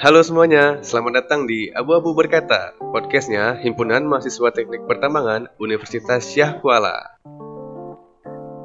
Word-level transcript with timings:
Halo 0.00 0.24
semuanya, 0.24 0.80
selamat 0.80 1.12
datang 1.12 1.44
di 1.44 1.68
Abu-Abu 1.76 2.16
Berkata, 2.16 2.72
podcastnya 2.80 3.60
Himpunan 3.60 4.08
Mahasiswa 4.08 4.48
Teknik 4.48 4.88
Pertambangan 4.88 5.52
Universitas 5.60 6.24
Syah 6.24 6.56
Kuala. 6.56 7.20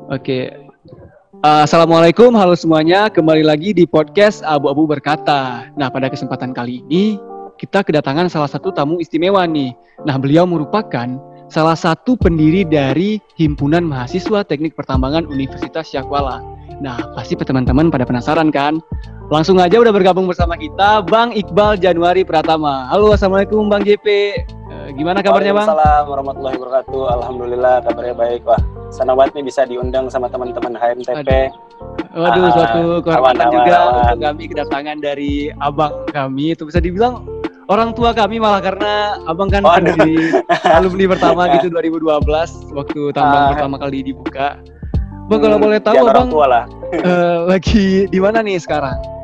Oke, 0.07 0.47
uh, 1.43 1.68
Assalamualaikum, 1.68 2.32
halo 2.39 2.55
semuanya, 2.55 3.11
kembali 3.11 3.43
lagi 3.43 3.75
di 3.75 3.83
podcast 3.83 4.47
Abu-Abu 4.47 4.87
Berkata. 4.87 5.68
Nah, 5.75 5.91
pada 5.91 6.07
kesempatan 6.07 6.55
kali 6.55 6.79
ini, 6.87 7.19
kita 7.59 7.83
kedatangan 7.83 8.31
salah 8.31 8.47
satu 8.47 8.71
tamu 8.71 9.04
istimewa 9.04 9.43
nih. 9.43 9.75
Nah, 10.07 10.15
beliau 10.15 10.47
merupakan 10.47 11.19
salah 11.52 11.75
satu 11.75 12.15
pendiri 12.15 12.63
dari 12.63 13.19
Himpunan 13.36 13.83
Mahasiswa 13.83 14.47
Teknik 14.47 14.71
Pertambangan 14.79 15.27
Universitas 15.27 15.91
Syah 15.91 16.07
Kuala. 16.07 16.39
Nah, 16.79 16.96
pasti 17.11 17.36
teman-teman 17.36 17.91
pada 17.91 18.07
penasaran 18.07 18.55
kan? 18.55 18.79
Langsung 19.25 19.57
aja 19.57 19.82
udah 19.82 19.89
bergabung 19.89 20.29
bersama 20.29 20.54
kita 20.54 21.02
Bang 21.02 21.33
Iqbal 21.33 21.82
Januari 21.82 22.21
Pratama. 22.21 22.86
Halo, 22.93 23.10
Assalamualaikum 23.10 23.66
Bang 23.66 23.82
JP. 23.82 24.06
Uh, 24.70 24.93
gimana 24.93 25.25
kabarnya 25.25 25.50
Bang? 25.50 25.66
Assalamualaikum 25.66 26.11
warahmatullahi 26.14 26.56
wabarakatuh. 26.61 27.02
Alhamdulillah 27.10 27.75
kabarnya 27.89 28.14
baik. 28.14 28.46
Wah, 28.46 28.61
senang 28.93 29.18
banget 29.18 29.42
nih 29.42 29.46
bisa 29.50 29.66
diundang 29.66 30.14
sama 30.14 30.30
teman-teman 30.30 30.78
HMTP. 30.78 31.50
Waduh, 32.14 32.42
ah, 32.45 32.52
suatu 32.53 32.83
kehormatan 33.02 33.45
juga 33.50 33.75
aman. 33.81 33.94
untuk 33.97 34.19
kami 34.30 34.44
kedatangan 34.45 34.97
dari 35.02 35.33
abang 35.58 35.94
kami. 36.14 36.45
Itu 36.53 36.69
bisa 36.69 36.78
dibilang 36.78 37.25
orang 37.66 37.97
tua 37.97 38.14
kami 38.14 38.38
malah 38.38 38.61
karena 38.61 39.25
abang 39.25 39.50
kan 39.50 39.66
di 40.05 40.38
alumni 40.78 41.17
pertama 41.17 41.50
gitu 41.58 41.73
2012 41.73 42.77
waktu 42.77 43.02
tambang 43.09 43.42
ah. 43.42 43.49
pertama 43.58 43.75
kali 43.81 44.05
dibuka. 44.05 44.61
Bang 45.25 45.42
kalau 45.42 45.58
hmm, 45.58 45.66
boleh 45.66 45.80
tahu 45.81 46.05
abang 46.05 46.30
uh, 46.30 47.49
lagi 47.49 48.05
di 48.05 48.21
mana 48.21 48.45
nih 48.45 48.61
sekarang? 48.61 49.14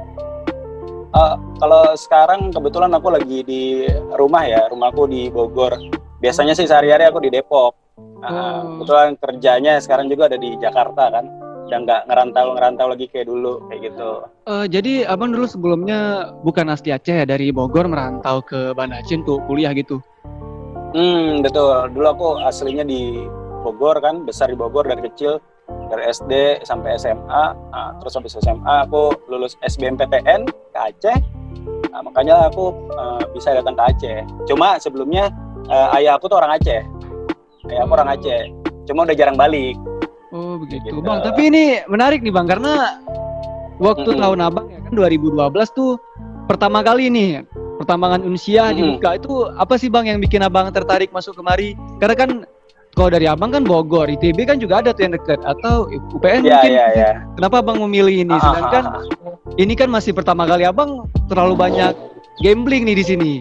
Uh, 1.11 1.35
kalau 1.59 1.91
sekarang 1.99 2.55
kebetulan 2.55 2.95
aku 2.95 3.11
lagi 3.11 3.43
di 3.43 3.83
rumah 4.15 4.47
ya, 4.47 4.71
rumahku 4.71 5.11
di 5.11 5.27
Bogor. 5.27 5.75
Biasanya 6.23 6.55
sih 6.55 6.63
sehari-hari 6.63 7.03
aku 7.03 7.19
di 7.19 7.27
Depok. 7.27 7.75
Uh, 7.99 8.31
hmm. 8.31 8.79
Kebetulan 8.79 9.09
kerjanya 9.19 9.73
sekarang 9.83 10.07
juga 10.07 10.31
ada 10.31 10.39
di 10.39 10.55
Jakarta 10.55 11.11
kan, 11.11 11.27
dan 11.67 11.83
nggak 11.83 12.07
ngerantau-ngerantau 12.07 12.95
lagi 12.95 13.11
kayak 13.11 13.27
dulu 13.27 13.59
kayak 13.67 13.91
gitu. 13.91 14.23
Uh, 14.47 14.63
jadi 14.71 15.03
abang 15.11 15.35
dulu 15.35 15.51
sebelumnya 15.51 16.31
bukan 16.47 16.71
asli 16.71 16.95
Aceh 16.95 17.11
ya, 17.11 17.25
dari 17.27 17.51
Bogor 17.51 17.91
merantau 17.91 18.39
ke 18.39 18.71
Banda 18.71 19.03
Aceh 19.03 19.19
untuk 19.19 19.43
kuliah 19.51 19.75
gitu? 19.75 19.99
Hmm 20.95 21.43
betul. 21.43 21.91
Dulu 21.91 22.07
aku 22.07 22.27
aslinya 22.39 22.87
di 22.87 23.27
Bogor 23.67 23.99
kan, 23.99 24.23
besar 24.23 24.47
di 24.47 24.55
Bogor 24.55 24.87
dari 24.87 25.11
kecil 25.11 25.43
dari 25.91 26.07
SD 26.07 26.63
sampai 26.63 26.95
SMA 26.95 27.43
nah, 27.53 27.91
terus 27.99 28.15
habis 28.15 28.39
SMA 28.39 28.75
aku 28.87 29.11
lulus 29.27 29.59
SBMPTN 29.59 30.47
ke 30.47 30.79
Aceh. 30.79 31.17
Nah, 31.91 31.99
makanya 31.99 32.47
aku 32.47 32.71
uh, 32.95 33.19
bisa 33.35 33.51
datang 33.51 33.75
ke 33.75 33.83
Aceh. 33.83 34.17
Cuma 34.47 34.79
sebelumnya 34.79 35.27
uh, 35.67 35.95
ayah 35.99 36.15
aku 36.15 36.31
tuh 36.31 36.39
orang 36.39 36.55
Aceh. 36.55 36.81
Ayah 37.67 37.83
aku 37.83 37.93
orang 37.99 38.09
Aceh. 38.15 38.41
Cuma 38.87 39.03
udah 39.03 39.15
jarang 39.15 39.35
balik. 39.35 39.75
Oh 40.31 40.55
begitu. 40.55 40.87
Gitu. 40.87 41.03
bang 41.03 41.19
tapi 41.19 41.51
ini 41.51 41.83
menarik 41.91 42.23
nih 42.23 42.31
bang 42.31 42.47
karena 42.47 43.03
waktu 43.83 44.07
mm 44.07 44.15
-hmm. 44.15 44.23
tahun 44.23 44.39
abang 44.47 44.67
ya 44.71 44.79
kan 44.79 44.93
2012 44.95 45.51
tuh 45.75 45.99
pertama 46.47 46.79
kali 46.79 47.11
nih 47.11 47.43
pertambangan 47.75 48.23
Unsia 48.23 48.63
mm 48.63 48.71
-hmm. 48.71 48.77
dibuka 48.79 49.09
itu 49.19 49.33
apa 49.59 49.75
sih 49.75 49.91
bang 49.91 50.15
yang 50.15 50.19
bikin 50.23 50.39
abang 50.39 50.71
tertarik 50.71 51.11
masuk 51.11 51.35
kemari? 51.35 51.75
Karena 51.99 52.15
kan 52.15 52.29
kalau 52.91 53.07
dari 53.07 53.23
abang 53.23 53.55
kan 53.55 53.63
Bogor, 53.63 54.11
ITB 54.11 54.43
kan 54.43 54.59
juga 54.59 54.83
ada 54.83 54.91
tuh 54.91 55.07
yang 55.07 55.13
dekat 55.15 55.39
atau 55.47 55.87
UPN 56.11 56.43
yeah, 56.43 56.59
mungkin. 56.59 56.71
Yeah, 56.75 56.89
yeah. 56.91 57.13
Kenapa 57.39 57.63
abang 57.63 57.79
memilih 57.79 58.27
ini? 58.27 58.35
Sedangkan 58.35 58.83
ah, 58.83 58.99
ah, 58.99 59.31
ah. 59.31 59.55
ini 59.55 59.73
kan 59.79 59.87
masih 59.87 60.11
pertama 60.11 60.43
kali 60.43 60.67
abang 60.67 61.07
terlalu 61.31 61.55
banyak 61.55 61.95
gambling 62.43 62.83
nih 62.83 62.95
di 62.99 63.05
sini 63.07 63.33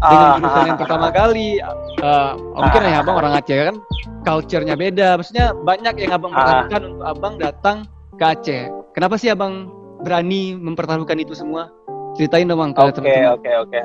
dengan 0.00 0.40
jurusan 0.40 0.64
yang 0.72 0.80
pertama 0.80 1.08
kali. 1.12 1.60
Uh, 2.00 2.32
mungkin 2.56 2.80
ya 2.88 3.00
abang 3.00 3.16
orang 3.20 3.32
Aceh 3.36 3.56
kan, 3.72 3.76
culture-nya 4.24 4.74
beda. 4.76 5.20
Maksudnya 5.20 5.52
banyak 5.52 5.94
yang 6.00 6.12
abang 6.16 6.32
pertaruhkan 6.32 6.80
untuk 6.88 7.04
abang 7.04 7.34
datang 7.36 7.76
ke 8.16 8.24
Aceh. 8.24 8.64
Kenapa 8.96 9.20
sih 9.20 9.28
abang 9.28 9.68
berani 10.00 10.56
mempertaruhkan 10.56 11.20
itu 11.20 11.36
semua? 11.36 11.68
Ceritain 12.16 12.48
dong 12.48 12.64
bang. 12.64 12.72
Oke 12.76 13.16
oke 13.28 13.50
oke. 13.68 13.80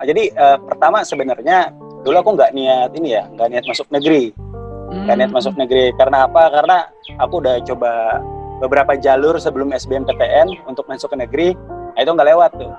Jadi 0.00 0.32
uh, 0.38 0.56
pertama 0.64 1.02
sebenarnya 1.02 1.74
dulu 2.00 2.16
aku 2.20 2.30
nggak 2.36 2.52
niat 2.56 2.90
ini 2.96 3.16
ya 3.16 3.28
nggak 3.28 3.48
niat 3.52 3.64
masuk 3.68 3.86
negeri. 3.92 4.32
Nggak 4.90 5.14
hmm. 5.14 5.20
niat 5.22 5.32
masuk 5.32 5.54
negeri. 5.54 5.84
Karena 5.94 6.26
apa? 6.26 6.42
Karena 6.50 6.76
aku 7.20 7.34
udah 7.38 7.56
coba 7.62 7.92
beberapa 8.60 8.92
jalur 8.98 9.40
sebelum 9.40 9.72
SBMPTN 9.72 10.68
untuk 10.68 10.84
masuk 10.88 11.12
ke 11.12 11.16
negeri. 11.16 11.48
Nah 11.96 12.00
itu 12.00 12.10
nggak 12.10 12.28
lewat 12.28 12.50
tuh. 12.58 12.72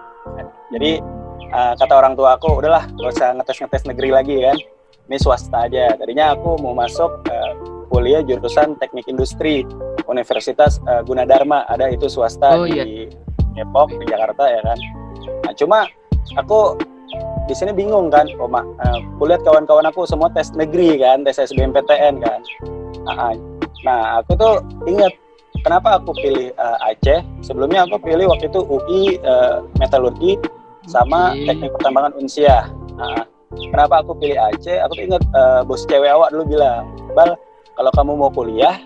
Jadi 0.72 1.04
uh, 1.52 1.74
kata 1.76 1.94
orang 1.94 2.14
tua 2.16 2.40
aku 2.40 2.64
udahlah 2.64 2.88
gak 2.96 3.12
usah 3.12 3.36
ngetes 3.36 3.60
ngetes 3.60 3.84
negeri 3.88 4.10
lagi 4.12 4.36
kan. 4.40 4.58
Ini 5.12 5.18
swasta 5.20 5.68
aja. 5.68 5.92
Tadinya 6.00 6.32
aku 6.32 6.56
mau 6.64 6.72
masuk 6.72 7.12
uh, 7.28 7.52
kuliah 7.92 8.24
jurusan 8.24 8.80
teknik 8.80 9.12
industri 9.12 9.68
Universitas 10.08 10.80
uh, 10.88 11.04
Gunadarma. 11.04 11.68
Ada 11.68 11.92
itu 11.92 12.08
swasta 12.08 12.56
oh, 12.56 12.64
iya. 12.64 12.88
di 12.88 13.12
Depok 13.52 13.92
di 13.92 14.06
Jakarta 14.08 14.48
ya 14.48 14.62
kan. 14.64 14.80
Nah 15.44 15.54
cuma 15.60 15.80
aku 16.40 16.80
di 17.52 17.56
sini 17.60 17.76
bingung 17.76 18.08
kan, 18.08 18.24
oh 18.40 18.48
mak, 18.48 18.64
uh, 18.80 19.04
kulihat 19.20 19.44
kawan-kawan 19.44 19.84
aku 19.84 20.08
semua 20.08 20.32
tes 20.32 20.56
negeri 20.56 20.96
kan, 21.04 21.28
tes 21.28 21.36
SBMPTN 21.36 22.24
kan. 22.24 22.40
Nah, 23.04 23.36
nah 23.84 24.24
aku 24.24 24.40
tuh 24.40 24.64
ingat 24.88 25.12
kenapa 25.68 26.00
aku 26.00 26.16
pilih 26.16 26.56
uh, 26.56 26.80
Aceh. 26.88 27.20
Sebelumnya 27.44 27.84
aku 27.84 28.00
pilih 28.00 28.32
waktu 28.32 28.48
itu 28.48 28.64
UI 28.64 29.20
uh, 29.28 29.68
Metalurgi 29.84 30.40
sama. 30.88 31.36
Teknik 31.44 31.76
Pertambangan 31.76 32.16
Unsia. 32.16 32.72
Nah, 32.96 33.28
kenapa 33.52 34.00
aku 34.00 34.16
pilih 34.16 34.40
Aceh? 34.40 34.80
Aku 34.88 34.96
tuh 34.96 35.12
ingat 35.12 35.24
uh, 35.36 35.68
bos 35.68 35.84
cewek 35.92 36.08
awak 36.08 36.32
dulu 36.32 36.56
bilang, 36.56 36.88
Bal, 37.12 37.36
kalau 37.76 37.92
kamu 37.92 38.12
mau 38.16 38.32
kuliah, 38.32 38.80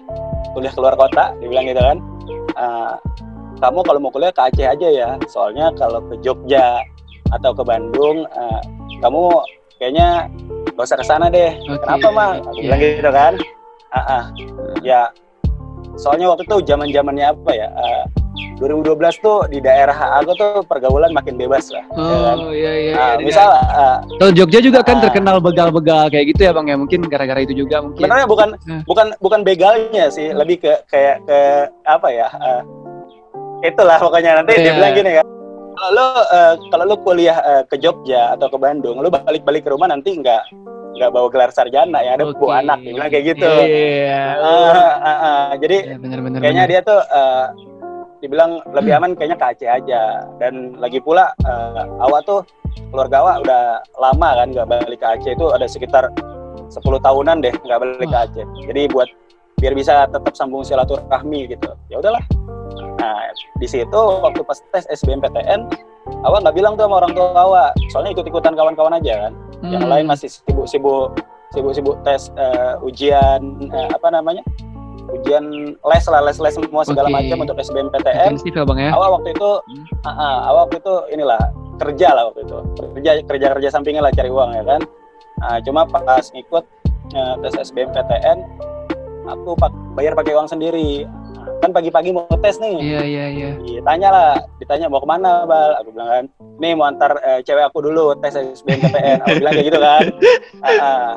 kuliah 0.58 0.74
keluar 0.74 0.97
kota, 0.97 1.38
dia 1.38 1.47
bilang 1.53 1.70
gitu 1.70 1.86
kan. 1.86 1.97
Uh, 2.58 2.97
kamu 3.62 3.86
kalau 3.86 4.00
mau 4.02 4.09
kuliah 4.09 4.34
ke 4.34 4.42
Aceh 4.42 4.66
aja 4.66 4.88
ya, 4.90 5.09
soalnya 5.30 5.70
kalau 5.78 6.02
ke 6.09 6.18
Jogja 6.26 6.82
atau 7.34 7.52
ke 7.53 7.63
Bandung 7.66 8.28
uh, 8.36 8.62
kamu 9.02 9.24
kayaknya 9.81 10.30
gak 10.75 10.86
usah 10.86 11.00
ke 11.00 11.06
sana 11.06 11.25
deh 11.31 11.56
okay. 11.56 11.80
kenapa 11.81 12.08
mah 12.12 12.30
aku 12.44 12.59
bilang 12.62 12.81
gitu 12.81 13.12
kan 13.12 13.34
uh 13.96 14.00
-uh. 14.00 14.24
ya 14.84 15.09
soalnya 15.96 16.31
waktu 16.31 16.44
itu 16.44 16.58
zaman 16.68 16.91
zamannya 16.91 17.31
apa 17.31 17.52
ya 17.56 17.68
uh, 17.72 18.06
2012 18.56 19.19
tuh 19.19 19.47
di 19.52 19.59
daerah 19.59 19.96
aku 20.19 20.31
tuh 20.35 20.64
pergaulan 20.68 21.12
makin 21.12 21.35
bebas 21.35 21.72
lah. 21.72 21.84
Ya 21.91 22.00
oh 22.00 22.08
ya 22.08 22.19
kan? 22.19 22.38
iya 22.52 22.72
iya. 22.72 22.94
Nah, 22.96 23.14
iya 23.19 23.24
misal 23.24 23.47
uh, 23.52 23.97
Tuh 24.19 24.31
Jogja 24.31 24.59
juga 24.64 24.80
kan 24.84 25.03
terkenal 25.03 25.44
begal-begal 25.44 26.08
kayak 26.08 26.35
gitu 26.35 26.47
ya 26.47 26.52
bang 26.56 26.72
ya 26.72 26.75
mungkin 26.80 27.03
gara-gara 27.08 27.44
itu 27.44 27.52
juga 27.56 27.84
mungkin. 27.84 28.03
Sebenarnya 28.03 28.28
bukan 28.28 28.50
uh. 28.56 28.81
bukan 28.88 29.08
bukan 29.19 29.40
begalnya 29.44 30.08
sih, 30.08 30.31
lebih 30.31 30.64
ke 30.64 30.72
kayak 30.88 31.24
ke 31.28 31.40
apa 31.84 32.08
ya? 32.12 32.28
Uh, 32.31 32.62
itulah 33.64 34.00
pokoknya 34.00 34.40
nanti 34.40 34.56
yeah. 34.56 34.64
dia 34.64 34.74
bilang 34.80 34.94
gini 34.96 35.12
kan 35.19 35.25
kalau 35.85 36.01
lo 36.01 36.07
uh, 36.34 36.53
kalau 36.73 36.85
lo 36.90 36.96
kuliah 37.06 37.38
uh, 37.46 37.63
ke 37.69 37.78
Jogja 37.78 38.34
atau 38.34 38.50
ke 38.50 38.57
Bandung, 38.57 38.97
lo 38.97 39.13
balik-balik 39.13 39.62
ke 39.62 39.69
rumah 39.69 39.85
nanti 39.85 40.18
nggak 40.18 40.50
nggak 40.96 41.12
bawa 41.12 41.28
gelar 41.28 41.51
sarjana 41.51 42.00
ya 42.01 42.16
ada 42.16 42.25
okay. 42.25 42.40
bawa 42.40 42.63
anak 42.63 42.79
bilang 42.81 43.09
kayak 43.13 43.25
gitu. 43.35 43.51
Yeah. 43.69 44.40
Uh, 44.41 44.73
uh, 44.81 45.09
uh, 45.12 45.47
jadi 45.62 45.78
yeah, 45.94 46.00
bener, 46.01 46.19
bener, 46.25 46.40
kayaknya 46.41 46.66
bener. 46.66 46.81
dia 46.81 46.90
tuh 46.90 47.00
uh, 47.13 47.46
dibilang 48.23 48.63
lebih 48.73 48.97
aman 48.97 49.12
kayaknya 49.13 49.38
ke 49.38 49.46
Aceh 49.46 49.69
aja 49.69 50.01
dan 50.41 50.73
lagi 50.81 50.97
pula 51.03 51.35
uh, 51.46 51.85
awak 52.02 52.25
tuh 52.25 52.41
keluarga 52.90 53.22
awak 53.22 53.35
udah 53.46 53.63
lama 54.02 54.29
kan 54.41 54.47
nggak 54.56 54.67
balik 54.72 54.99
ke 55.03 55.08
Aceh 55.20 55.31
itu 55.35 55.46
ada 55.53 55.67
sekitar 55.70 56.09
10 56.66 56.81
tahunan 56.81 57.46
deh 57.46 57.53
nggak 57.53 57.78
balik 57.78 58.08
oh. 58.08 58.09
ke 58.09 58.17
Aceh. 58.31 58.46
Jadi 58.72 58.81
buat 58.90 59.09
biar 59.61 59.78
bisa 59.78 60.09
tetap 60.09 60.34
sambung 60.34 60.66
silaturahmi 60.66 61.53
gitu. 61.53 61.70
Ya 61.91 61.99
udahlah 62.02 62.23
Nah, 63.05 63.29
di 63.61 63.67
situ 63.69 64.02
waktu 64.25 64.41
pas 64.41 64.57
tes 64.73 64.90
SBMPTN, 64.90 65.69
awak 66.25 66.41
nggak 66.41 66.55
bilang 66.57 66.73
tuh 66.73 66.90
sama 66.90 67.05
orang 67.05 67.13
tua 67.13 67.29
awak, 67.37 67.72
soalnya 67.93 68.17
ikut-ikutan 68.17 68.57
kawan-kawan 68.57 68.97
aja 68.97 69.29
kan. 69.29 69.34
Hmm. 69.61 69.72
Yang 69.78 69.85
lain 69.85 70.05
masih 70.09 70.29
sibuk-sibuk 70.34 71.22
sibuk-sibuk 71.53 72.02
tes 72.02 72.34
uh, 72.35 72.81
ujian 72.81 73.69
uh, 73.69 73.90
apa 73.93 74.09
namanya? 74.09 74.41
ujian 75.05 75.46
les 75.78 76.05
lah 76.09 76.22
les 76.25 76.37
les 76.41 76.53
semua 76.57 76.81
segala 76.81 77.13
okay. 77.13 77.29
macam 77.29 77.46
untuk 77.46 77.61
SBMPTN. 77.61 78.41
ya 78.41 78.66
bang 78.66 78.79
ya. 78.81 78.91
Awal 78.97 79.09
waktu 79.22 79.37
itu, 79.37 79.49
hmm. 79.61 79.85
uh, 80.02 80.09
uh, 80.09 80.37
awal 80.49 80.61
waktu 80.66 80.81
itu 80.81 80.93
inilah 81.13 81.41
kerja 81.78 82.09
lah 82.09 82.23
waktu 82.34 82.41
itu 82.41 82.57
kerja 82.97 83.11
kerja 83.29 83.47
kerja 83.53 83.69
sampingnya 83.69 84.02
lah 84.02 84.09
cari 84.09 84.34
uang 84.34 84.57
ya 84.57 84.63
kan. 84.66 84.81
Nah, 85.46 85.57
cuma 85.61 85.85
pas 85.85 86.25
ikut 86.34 86.66
uh, 87.13 87.35
tes 87.37 87.53
SBMPTN, 87.69 88.37
aku 89.29 89.53
pak 89.53 89.69
bayar 89.93 90.17
pakai 90.17 90.34
uang 90.34 90.49
sendiri 90.49 91.05
kan 91.61 91.72
pagi-pagi 91.72 92.09
mau 92.11 92.28
tes 92.41 92.57
nih. 92.59 92.75
Iya 92.79 93.02
iya 93.03 93.25
iya. 93.31 93.79
Tanya 93.84 94.09
lah, 94.11 94.31
ditanya 94.59 94.87
mau 94.91 94.99
ke 94.99 95.07
mana 95.07 95.43
bal? 95.47 95.79
Aku 95.84 95.90
bilang 95.96 96.09
kan, 96.09 96.25
nih 96.59 96.72
mau 96.73 96.85
antar 96.87 97.17
uh, 97.19 97.40
cewek 97.43 97.63
aku 97.67 97.79
dulu 97.85 98.16
tes 98.19 98.35
SBMPTN. 98.35 99.23
aku 99.23 99.35
bilang 99.40 99.53
kayak 99.55 99.67
gitu 99.72 99.79
kan. 99.79 100.03
Uh, 100.61 100.69
uh. 100.84 101.16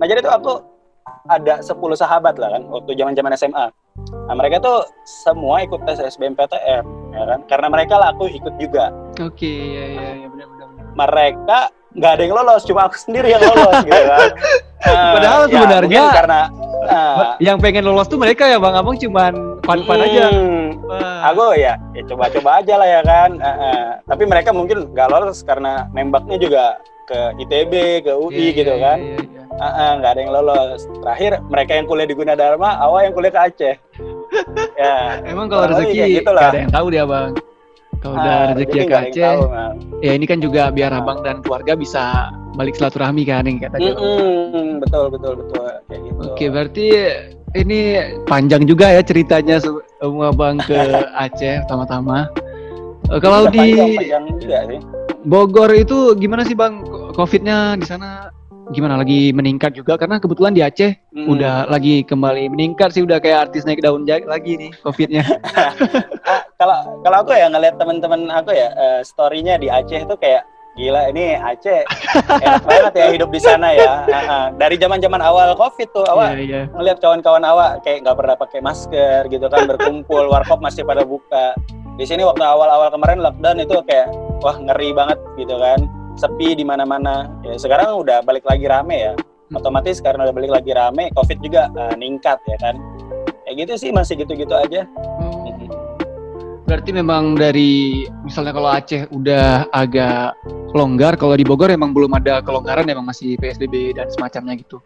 Nah 0.00 0.06
jadi 0.06 0.20
tuh 0.24 0.32
aku 0.32 0.52
ada 1.26 1.58
10 1.62 1.74
sahabat 1.98 2.34
lah 2.38 2.54
kan 2.54 2.62
waktu 2.70 2.94
zaman 2.98 3.14
zaman 3.14 3.32
SMA. 3.34 3.66
Nah 4.28 4.34
mereka 4.34 4.60
tuh 4.60 4.84
semua 5.24 5.64
ikut 5.64 5.82
tes 5.88 5.98
SBMPTN, 5.98 6.84
ya 7.16 7.24
kan 7.24 7.40
karena 7.48 7.66
mereka 7.72 7.94
lah 7.96 8.12
aku 8.12 8.28
ikut 8.28 8.54
juga 8.60 8.92
oke 9.16 9.32
okay, 9.32 9.56
ya 9.72 9.84
ya 9.88 10.08
ya 10.24 10.26
benar 10.28 10.46
benar 10.52 10.66
mereka 10.92 11.58
nggak 11.96 12.10
ada 12.12 12.22
yang 12.28 12.34
lolos 12.36 12.62
cuma 12.68 12.80
aku 12.92 12.96
sendiri 13.00 13.32
yang 13.32 13.40
lolos 13.40 13.76
gitu 13.88 14.04
kan 14.04 14.28
uh, 14.84 15.12
padahal 15.16 15.42
ya, 15.48 15.52
sebenarnya 15.56 16.02
karena 16.12 16.40
uh, 16.86 17.34
yang 17.42 17.58
pengen 17.60 17.84
lolos 17.84 18.08
tuh 18.08 18.18
mereka 18.18 18.48
ya 18.48 18.56
bang. 18.56 18.74
Abang 18.74 18.96
cuman 18.96 19.58
pan-pan 19.62 19.98
hmm, 19.98 20.06
aja 20.06 20.24
aku 21.26 21.58
ya 21.58 21.74
ya 21.92 22.02
coba-coba 22.06 22.62
aja 22.62 22.74
lah 22.78 22.88
ya 22.88 23.00
kan. 23.02 23.30
Uh, 23.38 23.50
uh, 23.50 23.84
tapi 24.06 24.24
mereka 24.24 24.50
mungkin 24.54 24.90
nggak 24.94 25.08
lolos 25.10 25.42
karena 25.42 25.90
nembaknya 25.92 26.36
juga 26.38 26.64
ke 27.06 27.18
ITB 27.46 27.72
ke 28.02 28.12
UI 28.14 28.50
yeah, 28.50 28.56
gitu 28.56 28.74
yeah, 28.74 28.84
kan. 28.84 28.98
yeah, 28.98 29.18
yeah, 29.18 29.44
yeah. 29.44 29.44
Uh, 29.56 29.66
uh, 29.66 29.90
nggak 30.00 30.10
ada 30.16 30.20
yang 30.20 30.32
lolos. 30.32 30.80
Terakhir 31.02 31.32
mereka 31.48 31.72
yang 31.74 31.86
kuliah 31.86 32.08
di 32.08 32.14
Gunadarma 32.14 32.70
awal 32.82 33.08
yang 33.08 33.14
kuliah 33.14 33.32
ke 33.34 33.40
Aceh. 33.40 33.76
Ya. 34.76 35.20
Emang 35.24 35.48
kalau 35.48 35.72
rezeki 35.72 36.20
gitu 36.20 36.32
lah. 36.32 36.52
ada 36.52 36.60
yang 36.60 36.72
tahu 36.72 36.92
dia 36.92 37.08
bang 37.08 37.32
kalau 38.04 38.14
udah 38.16 38.36
ah, 38.36 38.46
rezeki 38.54 38.78
ke 38.86 38.96
Aceh 38.96 39.24
tahu, 39.24 39.42
ya 40.04 40.12
ini 40.14 40.24
kan 40.28 40.38
juga 40.38 40.68
biar 40.70 40.92
nah. 40.92 41.00
abang 41.02 41.24
dan 41.24 41.40
keluarga 41.40 41.72
bisa 41.74 42.30
balik 42.56 42.76
silaturahmi 42.76 43.24
kan 43.28 43.44
yang 43.44 43.60
kata 43.60 43.76
mm 43.76 43.94
-hmm, 43.96 44.68
betul 44.80 45.12
betul 45.12 45.32
betul 45.40 45.60
kayak 45.88 46.00
gitu 46.04 46.20
oke 46.24 46.44
berarti 46.52 46.86
ini 47.56 47.78
panjang 48.28 48.68
juga 48.68 48.92
ya 48.92 49.02
ceritanya 49.04 49.56
semua 49.62 50.30
bang 50.32 50.56
ke 50.60 50.76
Aceh 51.24 51.64
pertama-tama 51.64 52.28
uh, 53.12 53.20
kalau 53.20 53.48
di 53.48 53.76
panjang, 53.76 53.92
panjang 53.96 54.24
juga 54.40 54.58
sih. 54.68 54.80
Bogor 55.26 55.70
itu 55.74 56.14
gimana 56.14 56.46
sih 56.46 56.54
bang 56.54 56.86
covidnya 57.16 57.74
di 57.74 57.82
sana 57.82 58.30
gimana 58.74 58.98
lagi 58.98 59.30
meningkat 59.30 59.78
juga 59.78 59.94
karena 59.94 60.18
kebetulan 60.18 60.50
di 60.50 60.62
Aceh 60.64 60.98
hmm. 61.14 61.30
udah 61.30 61.70
lagi 61.70 62.02
kembali 62.02 62.50
meningkat 62.50 62.90
sih 62.90 63.06
udah 63.06 63.22
kayak 63.22 63.50
artis 63.50 63.62
naik 63.62 63.78
daun 63.78 64.02
lagi 64.06 64.58
nih 64.58 64.70
covidnya. 64.82 65.22
Kalau 66.56 67.04
kalau 67.04 67.20
aku 67.20 67.36
ya 67.36 67.52
ngeliat 67.52 67.76
teman-teman 67.76 68.32
aku 68.32 68.48
ya 68.56 68.72
uh, 68.72 69.00
storynya 69.04 69.60
di 69.60 69.68
Aceh 69.68 70.08
itu 70.08 70.16
kayak 70.16 70.40
gila 70.72 71.12
ini 71.12 71.36
Aceh 71.36 71.84
enak 72.32 72.64
banget 72.70 72.92
ya 72.96 73.06
hidup 73.12 73.28
di 73.28 73.40
sana 73.44 73.76
ya. 73.76 74.08
Uh, 74.08 74.48
dari 74.56 74.80
zaman 74.80 74.98
zaman 74.98 75.20
awal 75.20 75.52
covid 75.52 75.84
tuh 75.92 76.08
awal 76.08 76.32
yeah, 76.32 76.64
yeah. 76.64 76.64
ngeliat 76.72 76.96
kawan-kawan 77.04 77.44
awak 77.44 77.84
kayak 77.84 78.08
nggak 78.08 78.16
pernah 78.16 78.36
pakai 78.40 78.60
masker 78.64 79.20
gitu 79.28 79.46
kan 79.52 79.68
berkumpul 79.68 80.26
warkop 80.32 80.64
masih 80.64 80.80
pada 80.82 81.04
buka. 81.04 81.52
Di 82.00 82.08
sini 82.08 82.24
waktu 82.24 82.44
awal-awal 82.44 82.88
kemarin 82.88 83.20
lockdown 83.20 83.60
itu 83.60 83.76
kayak 83.84 84.08
wah 84.40 84.56
ngeri 84.56 84.96
banget 84.96 85.20
gitu 85.36 85.60
kan 85.60 85.80
sepi 86.16 86.56
di 86.56 86.64
mana-mana. 86.64 87.28
Ya, 87.44 87.54
sekarang 87.60 88.00
udah 88.02 88.24
balik 88.24 88.44
lagi 88.48 88.66
rame 88.66 89.12
ya. 89.12 89.14
Otomatis 89.54 90.02
karena 90.02 90.26
udah 90.26 90.34
balik 90.34 90.50
lagi 90.50 90.74
rame, 90.74 91.14
COVID 91.14 91.38
juga 91.38 91.70
uh, 91.78 91.94
ningkat 91.94 92.40
ya 92.50 92.58
kan. 92.58 92.74
Ya 93.46 93.54
gitu 93.54 93.78
sih 93.78 93.94
masih 93.94 94.18
gitu-gitu 94.18 94.50
aja. 94.50 94.82
Hmm. 94.90 95.70
Berarti 96.66 96.90
memang 96.90 97.38
dari 97.38 98.02
misalnya 98.26 98.50
kalau 98.50 98.74
Aceh 98.74 99.06
udah 99.14 99.70
agak 99.70 100.34
longgar, 100.74 101.14
kalau 101.14 101.38
di 101.38 101.46
Bogor 101.46 101.70
emang 101.70 101.94
belum 101.94 102.10
ada 102.18 102.42
kelonggaran, 102.42 102.90
emang 102.90 103.06
masih 103.06 103.38
PSBB 103.38 103.94
dan 103.94 104.10
semacamnya 104.10 104.58
gitu. 104.58 104.82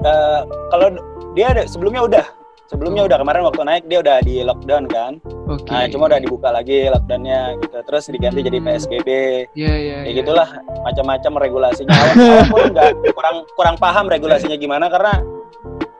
Uh, 0.00 0.48
kalau 0.72 0.96
dia 1.36 1.52
ada 1.52 1.68
sebelumnya 1.68 2.08
udah 2.08 2.24
sebelumnya 2.66 3.06
udah 3.06 3.18
kemarin 3.22 3.42
waktu 3.46 3.62
naik 3.62 3.84
dia 3.86 3.98
udah 4.02 4.16
di 4.26 4.42
lockdown 4.42 4.84
kan 4.90 5.12
okay. 5.46 5.70
nah 5.70 5.84
cuma 5.86 6.10
udah 6.10 6.20
dibuka 6.20 6.48
lagi 6.50 6.90
lockdownnya 6.90 7.62
gitu 7.62 7.78
terus 7.86 8.04
diganti 8.10 8.40
hmm. 8.42 8.48
jadi 8.50 8.58
psbb 8.62 9.08
yeah, 9.54 9.76
yeah, 9.78 10.00
ya 10.02 10.12
gitulah 10.18 10.48
macam-macam 10.82 11.32
regulasinya 11.38 11.94
awal 11.94 12.42
pun 12.50 12.64
nggak 12.74 12.90
kurang 13.14 13.36
kurang 13.54 13.76
paham 13.78 14.10
regulasinya 14.10 14.58
gimana 14.58 14.90
karena 14.90 15.22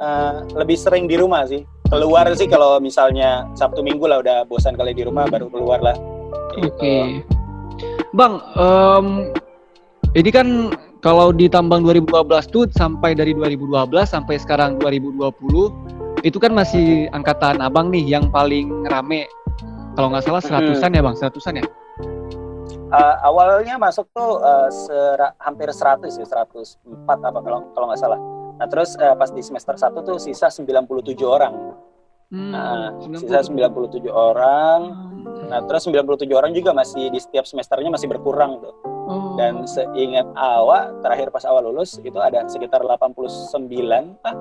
uh, 0.02 0.42
lebih 0.58 0.74
sering 0.74 1.06
di 1.06 1.14
rumah 1.14 1.46
sih 1.46 1.62
keluar 1.86 2.26
sih 2.34 2.50
kalau 2.50 2.82
misalnya 2.82 3.46
sabtu 3.54 3.80
minggu 3.86 4.10
lah 4.10 4.18
udah 4.18 4.42
bosan 4.50 4.74
kali 4.74 4.90
di 4.90 5.06
rumah 5.06 5.30
baru 5.30 5.46
keluar 5.46 5.78
lah 5.78 5.94
gitu. 6.58 6.66
oke 6.66 6.82
okay. 6.82 7.22
bang 8.10 8.42
um, 8.58 9.30
ini 10.18 10.30
kan 10.34 10.74
kalau 11.04 11.28
di 11.28 11.46
tambang 11.46 11.84
2012 11.84 12.48
tuh 12.48 12.64
sampai 12.72 13.12
dari 13.12 13.36
2012 13.36 13.92
sampai 14.08 14.40
sekarang 14.40 14.80
2020 14.80 16.24
itu 16.24 16.38
kan 16.40 16.52
masih 16.56 17.12
angkatan 17.12 17.60
abang 17.60 17.92
nih 17.92 18.02
yang 18.02 18.32
paling 18.32 18.72
rame. 18.88 19.28
Kalau 19.96 20.12
nggak 20.12 20.24
salah 20.24 20.42
seratusan 20.42 20.90
hmm. 20.92 20.96
ya 20.96 21.02
bang? 21.04 21.14
Seratusan 21.16 21.54
ya? 21.60 21.64
Uh, 22.86 23.16
awalnya 23.26 23.76
masuk 23.76 24.06
tuh 24.14 24.40
uh, 24.40 24.70
sera, 24.70 25.34
hampir 25.42 25.68
100 25.68 26.06
ya 26.06 26.26
104 26.26 26.48
apa 27.06 27.38
kalau 27.44 27.68
kalau 27.76 27.86
nggak 27.92 28.00
salah. 28.00 28.20
Nah 28.56 28.66
terus 28.70 28.96
uh, 28.96 29.12
pas 29.18 29.28
di 29.28 29.42
semester 29.44 29.76
1 29.76 29.92
tuh 30.00 30.16
sisa 30.16 30.48
97 30.48 30.88
orang. 31.26 31.54
Hmm, 32.26 32.50
nah 32.50 32.90
90. 32.98 33.22
sisa 33.22 33.46
97 33.52 34.08
orang. 34.10 34.80
Hmm. 35.36 35.52
nah 35.52 35.60
terus 35.68 35.84
97 35.86 36.26
orang 36.32 36.50
juga 36.56 36.72
masih 36.72 37.12
di 37.12 37.20
setiap 37.20 37.44
semesternya 37.44 37.92
masih 37.92 38.08
berkurang 38.10 38.58
tuh 38.58 38.95
oh. 39.06 39.34
dan 39.38 39.64
seingat 39.64 40.26
awal 40.36 40.92
terakhir 41.00 41.30
pas 41.30 41.46
awal 41.46 41.70
lulus 41.70 41.98
itu 42.02 42.18
ada 42.18 42.44
sekitar 42.50 42.82
89 42.82 44.18
ah 44.26 44.36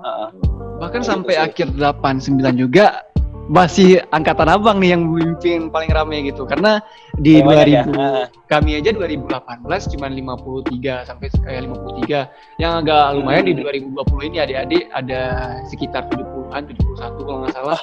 Uh, 0.00 0.32
bahkan 0.80 1.04
sampai 1.04 1.36
sih. 1.36 1.44
akhir 1.44 1.76
89 1.76 2.40
juga 2.56 3.04
masih 3.50 3.98
angkatan 4.14 4.46
abang 4.46 4.78
nih 4.78 4.94
yang 4.94 5.10
memimpin 5.10 5.74
paling 5.74 5.90
rame 5.90 6.22
gitu 6.30 6.46
karena 6.46 6.78
di 7.18 7.42
oh, 7.42 7.50
2000 7.50 7.66
ya. 7.66 7.82
uh. 7.84 8.24
kami 8.46 8.78
aja 8.78 8.94
2018 8.94 9.92
cuma 9.92 10.06
53 10.06 11.08
sampai 11.10 11.26
kayak 11.34 11.60
53 11.66 12.62
yang 12.62 12.72
agak 12.78 13.04
lumayan 13.18 13.42
hmm. 13.50 13.50
di 13.50 13.82
2020 13.90 14.28
ini 14.30 14.36
adik-adik 14.38 14.84
ada 14.94 15.20
sekitar 15.66 16.06
70-an 16.50 17.14
71 17.16 17.26
kalau 17.26 17.38
nggak 17.46 17.54
salah. 17.54 17.80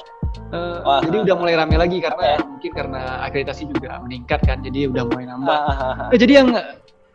Uh, 0.52 0.80
Wah, 0.84 1.00
jadi 1.00 1.16
udah 1.24 1.34
mulai 1.40 1.54
rame 1.56 1.76
lagi 1.80 1.98
karena 2.04 2.36
mungkin 2.44 2.70
karena 2.72 3.24
akreditasi 3.24 3.68
juga 3.68 3.96
meningkat 4.04 4.40
kan 4.44 4.60
jadi 4.60 4.92
udah 4.92 5.04
mulai 5.08 5.24
nambah. 5.24 5.60
Uh, 6.12 6.18
jadi 6.20 6.32
yang 6.44 6.48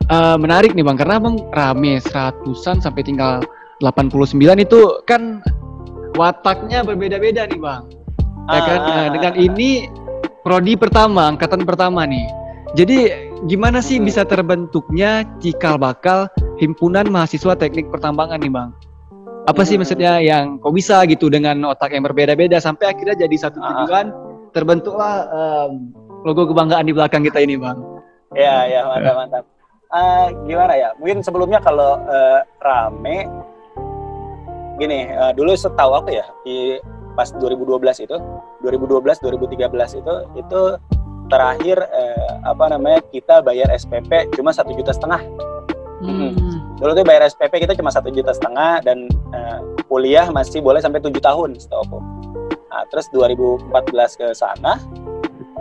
uh, 0.10 0.38
menarik 0.42 0.74
nih 0.74 0.82
bang 0.82 0.98
karena 0.98 1.22
bang 1.22 1.36
rame 1.54 2.02
seratusan 2.02 2.82
sampai 2.82 3.06
tinggal 3.06 3.46
89 3.86 4.34
itu 4.66 4.80
kan 5.06 5.46
wataknya 6.18 6.82
berbeda-beda 6.82 7.46
nih 7.46 7.62
bang. 7.62 7.84
Ya 8.50 8.60
kan? 8.60 8.80
Ah, 8.84 8.90
nah, 8.92 9.08
dengan 9.14 9.34
ini 9.40 9.88
prodi 10.44 10.76
pertama 10.76 11.32
angkatan 11.32 11.64
pertama 11.64 12.04
nih. 12.04 12.28
Jadi 12.74 13.30
gimana 13.46 13.80
sih 13.80 14.02
hmm. 14.02 14.08
bisa 14.10 14.26
terbentuknya 14.26 15.24
cikal 15.38 15.78
bakal 15.78 16.26
himpunan 16.58 17.06
mahasiswa 17.08 17.54
teknik 17.54 17.92
pertambangan 17.94 18.42
nih 18.42 18.50
bang 18.50 18.70
apa 19.44 19.62
sih 19.68 19.76
maksudnya 19.76 20.24
yang 20.24 20.56
kok 20.64 20.72
bisa 20.72 21.04
gitu 21.04 21.28
dengan 21.28 21.60
otak 21.68 21.92
yang 21.92 22.08
berbeda-beda 22.08 22.64
sampai 22.64 22.96
akhirnya 22.96 23.28
jadi 23.28 23.36
satu 23.36 23.60
ah. 23.60 23.84
tujuan 23.84 24.06
terbentuklah 24.56 25.28
um, 25.34 25.92
logo 26.24 26.48
kebanggaan 26.48 26.88
di 26.88 26.96
belakang 26.96 27.28
kita 27.28 27.44
ini 27.44 27.60
bang 27.60 27.76
ya 28.32 28.64
ya 28.72 28.82
mantap 28.88 29.16
mantap 29.20 29.44
uh, 29.92 30.28
gimana 30.48 30.74
ya 30.80 30.90
mungkin 30.96 31.20
sebelumnya 31.20 31.60
kalau 31.60 32.00
uh, 32.08 32.40
rame 32.64 33.28
gini 34.80 35.12
uh, 35.12 35.36
dulu 35.36 35.52
setahu 35.54 35.92
aku 36.00 36.16
ya 36.16 36.26
di 36.48 36.80
pas 37.14 37.30
2012 37.36 38.08
itu 38.10 38.18
2012 38.66 39.06
2013 39.22 40.00
itu 40.02 40.14
itu 40.40 40.62
terakhir 41.28 41.78
uh, 41.84 42.34
apa 42.48 42.74
namanya 42.74 43.00
kita 43.12 43.44
bayar 43.44 43.68
SPP 43.76 44.34
cuma 44.34 44.56
satu 44.56 44.72
juta 44.74 44.96
setengah 44.96 45.22
hmm. 46.02 46.32
dulu 46.82 46.92
tuh 46.96 47.06
bayar 47.06 47.28
SPP 47.30 47.68
kita 47.68 47.74
cuma 47.78 47.94
satu 47.94 48.10
juta 48.10 48.34
setengah 48.34 48.82
dan 48.82 49.12
uh, 49.34 49.60
kuliah 49.90 50.30
masih 50.30 50.62
boleh 50.62 50.80
sampai 50.80 51.02
tujuh 51.02 51.20
tahun 51.20 51.58
setahu 51.58 51.82
aku. 51.90 52.00
Nah, 52.74 52.84
terus 52.90 53.06
2014 53.14 54.22
ke 54.22 54.28
sana 54.34 54.78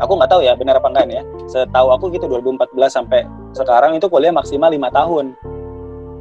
aku 0.00 0.12
nggak 0.16 0.30
tahu 0.32 0.40
ya 0.44 0.52
benar 0.56 0.78
apa 0.78 0.88
enggak 0.88 1.08
ya. 1.10 1.22
Setahu 1.48 1.88
aku 1.92 2.12
gitu 2.14 2.28
2014 2.28 2.72
sampai 2.88 3.24
sekarang 3.52 3.96
itu 3.96 4.06
kuliah 4.08 4.32
maksimal 4.32 4.72
lima 4.72 4.88
tahun. 4.92 5.36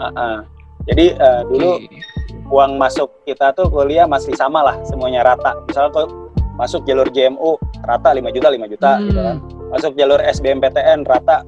Uh 0.02 0.06
-uh. 0.10 0.38
jadi 0.90 1.14
uh, 1.22 1.46
dulu 1.46 1.78
uang 2.50 2.82
masuk 2.82 3.14
kita 3.24 3.54
tuh 3.54 3.70
kuliah 3.70 4.10
masih 4.10 4.34
sama 4.34 4.66
lah 4.66 4.76
semuanya 4.84 5.22
rata. 5.22 5.54
Misalnya 5.70 5.94
tuh 5.94 6.08
masuk 6.58 6.84
jalur 6.90 7.08
JMU 7.10 7.58
rata 7.86 8.10
5 8.12 8.22
juta 8.34 8.48
5 8.50 8.74
juta 8.74 8.92
hmm. 8.98 9.04
gitu 9.08 9.20
kan. 9.22 9.38
Masuk 9.72 9.92
jalur 9.96 10.20
SBMPTN 10.20 11.08
rata 11.08 11.46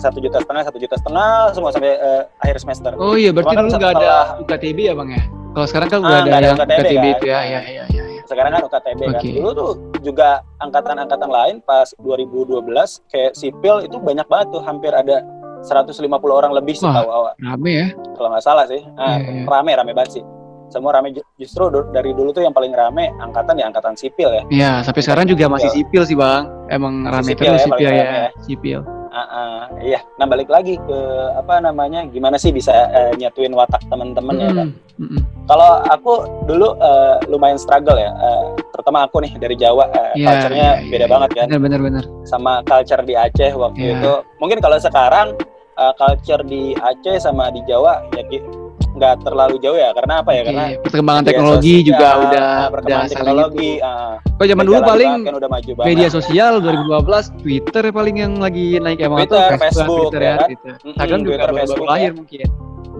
satu 0.00 0.18
eh, 0.20 0.22
juta 0.28 0.38
setengah 0.44 0.62
satu 0.66 0.78
juta 0.78 0.96
setengah 1.00 1.30
semua 1.56 1.70
sampai 1.72 1.92
eh, 1.96 2.22
akhir 2.44 2.56
semester 2.60 2.90
oh 2.96 3.14
iya 3.16 3.30
berarti 3.32 3.54
kan 3.56 3.64
dulu 3.66 3.78
nggak 3.80 3.94
ada 3.96 4.14
UKTB 4.44 4.78
ya 4.90 4.94
bang 4.96 5.08
ya 5.16 5.22
kalau 5.50 5.66
sekarang 5.66 5.88
kan 5.90 5.98
udah 6.06 6.14
ah, 6.14 6.22
ada, 6.22 6.30
ada 6.30 6.46
yang 6.46 6.58
UKTB, 6.58 6.78
UKTB 6.78 7.04
kan? 7.04 7.14
itu 7.16 7.24
ya 7.26 7.40
ya 7.42 7.60
ya 7.66 7.84
ya, 7.90 8.02
sekarang 8.30 8.50
kan 8.54 8.62
UKTB 8.70 9.00
okay. 9.02 9.10
kan 9.10 9.22
dulu 9.34 9.50
tuh 9.50 9.70
juga 10.00 10.28
angkatan-angkatan 10.62 11.30
lain 11.30 11.56
pas 11.66 11.90
2012 11.98 12.62
kayak 13.10 13.32
sipil 13.34 13.82
itu 13.82 13.96
banyak 13.98 14.26
banget 14.30 14.46
tuh 14.54 14.62
hampir 14.62 14.94
ada 14.94 15.26
150 15.60 16.08
orang 16.32 16.52
lebih 16.56 16.72
sih 16.72 16.88
tahu 16.88 17.08
awal. 17.08 17.32
Rame 17.36 17.72
ya? 17.72 17.86
Kalau 18.16 18.28
nggak 18.32 18.44
salah 18.44 18.64
sih. 18.64 18.80
Nah, 18.96 19.20
yeah, 19.20 19.44
yeah. 19.44 19.48
Rame, 19.48 19.70
rame 19.76 19.92
banget 19.92 20.20
sih. 20.20 20.24
Semua 20.70 20.94
rame 20.94 21.12
justru 21.34 21.66
dari 21.90 22.14
dulu 22.14 22.30
tuh 22.30 22.46
yang 22.46 22.54
paling 22.54 22.70
rame 22.70 23.10
angkatan 23.18 23.58
ya 23.58 23.66
angkatan 23.68 23.98
sipil 23.98 24.30
ya. 24.30 24.42
Iya, 24.48 24.72
sampai 24.86 25.02
sekarang 25.02 25.26
juga 25.26 25.50
masih 25.50 25.68
sipil 25.74 26.02
sih 26.06 26.16
bang. 26.16 26.46
Emang 26.70 27.04
masih 27.04 27.12
rame 27.12 27.30
sipil 27.34 27.44
terus 27.44 27.60
ya, 27.60 27.66
sipil 27.66 27.90
ya, 27.90 28.04
ya. 28.06 28.26
Sipil. 28.46 28.80
Uh, 29.10 29.18
uh, 29.18 29.60
iya, 29.82 29.98
nah 30.22 30.26
balik 30.30 30.46
lagi 30.46 30.78
ke 30.78 30.98
apa 31.34 31.58
namanya, 31.58 32.06
gimana 32.06 32.38
sih 32.38 32.54
bisa 32.54 32.70
uh, 32.70 33.10
nyatuin 33.18 33.50
watak 33.50 33.82
teman-teman 33.90 34.38
mm, 34.38 34.42
ya 34.46 34.50
kan? 34.54 34.68
Mm, 35.02 35.18
Kalau 35.50 35.82
aku 35.90 36.12
dulu 36.46 36.78
uh, 36.78 37.18
lumayan 37.26 37.58
struggle 37.58 37.98
ya, 37.98 38.14
uh, 38.14 38.54
pertama 38.70 39.10
aku 39.10 39.18
nih 39.26 39.34
dari 39.42 39.58
Jawa, 39.58 39.90
uh, 39.90 40.14
Iya, 40.14 40.26
culture-nya 40.30 40.68
iya, 40.78 40.90
beda 40.94 41.06
iya, 41.06 41.10
banget 41.10 41.30
kan, 41.34 41.46
Bener 41.50 41.58
bener 41.58 41.80
bener. 41.82 42.04
sama 42.22 42.62
culture 42.62 43.02
di 43.02 43.18
Aceh 43.18 43.50
waktu 43.50 43.82
Iya. 43.82 43.94
itu. 43.98 44.12
Mungkin 44.38 44.58
kalau 44.62 44.78
sekarang 44.78 45.34
uh, 45.74 45.92
culture 45.98 46.46
di 46.46 46.78
Aceh 46.78 47.18
sama 47.18 47.50
di 47.50 47.66
Jawa 47.66 48.06
ya 48.14 48.22
nggak 49.00 49.14
terlalu 49.24 49.56
jauh 49.64 49.78
ya, 49.80 49.90
karena 49.96 50.20
apa 50.20 50.30
ya? 50.36 50.42
Karena 50.44 50.64
perkembangan 50.84 51.24
teknologi 51.24 51.74
sosial, 51.80 51.88
juga 51.88 52.04
uh, 52.04 52.14
udah 52.20 52.28
udah 52.28 52.68
perkembangan 52.68 53.06
saling 53.08 53.16
teknologi. 53.16 53.70
itu. 53.80 53.88
uh, 54.36 54.46
zaman 54.46 54.64
dulu 54.68 54.78
paling 54.84 55.12
bahkan 55.24 55.36
udah 55.40 55.48
maju 55.48 55.70
banget. 55.72 55.88
media 55.88 56.08
sosial 56.12 56.52
2012 56.60 57.40
Twitter 57.40 57.84
paling 57.88 58.16
yang 58.20 58.32
lagi 58.36 58.66
naik 58.76 59.00
emang 59.00 59.18
Twitter, 59.24 59.40
tuh 59.40 59.60
Facebook, 59.64 60.00
Twitter 60.12 60.20
ya 60.20 60.28
ya, 60.28 60.34
kan? 60.36 60.48
Twitter. 60.52 60.70
Mm-mm, 60.70 60.90
Instagram 60.92 61.18
juga 61.18 61.32
Twitter, 61.32 61.48
baru, 61.48 61.56
baru 61.56 61.64
Facebook, 61.64 61.88
lahir 61.88 62.04
ya. 62.04 62.18
mungkin. 62.20 62.46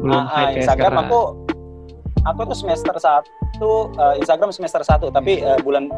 Belum 0.01 0.17
Ah, 0.17 0.17
ah, 0.17 0.25
high 0.25 0.45
kayak 0.49 0.57
Instagram 0.65 0.91
sekarang. 0.91 1.11
aku 1.13 1.21
aku 2.21 2.41
tuh 2.45 2.57
semester 2.57 2.95
satu 2.97 3.73
uh, 3.97 4.15
Instagram 4.17 4.51
semester 4.53 4.81
satu 4.81 5.07
tapi 5.09 5.41
uh, 5.41 5.61
bulan 5.61 5.89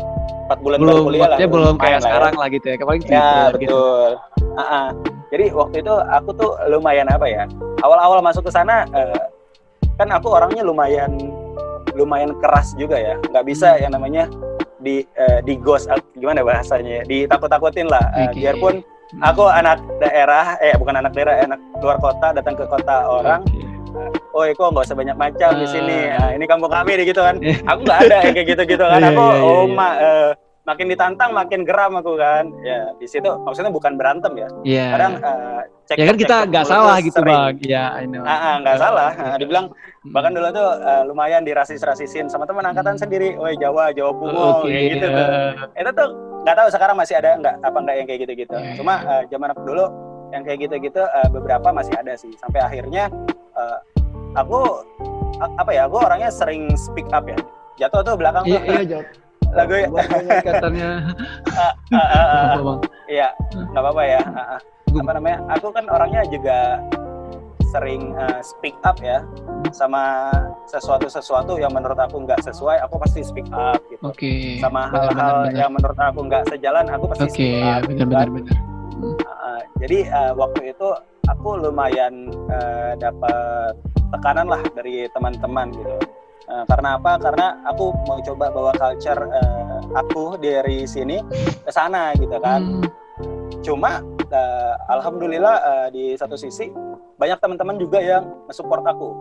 empat 0.47 0.59
bulan 0.59 0.79
baru 0.83 0.87
belum 0.91 1.05
kuliah 1.07 1.29
lah 1.31 1.39
belum 1.39 1.75
kayak 1.79 1.99
lah 1.99 2.03
ya. 2.03 2.07
sekarang 2.07 2.35
lah 2.39 2.49
gitu 2.51 2.67
ya. 2.67 2.75
Paling 2.83 3.03
ya 3.07 3.31
gitu. 3.55 3.63
betul 3.71 4.11
Ah, 4.53 4.63
ah. 4.63 4.87
jadi 5.33 5.49
waktu 5.49 5.81
itu 5.81 5.95
aku 6.13 6.31
tuh 6.37 6.51
lumayan 6.69 7.09
apa 7.09 7.25
ya 7.25 7.49
awal-awal 7.81 8.21
masuk 8.21 8.45
ke 8.47 8.53
sana 8.53 8.85
uh, 8.93 9.23
kan 10.03 10.11
aku 10.11 10.29
orangnya 10.29 10.67
lumayan 10.67 11.15
lumayan 11.95 12.35
keras 12.37 12.75
juga 12.75 12.99
ya 12.99 13.15
nggak 13.23 13.47
bisa 13.47 13.69
Hmm. 13.73 13.83
yang 13.87 13.93
namanya 13.95 14.23
di 14.83 15.07
uh, 15.15 15.39
di 15.41 15.55
ghost 15.57 15.87
uh, 15.87 15.95
gimana 16.13 16.43
bahasanya 16.43 17.01
ya? 17.01 17.03
ditakut-takutin 17.07 17.87
lah 17.87 18.03
Uh, 18.13 18.35
biarpun 18.35 18.83
Hmm. 19.13 19.21
aku 19.23 19.45
anak 19.45 19.77
daerah 20.01 20.57
eh 20.59 20.73
bukan 20.75 20.97
anak 20.97 21.13
daerah 21.13 21.45
anak 21.45 21.61
luar 21.79 22.01
kota 22.01 22.33
datang 22.33 22.57
ke 22.57 22.65
kota 22.65 23.05
orang 23.07 23.45
Oke. 23.93 24.19
oh 24.33 24.49
kok 24.49 24.69
nggak 24.73 24.87
usah 24.89 24.97
banyak 24.97 25.13
macam 25.15 25.51
di 25.55 25.69
sini 25.69 26.09
Ah. 26.09 26.17
nah, 26.19 26.31
ini 26.33 26.45
kampung 26.49 26.73
kami 26.73 26.97
nih 26.97 27.07
gitu 27.07 27.21
kan 27.21 27.37
Eh. 27.39 27.61
aku 27.63 27.81
nggak 27.85 27.99
ada 28.03 28.17
yang 28.25 28.33
kayak 28.33 28.49
gitu-gitu 28.49 28.81
kan 28.83 28.99
Iya, 29.05 29.11
aku 29.13 29.21
iya, 29.23 29.37
iya, 29.37 29.45
oh 29.45 29.63
iya. 29.63 29.77
ma- 29.77 29.99
eh, 30.01 30.31
makin 30.63 30.87
ditantang 30.89 31.31
makin 31.31 31.61
geram 31.61 31.93
aku 31.93 32.17
kan 32.17 32.49
ya 32.63 32.89
di 32.97 33.05
situ 33.05 33.29
maksudnya 33.39 33.69
bukan 33.69 33.93
berantem 33.95 34.33
ya 34.33 34.49
Iya. 34.65 34.87
kadang 34.89 35.13
eh, 35.21 35.61
cek 35.85 35.97
ya 36.01 36.05
kan 36.09 36.17
kita 36.17 36.37
nggak 36.49 36.65
salah 36.65 36.97
gitu 36.99 37.19
bang. 37.21 37.53
Ya, 37.61 37.85
I 37.93 38.09
know. 38.09 38.25
ah 38.25 38.33
ah, 38.33 38.55
nggak 38.65 38.77
salah 38.81 39.11
Ah, 39.13 39.37
dibilang. 39.37 39.67
Bahkan 40.05 40.35
dulu 40.35 40.51
tuh 40.51 40.69
eh, 40.77 41.03
lumayan 41.07 41.47
dirasis-rasisin 41.47 42.27
sama 42.27 42.43
teman 42.43 42.67
angkatan 42.67 42.99
sendiri, 42.99 43.39
woi 43.39 43.55
Jawa, 43.55 43.95
Jawa 43.95 44.11
Pungo, 44.11 44.47
Oke, 44.59 44.67
kayak 44.67 44.87
gitu 44.91 45.07
iya. 45.07 45.15
tuh. 45.15 45.29
Itu 45.79 45.91
tuh 45.95 46.09
nggak 46.43 46.57
tahu 46.59 46.69
sekarang 46.75 46.97
masih 46.99 47.15
ada 47.15 47.31
nggak 47.39 47.55
apa 47.63 47.79
nggak 47.79 47.95
yang 47.95 48.07
kayak 48.11 48.21
gitu-gitu. 48.27 48.57
Iya, 48.57 48.75
Cuma 48.75 48.95
iya. 48.99 49.15
eh, 49.15 49.23
zaman 49.31 49.49
aku 49.55 49.61
dulu 49.63 49.85
yang 50.35 50.43
kayak 50.43 50.59
gitu-gitu 50.61 51.03
eh, 51.07 51.29
beberapa 51.31 51.69
masih 51.71 51.95
ada 51.95 52.13
sih. 52.19 52.35
Sampai 52.35 52.61
akhirnya 52.61 53.07
eh, 53.55 53.79
aku 54.35 54.83
a- 55.39 55.55
apa 55.55 55.71
ya? 55.71 55.87
Aku 55.87 56.03
orangnya 56.03 56.35
sering 56.35 56.75
speak 56.75 57.07
up 57.15 57.23
ya. 57.23 57.39
Jatuh 57.79 58.03
tuh 58.03 58.19
belakang 58.19 58.43
Iya, 58.43 58.59
tuh 58.59 58.75
iya, 58.75 58.83
jawab. 58.85 59.07
lagu 59.59 59.75
ya. 59.77 59.89
Katanya. 60.43 60.89
Ah, 61.53 61.73
ah, 61.93 62.09
ah? 62.57 62.77
Iya, 63.07 63.29
nggak 63.53 63.83
apa-apa 63.85 64.03
ya. 64.03 64.21
Ah. 64.27 64.59
Gua- 64.89 65.05
Apa 65.05 65.13
namanya? 65.15 65.39
Aku 65.53 65.69
kan 65.71 65.85
orangnya 65.87 66.25
juga 66.27 66.81
sering 67.73 68.13
eh, 68.13 68.41
speak 68.45 68.77
up 68.85 69.01
ya 69.01 69.25
sama 69.73 70.29
sesuatu-sesuatu 70.69 71.57
yang 71.57 71.73
menurut 71.73 71.97
aku 71.97 72.21
nggak 72.29 72.45
sesuai, 72.45 72.85
aku 72.85 73.01
pasti 73.01 73.25
speak 73.25 73.49
up 73.57 73.81
gitu. 73.89 74.05
Oke. 74.05 74.61
Sama 74.61 74.93
hal-hal 74.93 75.49
yang 75.57 75.73
menurut 75.73 75.97
aku 75.97 76.29
nggak 76.29 76.53
sejalan, 76.53 76.85
aku 76.93 77.09
pasti 77.17 77.25
Oke, 77.25 77.33
speak 77.33 77.53
ya 77.57 77.65
up. 77.65 77.65
benar 77.65 77.81
gitu 77.89 78.05
benar 78.05 78.27
kan. 78.29 78.37
benar. 78.37 78.57
Uh, 79.27 79.61
jadi 79.81 79.99
uh, 80.13 80.33
waktu 80.37 80.61
itu 80.77 80.89
aku 81.27 81.49
lumayan 81.59 82.29
uh, 82.53 82.93
dapat 83.01 83.75
tekanan 84.13 84.47
lah 84.53 84.63
dari 84.77 85.09
teman-teman 85.17 85.73
gitu. 85.73 85.97
Uh, 86.53 86.65
karena 86.69 87.01
apa? 87.01 87.17
Karena 87.17 87.47
aku 87.65 87.97
mau 88.05 88.21
coba 88.21 88.47
bawa 88.53 88.73
culture 88.77 89.23
uh, 89.33 89.81
aku 89.97 90.37
dari 90.37 90.85
sini 90.85 91.25
ke 91.65 91.71
sana 91.73 92.13
gitu 92.21 92.37
kan. 92.39 92.61
Hmm, 92.61 92.87
Cuma 93.63 94.03
uh, 94.29 94.75
alhamdulillah 94.91 95.57
uh, 95.63 95.89
di 95.89 96.19
satu 96.19 96.35
sisi 96.35 96.69
banyak 97.23 97.39
teman-teman 97.39 97.79
juga 97.79 98.03
yang 98.03 98.27
support 98.51 98.83
aku. 98.83 99.15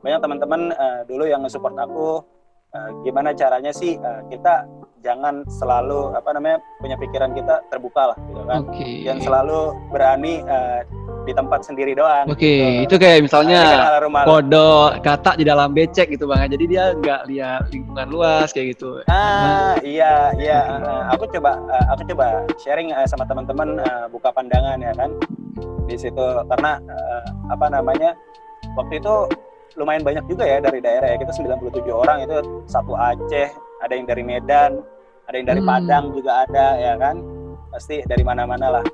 Banyak 0.00 0.20
teman-teman 0.24 0.72
uh, 0.72 1.00
dulu 1.04 1.28
yang 1.28 1.44
support 1.52 1.76
aku. 1.76 2.24
uh, 2.68 2.90
gimana 3.00 3.32
caranya 3.32 3.72
sih 3.72 3.96
uh, 3.96 4.20
kita 4.28 4.64
jangan 5.00 5.46
selalu 5.48 6.12
apa 6.12 6.36
namanya 6.36 6.58
punya 6.82 6.96
pikiran 6.98 7.32
kita 7.32 7.64
terbuka 7.70 8.12
lah 8.14 8.18
gitu 8.28 8.42
kan 8.44 8.60
Oke. 8.66 9.06
yang 9.06 9.22
selalu 9.22 9.72
berani 9.94 10.42
eh, 10.42 10.82
di 11.28 11.36
tempat 11.36 11.60
sendiri 11.60 11.92
doang. 11.92 12.24
Oke, 12.32 12.40
gitu. 12.48 12.84
itu 12.88 12.94
kayak 12.96 13.20
Nah, 13.20 13.24
misalnya 13.28 13.60
rumah. 14.00 14.24
kode 14.24 14.72
kata 15.04 15.36
di 15.36 15.44
dalam 15.44 15.76
becek 15.76 16.08
gitu 16.08 16.24
bang. 16.24 16.48
Jadi 16.48 16.64
dia 16.64 16.96
nggak 16.96 17.20
lihat 17.28 17.68
lingkungan 17.68 18.08
luas 18.08 18.48
kayak 18.56 18.72
gitu. 18.72 19.04
Ah, 19.12 19.76
iya, 19.84 20.32
iya. 20.40 20.80
eh, 20.80 21.02
aku 21.12 21.28
coba, 21.28 21.60
eh, 21.68 21.84
aku 21.92 22.02
coba 22.08 22.48
sharing 22.56 22.96
eh, 22.96 23.04
sama 23.04 23.28
teman-teman 23.28 23.76
buka 24.08 24.32
pandangan 24.32 24.80
ya 24.80 24.96
kan 24.96 25.12
di 25.84 25.96
situ 25.96 26.24
karena 26.48 26.80
apa 27.48 27.66
namanya 27.72 28.12
waktu 28.76 29.00
itu 29.00 29.14
lumayan 29.76 30.04
banyak 30.04 30.24
juga 30.28 30.44
ya 30.48 30.58
dari 30.60 30.80
daerah 30.80 31.12
ya 31.12 31.16
kita 31.20 31.32
97 31.32 31.88
orang 31.92 32.24
itu 32.24 32.36
satu 32.68 32.92
Aceh, 32.96 33.48
ada 33.84 33.92
yang 33.92 34.04
dari 34.08 34.20
Medan, 34.24 34.80
ada 35.28 35.34
yang 35.36 35.48
dari 35.48 35.60
Hmm. 35.60 35.70
Padang 35.70 36.04
juga 36.16 36.44
ada 36.48 36.66
ya 36.76 36.94
kan 36.96 37.20
pasti 37.68 38.00
dari 38.08 38.24
mana-mana 38.24 38.80
lah 38.80 38.84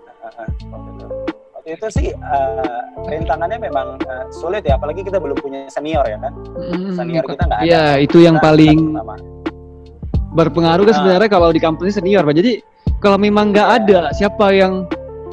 itu. 1.67 1.87
Sih 1.91 2.09
eh, 2.11 2.81
rintangannya 3.07 3.59
memang 3.59 3.97
eh, 4.01 4.25
sulit 4.31 4.63
ya 4.63 4.75
apalagi 4.75 5.01
kita 5.01 5.17
belum 5.17 5.37
punya 5.37 5.67
senior 5.69 6.05
ya 6.05 6.19
kan 6.19 6.33
Hmm, 6.55 6.93
senior 6.93 7.25
kita 7.25 7.43
nggak 7.43 7.59
ada. 7.59 7.65
Iya, 7.65 7.85
itu 7.99 8.19
yang 8.19 8.37
Kita- 8.37 8.47
paling 8.47 8.79
kita 8.95 9.03
berpengaruh 10.35 10.83
kan 10.83 10.91
Nah. 10.91 10.99
sebenarnya 10.99 11.31
kalau 11.31 11.49
di 11.49 11.61
kampus 11.61 11.85
ini 11.85 11.95
senior 11.95 12.23
pak. 12.23 12.35
Jadi 12.35 12.53
kalau 12.99 13.17
memang 13.17 13.51
nggak 13.51 13.69
Iya. 13.69 13.79
ada 13.79 14.01
siapa 14.11 14.47
yang 14.51 14.85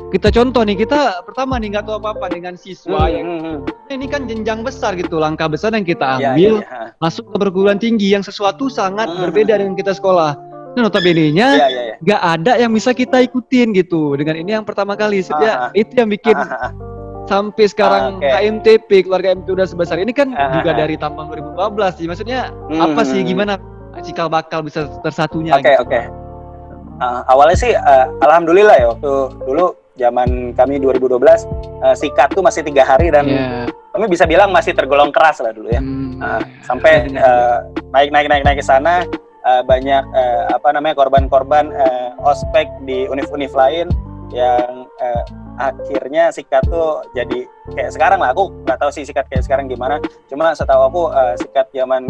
kita 0.07 0.27
contoh 0.29 0.61
nih 0.61 0.75
kita 0.77 1.23
pertama 1.23 1.55
nih 1.55 1.71
nggak 1.71 1.85
tahu 1.85 2.03
apa 2.03 2.09
apa 2.13 2.25
dengan 2.29 2.53
siswa 2.53 2.99
Hmm, 3.01 3.09
yang 3.09 3.27
hmm, 3.29 3.41
hmm. 3.41 3.57
ini 3.89 4.05
kan 4.05 4.21
jenjang 4.25 4.59
besar 4.59 4.91
gitu 4.93 5.15
langkah 5.17 5.47
besar 5.47 5.71
yang 5.71 5.83
kita 5.83 6.19
Iya, 6.19 6.35
ambil 6.35 6.53
iya, 6.57 6.67
iya. 6.67 6.91
masuk 6.99 7.31
ke 7.31 7.35
perguruan 7.39 7.79
tinggi 7.79 8.11
yang 8.11 8.19
sesuatu 8.19 8.67
sangat 8.67 9.07
Hmm. 9.07 9.23
berbeda 9.23 9.55
dengan 9.55 9.71
kita 9.73 9.91
sekolah. 9.91 10.35
Nah, 10.71 10.87
notabene-nya 10.87 11.47
Iya, 11.51 11.67
iya, 11.67 11.81
iya. 11.83 11.95
nggak 11.99 12.21
ada 12.21 12.51
yang 12.55 12.71
bisa 12.71 12.91
kita 12.91 13.19
ikutin 13.21 13.75
gitu. 13.75 14.15
Dengan 14.15 14.39
ini 14.39 14.51
yang 14.51 14.63
pertama 14.63 14.95
kali, 14.95 15.19
ya, 15.19 15.67
itu 15.73 15.91
yang 15.91 16.07
bikin 16.07 16.31
ah, 16.31 16.71
sampai 17.27 17.67
sekarang 17.67 18.17
Oke. 18.17 18.27
KMTP 18.27 18.89
keluarga 19.03 19.35
MT 19.35 19.51
udah 19.51 19.67
sebesar 19.67 19.99
ini 19.99 20.11
kan 20.11 20.31
Ah, 20.31 20.55
juga 20.55 20.71
dari 20.73 20.95
tahun 20.95 21.27
2012 21.27 21.55
sih. 21.93 22.05
Maksudnya 22.07 22.55
Hmm, 22.71 22.79
apa 22.81 23.01
sih 23.03 23.19
hmm. 23.19 23.27
gimana 23.27 23.53
cikal 23.99 24.31
bakal 24.31 24.63
bisa 24.63 24.87
tersatunya? 25.03 25.59
Oke, 25.59 25.67
gitu. 25.67 25.83
oke. 25.83 26.01
Ah, 26.97 27.19
awalnya 27.27 27.57
sih 27.57 27.71
eh, 27.71 28.05
alhamdulillah 28.21 28.75
ya 28.77 28.87
waktu 28.87 29.11
dulu 29.43 29.65
zaman 29.97 30.55
kami 30.55 30.79
2012 30.79 31.43
eh, 31.83 31.95
sikat 31.97 32.31
tuh 32.31 32.39
masih 32.39 32.63
tiga 32.63 32.87
hari 32.87 33.11
dan 33.11 33.27
Iya. 33.27 33.67
kami 33.91 34.07
bisa 34.07 34.23
bilang 34.23 34.55
masih 34.55 34.71
tergolong 34.71 35.11
keras 35.11 35.43
lah 35.43 35.51
dulu 35.51 35.67
ya. 35.67 35.83
Hmm, 35.83 36.15
iya. 36.15 36.39
sampai 36.63 36.93
eh, 37.09 37.55
naik 37.91 38.09
naik 38.09 38.27
naik 38.29 38.43
naik 38.45 38.57
ke 38.61 38.65
sana 38.65 39.03
eh, 39.45 39.63
banyak 39.65 40.03
eh, 40.13 40.43
apa 40.53 40.69
namanya 40.73 40.95
korban-korban 40.97 41.71
eh, 41.73 42.09
ospek 42.21 42.67
di 42.85 43.05
univ-univ 43.09 43.51
lain 43.53 43.87
yang 44.31 44.87
eh, 45.01 45.23
akhirnya 45.59 46.31
sikat 46.31 46.63
tuh 46.71 47.05
jadi 47.13 47.45
kayak 47.75 47.91
sekarang 47.93 48.19
lah. 48.23 48.31
Aku 48.33 48.49
nggak 48.63 48.79
tahu 48.79 48.91
sih 48.93 49.03
sikat 49.03 49.27
kayak 49.27 49.43
sekarang 49.45 49.67
gimana. 49.67 49.99
Cuma 50.31 50.55
setahu 50.55 50.81
aku 50.87 51.01
eh, 51.13 51.35
sikat 51.41 51.67
zaman 51.75 52.07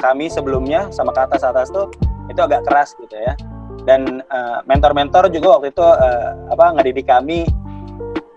kami 0.00 0.26
sebelumnya 0.26 0.90
sama 0.90 1.14
ke 1.14 1.20
atas 1.22 1.42
atas 1.46 1.68
tuh 1.70 1.92
itu 2.26 2.40
agak 2.40 2.64
keras 2.66 2.96
gitu 2.98 3.14
ya. 3.14 3.34
Dan 3.82 4.22
mentor-mentor 4.70 5.26
juga 5.34 5.58
waktu 5.58 5.74
itu 5.74 5.82
eh, 5.82 6.30
apa 6.54 6.64
ngedidik 6.78 7.06
kami. 7.10 7.42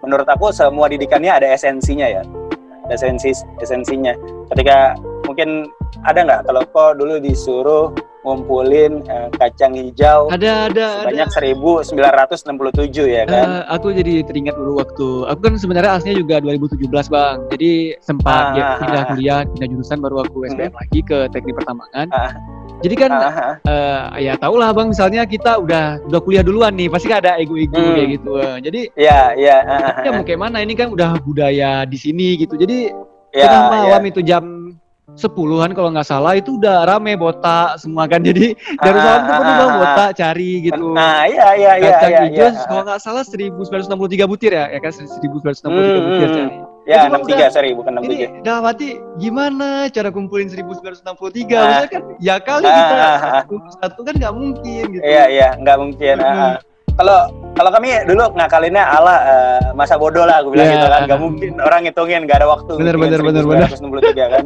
Menurut 0.02 0.26
aku 0.26 0.50
semua 0.54 0.90
didikannya 0.90 1.30
ada 1.30 1.48
esensinya 1.50 2.06
ya. 2.10 2.22
Ada 2.90 2.94
esensi 2.98 3.30
esensinya. 3.62 4.14
Ketika 4.54 4.98
mungkin 5.26 5.70
ada 6.06 6.22
nggak 6.22 6.42
kalau 6.50 6.62
kok 6.70 6.92
dulu 7.02 7.18
disuruh 7.18 7.90
ngumpulin 8.26 9.06
eh, 9.06 9.28
kacang 9.38 9.78
hijau 9.78 10.34
Ada 10.34 10.74
ada 10.74 10.88
sebanyak 11.06 11.30
1967 11.30 13.06
ya 13.06 13.24
kan? 13.30 13.46
Eh, 13.46 13.62
aku 13.70 13.94
jadi 13.94 14.26
teringat 14.26 14.58
dulu 14.58 14.82
waktu 14.82 15.08
aku 15.30 15.40
kan 15.40 15.54
sebenarnya 15.56 15.92
aslinya 15.96 16.18
juga 16.18 16.36
2017 16.42 16.90
bang. 17.08 17.36
Jadi 17.54 17.72
sempat 18.02 18.34
Ah, 18.36 18.58
ya, 18.58 18.66
ah, 18.66 18.76
pindah 18.82 19.02
ah. 19.02 19.08
kuliah 19.14 19.40
pindah 19.46 19.68
jurusan 19.70 19.98
baru 20.02 20.16
aku 20.26 20.38
SBM 20.50 20.74
lagi 20.74 21.00
ke 21.02 21.18
teknik 21.30 21.54
pertambangan. 21.56 22.08
Ah. 22.10 22.32
jadi 22.82 22.96
kan 22.98 23.12
Ah, 23.14 23.32
ah, 23.32 23.54
eh, 24.18 24.26
ya 24.26 24.34
tau 24.36 24.58
lah 24.58 24.70
bang 24.70 24.90
misalnya 24.90 25.24
kita 25.24 25.58
udah 25.58 26.02
udah 26.04 26.20
kuliah 26.20 26.44
duluan 26.44 26.74
nih 26.74 26.90
pasti 26.90 27.08
kan 27.08 27.24
ada 27.24 27.38
ego-ego 27.38 27.78
Hmm. 27.78 27.96
kayak 27.96 28.10
gitu 28.20 28.32
jadi 28.60 28.82
ya 28.98 29.22
ya 29.38 29.58
ah, 29.62 29.80
ah, 29.96 30.04
ya 30.04 30.10
mau 30.12 30.24
kayak 30.24 30.42
mana? 30.42 30.58
Ini 30.60 30.74
kan 30.74 30.88
udah 30.90 31.22
budaya 31.22 31.84
di 31.84 31.96
sini 31.96 32.36
gitu. 32.36 32.56
Jadi 32.56 32.90
ya, 33.32 33.46
tengah 33.46 33.62
ya. 33.62 33.70
malam 33.92 34.04
itu 34.06 34.20
jam 34.22 34.44
sepuluhan 35.16 35.72
kalau 35.72 35.90
nggak 35.96 36.08
salah 36.08 36.36
itu 36.36 36.60
udah 36.60 36.84
rame 36.86 37.16
botak 37.16 37.80
semua 37.80 38.04
kan 38.06 38.20
jadi 38.20 38.52
dari 38.84 39.00
Ah, 39.00 39.20
tuh 39.24 39.32
penuh 39.32 39.52
ah, 39.52 39.58
bang 39.58 39.72
ah, 39.72 39.78
botak 39.80 40.10
cari 40.20 40.52
gitu 40.68 40.86
nah 40.92 41.24
iya 41.24 41.48
iya 41.56 41.72
iya 41.80 41.92
kacang 41.96 42.12
iya 42.12 42.22
hijau 42.28 42.48
iya. 42.52 42.64
kalau 42.68 42.82
nggak 42.84 43.00
salah 43.00 43.24
1963 43.24 44.32
butir 44.32 44.52
ya 44.52 44.66
ya 44.76 44.80
kan 44.84 44.92
1963 44.92 45.72
Hmm, 45.72 46.00
butir 46.04 46.30
hmm, 46.30 46.38
cari 46.38 46.58
Ya, 46.86 47.10
Itu 47.10 47.18
63 47.34 47.50
sorry, 47.50 47.74
bukan 47.74 47.98
Ini 47.98 48.46
67. 48.46 48.46
dalam 48.46 48.62
hati 48.70 49.02
gimana 49.18 49.90
cara 49.90 50.14
kumpulin 50.14 50.46
1963? 50.46 51.02
Ah. 51.02 51.02
Maksudnya 51.02 51.90
kan 51.90 52.02
ya 52.22 52.36
kali 52.38 52.68
Ah, 52.70 52.78
kita 52.78 52.94
ah, 52.94 53.18
ah. 53.18 53.44
kumpul 53.50 53.72
satu 53.82 54.00
kan 54.06 54.14
nggak 54.14 54.34
mungkin 54.38 54.84
gitu. 54.94 55.02
Iya, 55.02 55.24
iya, 55.34 55.50
nggak 55.58 55.78
mungkin. 55.82 56.16
Ah, 56.22 56.30
ah. 56.30 56.56
Kalau 56.94 57.20
kalau 57.56 57.72
kami 57.72 57.88
dulu 58.04 58.36
ngakalinnya 58.36 58.84
ala 58.84 59.16
eh, 59.24 59.60
masa 59.72 59.96
bodoh 59.96 60.28
lah, 60.28 60.44
aku 60.44 60.52
bilang 60.52 60.68
Iya. 60.68 60.76
gitu 60.76 60.88
kan. 60.92 61.02
Nggak 61.08 61.20
mungkin 61.24 61.52
orang 61.64 61.80
ngitungin, 61.88 62.22
nggak 62.28 62.38
ada 62.44 62.48
waktu. 62.52 62.74
Bener, 62.76 62.96
ngitungin 63.00 63.24
bener, 63.24 63.44
bener, 63.48 63.68
1963 63.72 64.34
kan. 64.36 64.44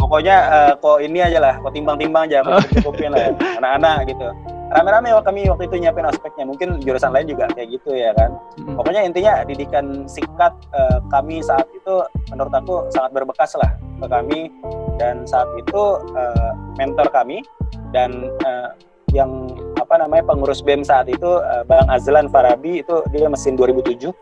Pokoknya 0.00 0.36
eh, 0.48 0.72
kok 0.80 0.98
ini 1.04 1.18
aja 1.20 1.38
lah, 1.38 1.54
kok 1.60 1.72
timbang-timbang 1.76 2.24
aja, 2.32 2.40
kok 2.40 2.64
cukupin 2.80 3.12
lah, 3.12 3.36
anak-anak 3.60 4.08
gitu. 4.08 4.26
Rame-rame 4.68 5.08
kami 5.24 5.48
waktu 5.48 5.64
itu 5.64 5.76
nyiapin 5.80 6.04
aspeknya. 6.04 6.44
Mungkin 6.44 6.68
jurusan 6.84 7.12
lain 7.12 7.24
juga 7.28 7.48
kayak 7.56 7.68
gitu 7.72 7.96
ya 7.96 8.12
kan. 8.12 8.36
Pokoknya 8.76 9.00
intinya 9.04 9.44
didikan 9.44 10.04
sikat 10.08 10.52
eh, 10.72 10.98
kami 11.12 11.40
saat 11.44 11.68
itu 11.72 12.04
menurut 12.32 12.52
aku 12.52 12.84
sangat 12.92 13.12
berbekas 13.16 13.56
lah 13.56 13.72
ke 14.00 14.06
kami 14.08 14.52
dan 15.00 15.24
saat 15.24 15.48
itu 15.56 15.82
eh, 16.16 16.52
mentor 16.76 17.08
kami 17.12 17.40
dan 17.96 18.28
eh, 18.44 18.68
yang 19.16 19.48
apa 19.88 20.04
namanya 20.04 20.28
pengurus 20.28 20.60
BEM 20.60 20.84
saat 20.84 21.08
itu 21.08 21.40
eh, 21.40 21.64
Bang 21.64 21.88
Azlan 21.88 22.28
Farabi 22.28 22.84
itu 22.84 23.00
dia 23.08 23.24
mesin 23.24 23.56
2007. 23.56 24.12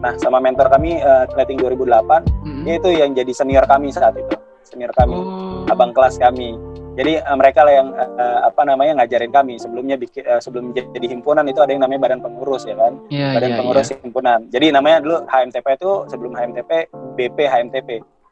Nah, 0.00 0.16
sama 0.16 0.40
mentor 0.40 0.72
kami 0.72 0.96
eh, 0.96 1.24
Kleting 1.28 1.60
2008, 1.60 2.24
Mm. 2.48 2.64
dia 2.64 2.74
itu 2.80 2.88
yang 2.96 3.12
jadi 3.12 3.32
senior 3.36 3.68
kami 3.68 3.92
saat 3.92 4.16
itu. 4.16 4.32
Senior 4.64 4.88
kami, 4.96 5.12
Oh. 5.12 5.68
abang 5.68 5.92
kelas 5.92 6.16
kami. 6.16 6.56
Jadi 6.96 7.20
eh, 7.20 7.36
mereka 7.36 7.68
lah 7.68 7.74
yang 7.76 7.88
eh, 7.92 8.38
apa 8.48 8.64
namanya 8.64 9.04
ngajarin 9.04 9.28
kami 9.28 9.60
sebelumnya 9.60 10.00
bikin 10.00 10.24
eh, 10.24 10.40
sebelum 10.40 10.72
jadi 10.72 11.06
himpunan 11.12 11.44
itu 11.44 11.60
ada 11.60 11.68
yang 11.68 11.84
namanya 11.84 12.08
badan 12.08 12.24
pengurus 12.24 12.64
ya 12.64 12.72
kan. 12.72 12.96
Iya, 13.12 13.36
Badan 13.36 13.50
iya, 13.52 13.56
Pengurus 13.60 13.86
iya. 13.92 13.96
Himpunan. 14.00 14.38
Jadi 14.48 14.66
namanya 14.72 14.98
dulu 15.04 15.16
HMTP 15.28 15.66
itu 15.76 15.90
sebelum 16.08 16.32
HMTP 16.32 16.70
BP 17.12 17.38
HMTP. 17.44 17.88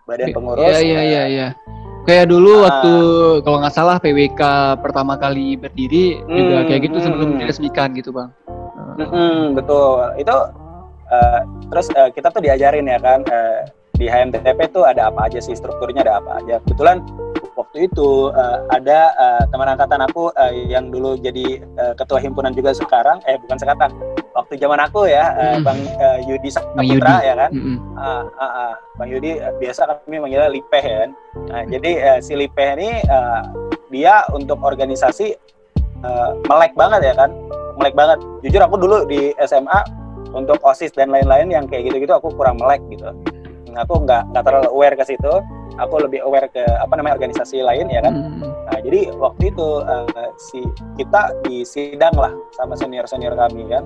Badan 0.09 0.33
Pengurus. 0.33 0.65
Iya, 0.65 0.81
iya, 0.81 1.01
iya, 1.05 1.23
iya. 1.29 1.49
Kayak 2.07 2.31
dulu 2.31 2.63
Ah. 2.63 2.71
waktu 2.71 2.93
kalau 3.43 3.59
nggak 3.59 3.75
salah 3.75 3.97
PWK 3.99 4.43
pertama 4.79 5.19
kali 5.19 5.59
berdiri 5.59 6.23
juga 6.23 6.63
Hmm, 6.63 6.67
kayak 6.71 6.81
gitu 6.87 6.97
sebelum 7.03 7.29
hmm. 7.35 7.39
diresmikan 7.43 7.89
gitu, 7.93 8.15
Bang. 8.15 8.31
Mm-mm, 8.97 9.59
betul. 9.59 10.15
Itu 10.15 10.37
eh, 11.07 11.41
terus 11.67 11.87
eh, 11.93 12.09
kita 12.15 12.31
tuh 12.31 12.41
diajarin 12.41 12.87
ya 12.87 13.03
kan 13.03 13.27
eh, 13.27 13.67
di 13.93 14.07
HMTP 14.07 14.71
tuh 14.71 14.87
ada 14.87 15.11
apa 15.11 15.27
aja 15.27 15.43
sih 15.43 15.53
strukturnya 15.53 16.07
ada 16.07 16.23
apa 16.23 16.39
aja. 16.39 16.63
Kebetulan 16.63 17.03
waktu 17.59 17.91
itu 17.91 18.31
eh, 18.31 18.59
ada 18.71 19.01
eh, 19.13 19.43
teman 19.51 19.67
angkatan 19.67 20.01
aku 20.01 20.31
eh, 20.33 20.71
yang 20.71 20.89
dulu 20.89 21.19
jadi 21.19 21.59
eh, 21.59 21.93
ketua 21.99 22.23
himpunan 22.23 22.55
juga 22.55 22.71
sekarang 22.71 23.19
eh 23.27 23.35
bukan 23.37 23.59
sekarang 23.59 23.91
waktu 24.47 24.63
zaman 24.63 24.79
aku 24.79 25.11
ya 25.11 25.35
Hmm. 25.35 25.67
Bang 25.67 25.83
eh, 25.83 26.19
Yudi 26.31 26.55
Bang 26.55 26.87
Yudi. 26.87 27.03
Saputra 27.03 27.15
ya 27.27 27.35
kan 27.35 27.51
Mm-mm. 27.51 27.77
Ah, 27.99 28.23
ah, 28.39 28.53
ah. 28.71 28.73
Bang 28.95 29.11
Yudi 29.11 29.43
eh, 29.43 29.53
biasa 29.59 29.91
kami 29.91 30.23
manggilnya 30.23 30.47
Lipeh 30.47 30.85
ya 30.87 30.97
kan. 31.03 31.11
Nah, 31.51 31.63
jadi 31.67 31.91
eh, 31.99 32.19
si 32.23 32.39
Lipeh 32.39 32.69
ini 32.79 33.03
eh, 33.03 33.41
dia 33.91 34.23
untuk 34.31 34.63
organisasi 34.63 35.35
eh, 36.07 36.31
melek 36.47 36.79
banget 36.79 37.11
ya 37.11 37.15
kan, 37.19 37.35
melek 37.75 37.99
banget. 37.99 38.23
Jujur 38.47 38.63
aku 38.63 38.79
dulu 38.79 39.03
di 39.11 39.35
SMA 39.43 39.83
untuk 40.31 40.63
osis 40.63 40.95
dan 40.95 41.11
lain-lain 41.11 41.51
yang 41.51 41.67
kayak 41.67 41.91
gitu-gitu 41.91 42.15
aku 42.15 42.31
kurang 42.31 42.63
melek 42.63 42.79
gitu. 42.87 43.11
Nah, 43.75 43.83
aku 43.83 44.07
nggak 44.07 44.31
nggak 44.31 44.45
terlalu 44.47 44.71
aware 44.71 44.95
ke 44.95 45.03
situ. 45.03 45.33
Aku 45.77 46.01
lebih 46.01 46.25
aware 46.25 46.49
ke 46.49 46.63
apa 46.63 46.95
namanya 46.97 47.19
organisasi 47.21 47.61
lain 47.61 47.93
ya 47.93 48.01
kan. 48.01 48.15
Mm. 48.17 48.49
Nah, 48.49 48.79
jadi 48.81 49.13
waktu 49.19 49.53
itu 49.53 49.69
eh, 49.85 50.31
si 50.41 50.65
kita 50.97 51.35
di 51.45 51.61
sidang 51.67 52.17
lah 52.17 52.33
sama 52.57 52.73
senior-senior 52.79 53.37
kami 53.37 53.69
kan. 53.69 53.85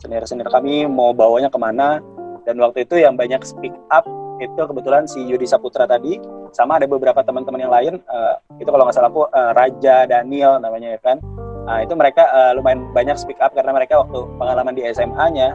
Senior-senior 0.00 0.48
kami 0.48 0.88
mau 0.88 1.12
bawanya 1.12 1.52
ke 1.52 1.58
mana 1.60 2.00
dan 2.48 2.56
waktu 2.56 2.88
itu 2.88 2.96
yang 2.96 3.20
banyak 3.20 3.44
speak 3.44 3.72
up 3.92 4.08
itu 4.40 4.56
kebetulan 4.56 5.04
si 5.04 5.20
Yudi 5.20 5.44
Saputra 5.44 5.84
tadi 5.84 6.16
sama 6.56 6.80
ada 6.80 6.88
beberapa 6.88 7.20
teman-teman 7.20 7.60
yang 7.60 7.72
lain 7.72 7.94
eh, 8.00 8.34
itu 8.56 8.68
kalau 8.72 8.88
nggak 8.88 8.96
salah 8.96 9.12
aku 9.12 9.28
eh, 9.28 9.52
Raja 9.52 10.08
Daniel 10.08 10.56
namanya 10.58 10.96
ya 10.96 11.00
kan. 11.04 11.20
Nah, 11.68 11.84
itu 11.84 11.92
mereka 11.92 12.24
eh, 12.24 12.52
lumayan 12.56 12.88
banyak 12.96 13.20
speak 13.20 13.36
up 13.44 13.52
karena 13.52 13.76
mereka 13.76 14.00
waktu 14.00 14.24
pengalaman 14.40 14.72
di 14.72 14.82
SMA-nya 14.88 15.54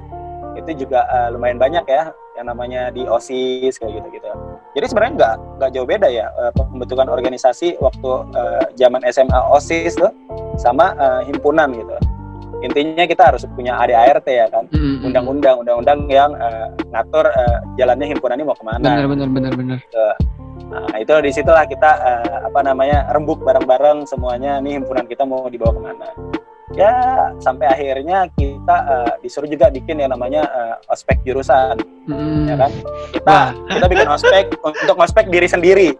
itu 0.55 0.85
juga 0.85 1.03
eh, 1.09 1.29
lumayan 1.33 1.57
banyak 1.57 1.83
ya 1.89 2.13
yang 2.37 2.45
namanya 2.51 2.91
di 2.91 3.07
OSIS 3.07 3.81
kayak 3.81 4.03
gitu-gitu. 4.03 4.27
Jadi 4.75 4.85
sebenarnya 4.85 5.13
nggak 5.17 5.33
nggak 5.59 5.71
jauh 5.73 5.87
beda 5.87 6.07
ya 6.11 6.29
eh, 6.29 6.51
pembentukan 6.53 7.09
organisasi 7.09 7.81
waktu 7.81 8.09
eh, 8.37 8.63
zaman 8.77 9.01
SMA 9.09 9.39
OSIS 9.49 9.97
tuh 9.97 10.13
sama 10.61 10.93
eh, 10.95 11.21
himpunan 11.33 11.73
gitu. 11.73 11.97
Intinya 12.65 13.05
kita 13.05 13.23
harus 13.29 13.45
punya 13.53 13.77
ADART 13.77 14.25
ya 14.25 14.49
kan, 14.49 14.65
undang-undang, 15.05 15.61
undang-undang 15.61 16.09
yang 16.09 16.33
eh, 16.33 16.67
ngatur 16.89 17.29
eh, 17.29 17.57
jalannya 17.77 18.09
himpunan 18.09 18.41
ini 18.41 18.45
mau 18.49 18.57
ke 18.57 18.65
mana. 18.65 18.81
Benar, 18.81 19.05
benar, 19.05 19.29
benar, 19.29 19.53
benar. 19.53 19.79
Nah, 20.65 20.97
itu 20.97 21.13
di 21.21 21.29
situlah 21.29 21.65
kita 21.69 21.91
eh, 22.01 22.37
apa 22.49 22.59
namanya 22.65 23.05
rembuk 23.13 23.45
bareng-bareng 23.45 24.09
semuanya 24.09 24.57
nih 24.65 24.81
himpunan 24.81 25.05
kita 25.05 25.21
mau 25.21 25.45
dibawa 25.45 25.77
ke 25.77 25.81
mana. 25.81 26.07
Ya 26.73 26.91
sampai 27.37 27.69
akhirnya 27.69 28.25
kita 28.33 28.77
eh, 28.89 29.13
disuruh 29.21 29.45
juga 29.45 29.69
bikin 29.69 30.01
yang 30.01 30.09
namanya 30.09 30.41
eh, 30.49 30.75
ospek 30.89 31.21
jurusan, 31.21 31.77
Mm-mm. 32.09 32.49
ya 32.49 32.55
kan? 32.57 32.71
Kita 33.13 33.29
Wah. 33.29 33.49
kita 33.69 33.85
bikin 33.85 34.09
ospek 34.09 34.45
untuk 34.65 34.97
ospek 34.97 35.25
diri 35.29 35.47
sendiri. 35.47 35.89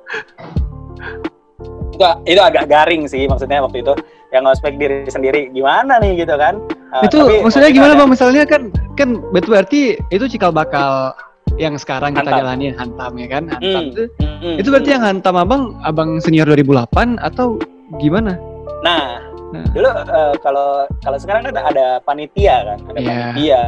Itu 1.96 2.04
itu 2.28 2.42
agak 2.44 2.68
garing 2.68 3.08
sih 3.08 3.24
maksudnya 3.24 3.64
waktu 3.64 3.80
itu 3.80 3.96
yang 4.36 4.44
ospek 4.46 4.76
diri 4.76 5.08
sendiri 5.08 5.48
gimana 5.50 5.96
nih 5.98 6.20
gitu 6.20 6.36
kan? 6.36 6.60
Eh, 6.94 7.08
itu 7.08 7.18
tapi 7.18 7.36
maksudnya 7.40 7.72
gimana 7.72 7.92
ada- 7.92 8.00
bang 8.02 8.10
misalnya 8.12 8.44
kan 8.44 8.62
kan 8.94 9.10
berarti 9.32 9.82
itu 10.10 10.26
cikal 10.28 10.52
bakal 10.52 11.16
yang 11.56 11.76
sekarang 11.76 12.12
kita 12.12 12.36
jalani 12.36 12.76
hantam 12.76 13.16
ya 13.16 13.28
kan 13.30 13.44
hantam 13.48 13.64
Hmm, 13.80 13.90
itu, 13.90 14.04
hmm, 14.20 14.56
itu 14.60 14.68
berarti 14.68 14.90
hmm. 14.92 14.96
yang 15.00 15.04
hantam 15.06 15.36
abang 15.36 15.64
abang 15.82 16.20
senior 16.20 16.44
2008 16.46 17.16
atau 17.18 17.56
gimana 17.98 18.36
Nah, 18.82 19.24
Nah. 19.50 19.66
dulu 19.72 19.88
eh, 19.88 20.34
kalau 20.40 20.84
kalau 21.00 21.16
sekarang 21.16 21.48
kan 21.48 21.56
ada 21.56 21.98
panitia 22.02 22.56
kan, 22.66 22.80
ada 22.86 23.00
Iya. 23.00 23.14
panitia, 23.32 23.62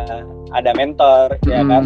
ada 0.51 0.71
mentor, 0.73 1.25
ya 1.43 1.59
Mm. 1.59 1.69
kan, 1.69 1.83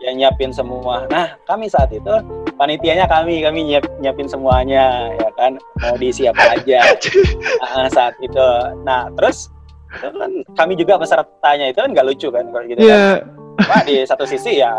yang 0.00 0.14
nyiapin 0.16 0.48
semua. 0.50 1.04
Nah, 1.08 1.34
kami 1.44 1.66
saat 1.66 1.90
itu 1.90 2.14
panitianya 2.60 3.08
kami, 3.08 3.40
kami 3.40 3.64
nyiap, 3.64 3.88
nyiapin 4.04 4.28
semuanya, 4.28 5.08
ya 5.16 5.30
kan, 5.40 5.56
mau 5.80 5.96
diisi 5.96 6.28
apa 6.28 6.60
aja. 6.60 6.84
Ah, 7.64 7.88
saat 7.88 8.12
itu. 8.20 8.46
Nah, 8.84 9.08
terus 9.16 9.48
itu 9.90 10.06
kan 10.12 10.30
kami 10.54 10.76
juga 10.76 11.00
pesertanya 11.00 11.72
itu 11.72 11.80
kan 11.80 11.90
nggak 11.96 12.06
lucu 12.06 12.28
kan, 12.28 12.44
kalau 12.52 12.64
gitu 12.68 12.80
kan. 12.84 12.84
Iya, 12.84 13.04
Wah, 13.64 13.82
di 13.84 13.96
satu 14.04 14.24
sisi 14.28 14.60
ya 14.60 14.72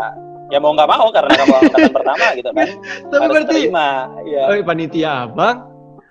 ya 0.52 0.60
mau 0.60 0.76
nggak 0.76 0.90
mau 0.90 1.08
karena 1.08 1.32
kamu 1.32 1.54
angkatan 1.64 1.92
pertama 1.96 2.26
gitu 2.36 2.50
kan. 2.52 2.66
Tapi 3.08 3.22
harus 3.24 3.32
berarti 3.32 3.48
terima 3.48 3.88
ya 4.28 4.42
oh, 4.52 4.56
panitia 4.60 5.10
abang 5.24 5.56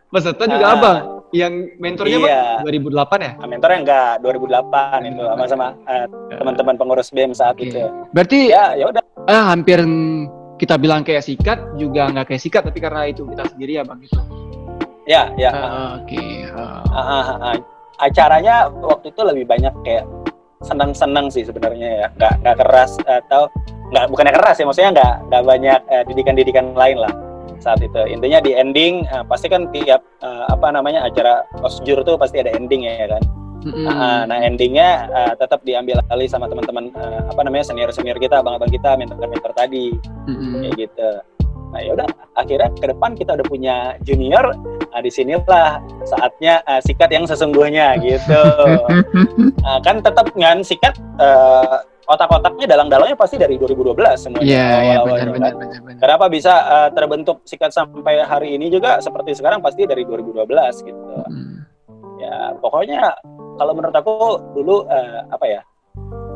peserta 0.10 0.44
juga 0.50 0.66
Ah. 0.66 0.76
abang. 0.76 0.98
Yang 1.32 1.54
mentornya 1.80 2.18
Iya. 2.20 2.44
bang 2.60 2.84
2008 2.84 3.18
ya? 3.24 3.32
Nah, 3.40 3.48
mentornya 3.48 3.80
enggak 3.88 4.12
2008 4.20 5.00
itu 5.08 5.22
sama 5.24 5.44
sama 5.48 5.68
eh, 5.88 6.06
teman-teman 6.36 6.76
pengurus 6.76 7.08
BEM 7.14 7.32
saat 7.32 7.56
Oke. 7.56 7.72
itu. 7.72 7.80
Berarti 8.12 8.40
ya 8.52 8.76
ya 8.76 8.86
udah. 8.92 9.04
Ah, 9.32 9.56
hampir 9.56 9.80
kita 10.62 10.78
bilang 10.78 11.02
kayak 11.02 11.26
sikat 11.26 11.58
juga 11.74 12.14
nggak 12.14 12.30
kayak 12.30 12.42
sikat 12.46 12.62
tapi 12.70 12.78
karena 12.78 13.10
itu 13.10 13.26
kita 13.26 13.50
sendiri 13.50 13.82
ya 13.82 13.84
bang 13.84 13.98
gitu. 14.06 14.22
Ya 15.10 15.34
ya. 15.34 15.50
Ah, 15.50 15.90
oke 15.98 16.26
ah. 16.54 16.86
Ah, 16.94 17.02
ah, 17.02 17.30
ah, 17.42 17.56
acaranya 18.06 18.70
waktu 18.70 19.10
itu 19.10 19.22
lebih 19.26 19.50
banyak 19.50 19.74
kayak 19.82 20.06
senang-senang 20.62 21.34
sih 21.34 21.42
sebenarnya 21.42 22.06
ya. 22.06 22.08
Nggak 22.14 22.34
nggak 22.46 22.56
keras 22.62 22.92
atau 23.10 23.50
nggak 23.90 24.06
bukannya 24.14 24.34
keras 24.38 24.62
ya 24.62 24.66
maksudnya 24.70 24.92
nggak 24.94 25.14
nggak 25.34 25.44
banyak 25.50 25.80
eh, 25.90 26.04
didikan-didikan 26.06 26.78
lain 26.78 27.02
lah 27.02 27.14
saat 27.58 27.82
itu. 27.82 28.02
Intinya 28.06 28.38
di 28.38 28.54
ending 28.54 29.02
eh, 29.10 29.26
pasti 29.26 29.50
kan 29.50 29.66
tiap 29.74 30.06
eh, 30.22 30.46
apa 30.46 30.70
namanya 30.70 31.10
acara 31.10 31.42
osjur 31.66 32.06
tuh 32.06 32.22
pasti 32.22 32.38
ada 32.38 32.54
ending 32.54 32.86
ya 32.86 33.10
kan 33.10 33.41
Mm-mm. 33.62 33.86
Nah, 33.86 34.26
nah 34.26 34.38
endingnya 34.42 35.06
eh, 35.10 35.34
tetap 35.38 35.62
diambil 35.62 36.02
alih 36.10 36.26
sama 36.26 36.50
teman-teman 36.50 36.90
eh, 36.92 37.22
apa 37.30 37.42
namanya 37.46 37.70
senior-senior 37.70 38.18
kita, 38.18 38.42
abang-abang 38.42 38.70
kita, 38.70 38.98
mentor-mentor 38.98 39.54
tadi, 39.54 39.94
Mm-mm. 40.26 40.66
kayak 40.66 40.74
gitu. 40.90 41.12
Nah 41.72 41.80
yaudah, 41.80 42.08
akhirnya 42.36 42.68
ke 42.76 42.86
depan 42.92 43.16
kita 43.16 43.32
udah 43.40 43.48
punya 43.48 43.76
junior. 44.04 44.52
Nah 44.92 45.00
di 45.00 45.08
sinilah 45.08 45.80
saatnya 46.04 46.60
eh, 46.68 46.82
sikat 46.84 47.10
yang 47.14 47.24
sesungguhnya 47.24 47.96
gitu. 48.02 48.42
Nah, 49.62 49.78
kan 49.86 50.02
tetap 50.02 50.34
kan 50.34 50.66
sikat 50.66 50.98
eh, 51.22 51.78
otak-otaknya 52.10 52.66
dalang-dalangnya 52.76 53.14
pasti 53.16 53.38
dari 53.40 53.56
2012 53.62 53.94
semuanya. 54.20 54.44
Iya, 54.44 54.58
iya 54.58 54.96
awal-awalnya, 55.00 55.06
benar 55.06 55.22
kan. 55.22 55.32
benar 55.32 55.54
benar 55.56 55.80
benar. 55.86 56.00
Kenapa 56.02 56.26
bisa 56.28 56.54
eh, 56.66 56.90
terbentuk 56.98 57.38
sikat 57.46 57.72
sampai 57.72 58.26
hari 58.26 58.58
ini 58.58 58.74
juga 58.74 58.98
seperti 59.00 59.38
sekarang 59.38 59.62
pasti 59.64 59.86
dari 59.86 60.02
2012 60.04 60.44
gitu 60.82 61.02
Mm. 61.32 61.64
ya 62.20 62.36
pokoknya 62.60 63.14
kalau 63.62 63.78
menurut 63.78 63.94
aku 63.94 64.14
dulu 64.58 64.90
eh, 64.90 65.22
apa 65.30 65.46
ya 65.46 65.62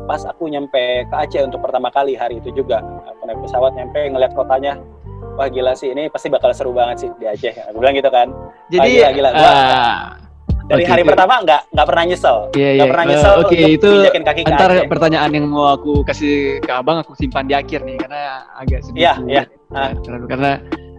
pas 0.06 0.22
aku 0.22 0.46
nyampe 0.46 0.78
ke 1.04 1.16
Aceh 1.18 1.42
untuk 1.42 1.58
pertama 1.60 1.90
kali 1.90 2.14
hari 2.14 2.38
itu 2.38 2.54
juga 2.54 2.86
aku 3.04 3.26
naik 3.26 3.42
pesawat 3.42 3.74
nyampe 3.74 3.98
ngeliat 4.06 4.38
kotanya 4.38 4.78
wah 5.34 5.50
gila 5.50 5.74
sih 5.74 5.90
ini 5.90 6.06
pasti 6.08 6.30
bakal 6.30 6.54
seru 6.54 6.70
banget 6.70 6.98
sih 7.02 7.10
di 7.18 7.26
Aceh 7.26 7.50
aku 7.66 7.82
bilang 7.82 7.98
gitu 7.98 8.14
kan 8.14 8.30
Jadi 8.70 8.90
gila, 8.94 9.10
gila. 9.12 9.30
Gua- 9.34 9.50
ah, 9.50 10.02
dari 10.66 10.82
Oke, 10.82 10.90
hari 10.92 11.02
oke. 11.02 11.10
pertama 11.10 11.34
nggak 11.42 11.62
nggak 11.74 11.88
pernah 11.90 12.04
nyesel 12.06 12.38
Iya, 12.54 12.70
nggak 12.70 12.78
iya. 12.78 12.86
pernah 12.86 13.04
Eh, 13.04 13.10
nyesel 13.10 13.34
Oke, 13.34 13.42
untuk 13.58 13.74
itu 13.74 13.90
kaki 14.16 14.42
ke 14.42 14.48
antar 14.48 14.70
Aceh. 14.72 14.86
pertanyaan 14.86 15.32
yang 15.34 15.46
mau 15.46 15.66
aku 15.68 15.94
kasih 16.02 16.34
ke 16.60 16.72
abang 16.72 16.98
aku 17.02 17.14
simpan 17.14 17.46
di 17.46 17.54
akhir 17.54 17.82
nih 17.82 17.98
karena 17.98 18.22
agak 18.56 18.82
sedikit. 18.82 19.02
Iya, 19.02 19.14
iya. 19.28 19.44
Ya, 19.72 19.86
terlalu- 20.00 20.30
karena 20.30 20.52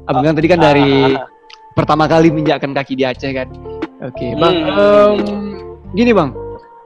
abang 0.05 0.23
bilang 0.23 0.35
tadi 0.35 0.49
kan 0.49 0.59
dari 0.61 0.91
Ah, 0.93 1.07
ah, 1.09 1.19
ah. 1.21 1.29
pertama 1.73 2.05
kali 2.07 2.27
menginjakkan 2.29 2.71
kaki 2.73 2.95
di 2.95 3.05
Aceh 3.05 3.31
kan. 3.33 3.49
Oke, 3.99 4.27
bang. 4.35 4.55
Hmm. 4.61 4.71
em, 4.71 5.15
gini 5.93 6.11
bang. 6.11 6.31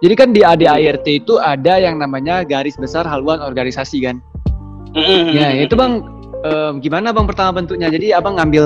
Jadi 0.01 0.15
kan 0.17 0.29
di 0.33 0.41
ADART 0.41 1.05
itu 1.05 1.37
ada 1.37 1.77
yang 1.77 2.01
namanya 2.01 2.41
garis 2.41 2.77
besar 2.81 3.05
haluan 3.05 3.41
organisasi 3.41 4.01
kan. 4.01 4.17
Mm-mm. 4.97 5.37
Ya 5.37 5.53
itu 5.55 5.77
bang. 5.77 6.05
em, 6.41 6.81
gimana 6.81 7.13
bang 7.13 7.29
pertama 7.29 7.61
bentuknya? 7.61 7.93
Jadi 7.93 8.17
abang 8.17 8.41
ngambil 8.41 8.65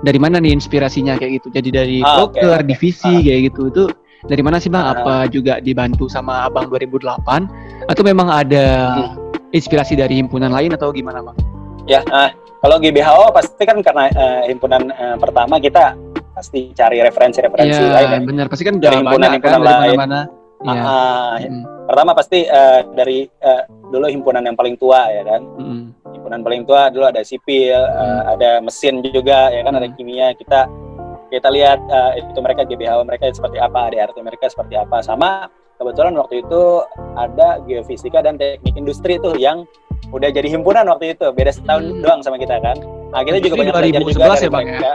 dari 0.00 0.16
mana 0.16 0.40
nih 0.40 0.56
inspirasinya 0.56 1.20
kayak 1.20 1.44
gitu? 1.44 1.52
Jadi 1.52 1.68
dari 1.68 1.98
Ah, 2.00 2.24
oke, 2.24 2.40
broker, 2.40 2.64
oke. 2.64 2.68
divisi 2.72 3.12
kayak 3.20 3.52
gitu. 3.52 3.68
Itu 3.68 3.84
dari 4.24 4.40
mana 4.40 4.56
sih 4.56 4.72
bang? 4.72 4.80
Ah. 4.80 4.92
Apa 4.96 5.14
juga 5.28 5.60
dibantu 5.60 6.08
sama 6.08 6.48
abang 6.48 6.72
2008? 6.72 7.52
Atau 7.84 8.00
memang 8.00 8.32
ada 8.32 8.96
Hmm. 8.96 9.12
inspirasi 9.52 9.92
dari 9.92 10.16
himpunan 10.16 10.48
lain 10.48 10.72
atau 10.72 10.88
gimana 10.88 11.20
bang? 11.20 11.36
Ya, 11.84 12.00
ah, 12.08 12.32
kalau 12.64 12.80
GBHO 12.80 13.28
pasti 13.30 13.62
kan 13.68 13.76
karena 13.84 14.08
eh, 14.08 14.48
himpunan 14.48 14.88
eh, 14.88 15.16
pertama 15.20 15.60
kita 15.60 15.92
pasti 16.36 16.60
cari 16.70 17.00
referensi-referensi 17.00 17.80
lain 17.80 17.88
ya. 17.88 18.10
Iya 18.12 18.18
benar. 18.20 18.46
Pasti 18.46 18.62
kan 18.62 18.74
Dari 18.76 18.84
udah 18.92 18.92
banyak 18.92 19.00
kan 19.00 19.08
himpunan-himpunan 19.32 19.58
dari 19.58 19.72
lain. 19.72 19.96
mana-mana. 19.96 20.20
Iya. 20.56 20.72
Ah, 20.72 20.88
ah, 20.88 21.32
Mm, 21.38 21.62
pertama 21.86 22.10
pasti 22.12 22.38
eh, 22.42 22.80
dari 22.92 23.18
eh, 23.24 23.62
dulu 23.86 24.06
himpunan 24.06 24.42
yang 24.42 24.56
paling 24.56 24.76
tua 24.76 25.00
ya 25.08 25.22
kan. 25.22 25.40
mm, 25.42 25.82
Himpunan 26.12 26.40
paling 26.42 26.62
tua 26.64 26.88
dulu 26.88 27.04
ada 27.06 27.22
sipil, 27.22 27.76
eh, 27.76 27.92
Hmm. 27.96 28.32
ada 28.34 28.50
mesin 28.60 29.00
juga 29.02 29.48
ya 29.48 29.60
kan, 29.62 29.72
ada 29.72 29.86
Hmm. 29.86 29.96
kimia. 29.96 30.32
Kita 30.34 30.68
kita 31.26 31.48
lihat 31.50 31.80
eh, 31.82 32.10
itu 32.20 32.38
mereka 32.38 32.62
GBHO 32.64 33.00
mereka 33.02 33.28
seperti 33.30 33.56
apa, 33.56 33.88
ADRT 33.88 34.16
mereka 34.20 34.46
seperti 34.46 34.74
apa. 34.74 35.00
Sama 35.00 35.48
kebetulan 35.76 36.16
waktu 36.16 36.40
itu 36.40 36.62
ada 37.14 37.60
geofisika 37.62 38.20
dan 38.20 38.36
teknik 38.36 38.74
industri 38.74 39.16
tuh 39.18 39.36
yang 39.36 39.64
udah 40.08 40.28
jadi 40.28 40.48
himpunan 40.48 40.84
waktu 40.86 41.12
itu, 41.12 41.26
beda 41.30 41.52
setahun 41.52 41.84
Hmm. 41.84 42.00
doang 42.00 42.20
sama 42.20 42.36
kita 42.36 42.56
kan. 42.58 42.76
Nah, 43.06 43.20
kita 43.22 43.38
juga 43.38 43.54
banyak 43.58 43.72
belajar 43.72 44.00
2011 44.00 44.08
juga 44.08 44.24
dari 44.26 44.42
ya, 44.42 44.50
Bang, 44.50 44.66
ya? 44.66 44.94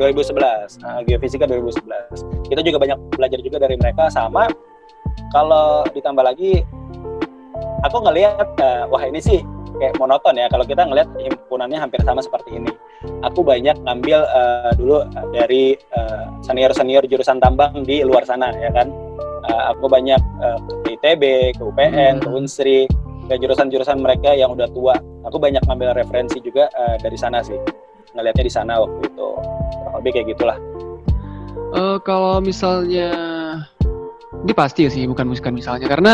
Mereka. 0.00 0.24
2011, 0.32 0.80
nah, 0.80 0.98
geofisika 1.04 1.44
2011. 1.44 2.24
Kita 2.48 2.60
juga 2.64 2.78
banyak 2.80 2.98
belajar 3.12 3.38
juga 3.44 3.56
dari 3.60 3.76
mereka 3.76 4.08
sama 4.08 4.48
kalau 5.30 5.84
ditambah 5.92 6.24
lagi 6.24 6.64
aku 7.84 7.96
ngelihat 8.02 8.48
eh, 8.60 8.84
wah 8.88 9.02
ini 9.04 9.20
sih 9.20 9.40
kayak 9.80 9.96
monoton 9.96 10.36
ya 10.36 10.50
kalau 10.52 10.64
kita 10.66 10.84
ngelihat 10.84 11.08
himpunannya 11.16 11.78
hampir 11.80 12.00
sama 12.04 12.20
seperti 12.20 12.56
ini. 12.56 12.72
Aku 13.24 13.44
banyak 13.44 13.76
ngambil 13.84 14.18
eh, 14.24 14.70
dulu 14.76 15.04
eh, 15.04 15.26
dari 15.32 15.64
senior 16.44 16.72
senior 16.72 17.04
jurusan 17.06 17.40
tambang 17.40 17.84
di 17.84 18.04
luar 18.04 18.24
sana 18.24 18.52
ya 18.56 18.72
kan. 18.72 18.88
Eh, 19.40 19.62
aku 19.72 19.88
banyak 19.88 20.20
eh, 20.20 20.58
ke 20.84 20.88
ITB, 21.00 21.22
ke 21.56 21.62
UPN, 21.64 22.20
ke 22.20 22.28
Hmm. 22.28 22.38
Unsri, 22.44 22.84
ke 23.30 23.34
jurusan-jurusan 23.40 24.02
mereka 24.02 24.36
yang 24.36 24.52
udah 24.52 24.68
tua. 24.74 24.96
Aku 25.24 25.40
banyak 25.40 25.64
ngambil 25.64 25.96
referensi 25.96 26.42
juga 26.44 26.68
eh, 26.76 26.96
dari 27.00 27.16
sana 27.16 27.40
sih. 27.40 27.56
Ngelihatnya 28.12 28.44
di 28.44 28.52
sana 28.52 28.72
waktu 28.76 29.00
itu. 29.04 29.28
Kurang 29.72 29.94
lebih 29.96 30.10
kayak 30.12 30.26
gitulah. 30.30 30.58
Eh, 31.70 31.98
kalau 32.02 32.38
misalnya 32.38 33.08
ini 34.36 34.52
pasti 34.52 34.86
sih 34.86 35.04
bukan 35.04 35.28
bukan 35.28 35.52
misalnya 35.52 35.86
karena 35.86 36.12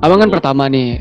abang 0.00 0.18
kan 0.18 0.28
Hmm. 0.28 0.36
pertama 0.36 0.64
nih 0.66 1.00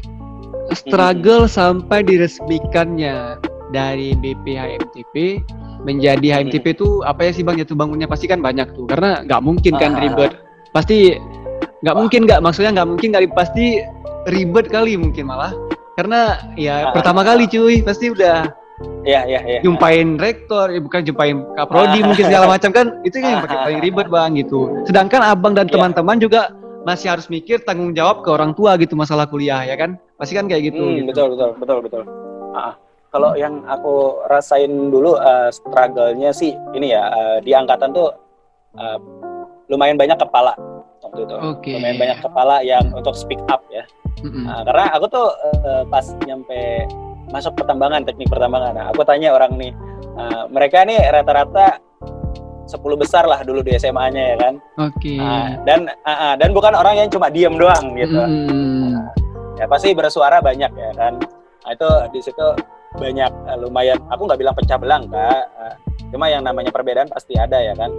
struggle 0.71 1.45
sampai 1.45 1.99
diresmikannya 2.01 3.35
dari 3.69 4.15
BPHMTP 4.15 5.43
menjadi 5.83 6.39
HMTP 6.39 6.71
itu 6.71 7.03
apa 7.03 7.27
ya 7.27 7.31
sih 7.33 7.43
bang 7.43 7.57
jatuh 7.57 7.75
bangunnya 7.75 8.07
pasti 8.07 8.23
kan 8.23 8.39
banyak 8.39 8.71
tuh 8.71 8.87
karena 8.87 9.19
nggak 9.21 9.41
mungkin 9.41 9.73
kan 9.75 9.91
Ah. 9.93 9.99
ribet 9.99 10.31
pasti 10.71 11.19
nggak 11.81 11.95
mungkin 11.97 12.23
nggak 12.23 12.39
maksudnya 12.39 12.71
nggak 12.71 12.87
mungkin 12.87 13.09
ri- 13.13 13.35
pasti 13.35 13.83
ribet 14.25 14.71
kali 14.71 14.95
mungkin 14.95 15.27
malah 15.27 15.51
karena 15.93 16.39
ya 16.55 16.87
Ah. 16.87 16.93
pertama 16.95 17.21
kali 17.21 17.43
cuy 17.45 17.83
pasti 17.83 18.07
udah 18.07 18.47
Iya, 19.03 19.21
iya, 19.29 19.39
iya. 19.45 19.59
jumpain 19.61 20.17
rektor, 20.17 20.71
ya 20.73 20.79
bukan 20.81 21.05
jumpain 21.05 21.45
kaprodi 21.53 21.99
Ah. 22.01 22.05
mungkin 22.09 22.25
segala 22.25 22.45
macam 22.49 22.69
kan 22.73 22.85
itu 23.05 23.21
kan 23.21 23.29
yang 23.37 23.43
pakai 23.45 23.57
paling 23.69 23.79
ribet 23.83 24.07
bang 24.09 24.31
gitu. 24.39 24.59
Sedangkan 24.89 25.21
abang 25.21 25.53
dan 25.53 25.69
Iya. 25.69 25.77
teman-teman 25.77 26.17
juga 26.17 26.41
masih 26.83 27.13
harus 27.15 27.29
mikir 27.31 27.63
tanggung 27.63 27.95
jawab 27.95 28.25
ke 28.25 28.29
orang 28.33 28.51
tua 28.51 28.75
gitu 28.75 28.97
masalah 28.97 29.23
kuliah 29.29 29.63
ya 29.63 29.77
kan, 29.77 29.95
pasti 30.17 30.33
kan 30.35 30.49
kayak 30.49 30.73
gitu. 30.73 30.83
Hmm, 30.83 30.95
gitu. 30.99 31.07
betul 31.13 31.25
betul 31.37 31.49
betul 31.55 31.77
betul. 31.85 32.03
Ah, 32.51 32.73
kalau 33.07 33.37
yang 33.37 33.61
aku 33.69 34.19
rasain 34.27 34.71
dulu 34.89 35.15
eh, 35.15 35.47
struggle-nya 35.53 36.33
sih 36.33 36.51
ini 36.73 36.91
ya 36.91 37.07
eh, 37.07 37.37
di 37.45 37.53
angkatan 37.53 37.93
tuh 37.93 38.09
eh, 38.75 38.97
lumayan 39.71 39.95
banyak 39.95 40.17
kepala 40.17 40.57
waktu 40.99 41.23
itu. 41.23 41.35
Oke. 41.39 41.71
Lumayan 41.77 41.97
banyak 42.01 42.19
kepala 42.19 42.55
yang 42.65 42.83
untuk 42.91 43.15
speak 43.15 43.39
up 43.47 43.63
ya. 43.69 43.85
Mm-mm. 44.23 44.43
Nah, 44.43 44.63
karena 44.65 44.85
aku 44.91 45.05
tuh 45.07 45.27
eh, 45.63 45.83
pas 45.87 46.05
nyampe 46.25 46.59
masuk 47.31 47.55
pertambangan 47.55 48.03
teknik 48.03 48.27
pertambangan, 48.27 48.73
nah, 48.75 48.85
aku 48.91 49.05
tanya 49.07 49.31
orang 49.31 49.55
nih, 49.55 49.71
eh, 50.17 50.43
mereka 50.51 50.83
nih 50.83 50.99
rata-rata 51.11 51.79
10 52.63 52.95
besar 52.95 53.27
lah 53.27 53.43
dulu 53.43 53.59
di 53.59 53.75
SMA-nya 53.75 54.23
ya 54.33 54.37
kan. 54.39 54.53
Oke. 54.79 55.19
Ah, 55.19 55.59
dan 55.67 55.91
ah, 56.07 56.31
ah, 56.31 56.33
dan 56.39 56.55
bukan 56.55 56.71
orang 56.71 56.95
yang 56.95 57.09
cuma 57.11 57.27
diem 57.27 57.55
doang 57.59 57.95
gitu. 57.99 58.17
Mm. 58.19 58.97
ya 59.57 59.69
pasti 59.69 59.93
bersuara 59.93 60.41
banyak 60.41 60.71
ya 60.73 60.91
kan 60.97 61.13
nah, 61.63 61.71
itu 61.71 61.89
di 62.11 62.19
situ 62.25 62.47
banyak 62.97 63.31
eh, 63.49 63.57
lumayan 63.57 63.97
aku 64.09 64.25
nggak 64.29 64.39
bilang 64.41 64.55
pecah 64.57 64.77
belah 64.77 64.99
enggak 65.01 65.43
eh, 65.61 65.75
cuma 66.13 66.29
yang 66.29 66.45
namanya 66.45 66.69
perbedaan 66.69 67.09
pasti 67.09 67.37
ada 67.37 67.57
ya 67.57 67.73
kan 67.77 67.89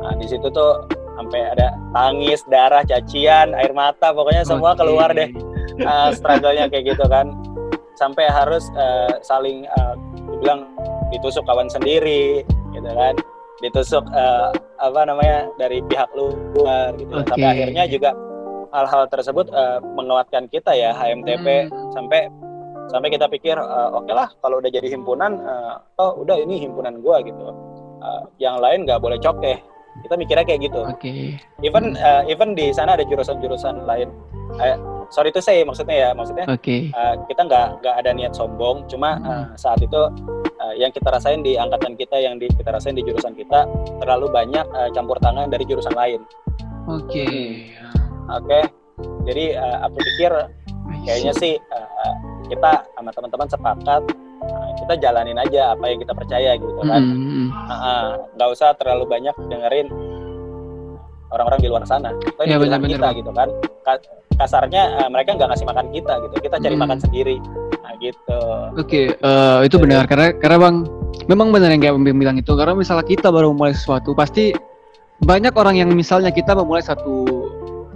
nah, 0.00 0.14
di 0.16 0.26
situ 0.28 0.48
tuh 0.48 0.84
sampai 1.14 1.40
ada 1.54 1.70
tangis 1.94 2.42
darah 2.50 2.82
cacian 2.82 3.54
air 3.54 3.70
mata 3.70 4.10
pokoknya 4.10 4.42
semua 4.42 4.74
Oke. 4.74 4.82
keluar 4.82 5.12
deh 5.14 5.30
eh, 5.78 6.08
struggle-nya 6.16 6.66
kayak 6.68 6.96
gitu 6.96 7.04
kan 7.06 7.30
sampai 7.94 8.26
harus 8.26 8.66
eh, 8.74 9.14
saling 9.20 9.64
eh, 9.64 9.94
dibilang 10.28 10.66
ditusuk 11.10 11.46
kawan 11.46 11.70
sendiri 11.70 12.42
gitu 12.72 12.90
kan. 12.90 13.14
Ditusuk 13.62 14.04
eh, 14.10 14.48
apa 14.82 15.00
namanya 15.06 15.46
dari 15.56 15.78
pihak 15.86 16.10
luar 16.12 16.92
gitu 16.98 17.14
Oke. 17.14 17.30
sampai 17.30 17.48
akhirnya 17.48 17.84
juga 17.86 18.10
hal-hal 18.74 19.06
tersebut 19.06 19.46
eh, 19.48 19.78
menguatkan 19.94 20.50
kita 20.50 20.74
ya 20.74 20.90
HMTP 20.92 21.70
Hmm. 21.70 21.92
sampai 21.94 22.26
sampai 22.90 23.08
kita 23.08 23.30
pikir 23.30 23.54
eh, 23.56 23.88
oke 23.94 24.10
lah 24.10 24.28
kalau 24.42 24.58
udah 24.58 24.68
jadi 24.68 24.90
himpunan 24.90 25.38
eh, 25.38 25.74
oh 26.02 26.18
udah 26.20 26.36
ini 26.36 26.58
himpunan 26.60 26.98
gua 26.98 27.22
gitu. 27.22 27.54
Eh, 28.02 28.22
yang 28.42 28.58
lain 28.58 28.84
nggak 28.84 28.98
boleh 28.98 29.16
cokeh 29.16 29.56
kita 30.02 30.18
mikirnya 30.18 30.42
kayak 30.42 30.66
gitu. 30.66 30.82
Oke. 30.82 31.38
even 31.62 31.94
eh, 31.94 32.22
even 32.26 32.58
di 32.58 32.74
sana 32.74 32.98
ada 32.98 33.06
jurusan-jurusan 33.06 33.86
lain. 33.86 34.10
Eh, 34.58 34.74
sorry 35.08 35.28
itu 35.28 35.40
saya 35.40 35.60
maksudnya 35.62 35.96
ya 35.96 36.08
maksudnya 36.12 36.46
Oke. 36.46 36.88
eh, 36.88 37.14
kita 37.26 37.44
nggak 37.44 37.66
nggak 37.80 37.94
ada 37.98 38.10
niat 38.12 38.32
sombong 38.32 38.84
cuma 38.86 39.16
Hmm. 39.18 39.26
eh, 39.26 39.44
saat 39.54 39.80
itu 39.80 40.00
eh, 40.56 40.74
yang 40.78 40.90
kita 40.90 41.08
rasain 41.08 41.40
di 41.40 41.54
angkatan 41.54 41.94
kita 41.94 42.16
yang 42.16 42.36
di, 42.36 42.46
kita 42.48 42.70
rasain 42.70 42.94
di 42.94 43.02
jurusan 43.02 43.32
kita 43.32 43.64
terlalu 43.98 44.28
banyak 44.28 44.64
eh, 44.64 44.90
campur 44.90 45.16
tangan 45.18 45.48
dari 45.48 45.64
jurusan 45.64 45.92
lain 45.92 46.20
Oke. 46.84 47.26
oke 48.26 48.60
jadi 49.24 49.44
eh, 49.56 49.76
aku 49.82 49.96
pikir 49.98 50.32
kayaknya 51.04 51.32
sih 51.34 51.54
eh, 51.56 52.14
kita 52.46 52.84
sama 52.92 53.10
teman-teman 53.10 53.48
sepakat 53.48 54.02
kita 54.76 55.00
jalanin 55.00 55.40
aja 55.40 55.72
apa 55.72 55.88
yang 55.88 55.96
kita 55.98 56.12
percaya 56.12 56.52
gitu 56.54 56.76
kan 56.78 57.00
Mm. 57.00 57.48
Ah, 57.64 57.72
ah, 57.72 58.06
nggak 58.36 58.48
usah 58.52 58.76
terlalu 58.76 59.08
banyak 59.08 59.32
dengerin 59.48 59.88
orang-orang 61.34 61.60
di 61.60 61.68
luar 61.68 61.82
sana. 61.84 62.14
Itu 62.16 62.40
Ya, 62.40 62.56
jurusan 62.56 62.78
benar-benar, 62.78 62.90
kita 62.94 63.02
Bang. 63.04 63.16
gitu 63.18 63.30
kan. 63.30 63.48
Ka- 63.82 64.04
kasarnya 64.34 64.82
eh, 64.98 65.08
mereka 65.08 65.30
nggak 65.34 65.48
ngasih 65.50 65.66
makan 65.66 65.86
kita 65.90 66.12
gitu. 66.20 66.34
Kita 66.40 66.56
cari 66.58 66.74
Hmm. 66.74 66.82
makan 66.82 66.98
sendiri. 67.00 67.36
Nah 67.82 67.92
gitu. 67.98 68.40
Oke, 68.74 69.02
eh, 69.12 69.58
itu 69.62 69.76
benar. 69.76 70.06
Karena 70.06 70.32
karena 70.32 70.56
bang, 70.60 70.76
memang 71.26 71.48
benar 71.50 71.68
yang 71.68 71.82
kayak 71.82 71.94
Bang 71.94 72.18
bilang 72.18 72.36
itu. 72.36 72.52
Karena 72.52 72.74
misalnya 72.74 73.02
kita 73.02 73.28
baru 73.28 73.50
mulai 73.50 73.74
sesuatu 73.74 74.10
pasti 74.12 74.54
banyak 75.20 75.54
orang 75.54 75.74
yang 75.76 75.90
misalnya 75.90 76.30
kita 76.30 76.54
memulai 76.54 76.82
satu 76.82 77.26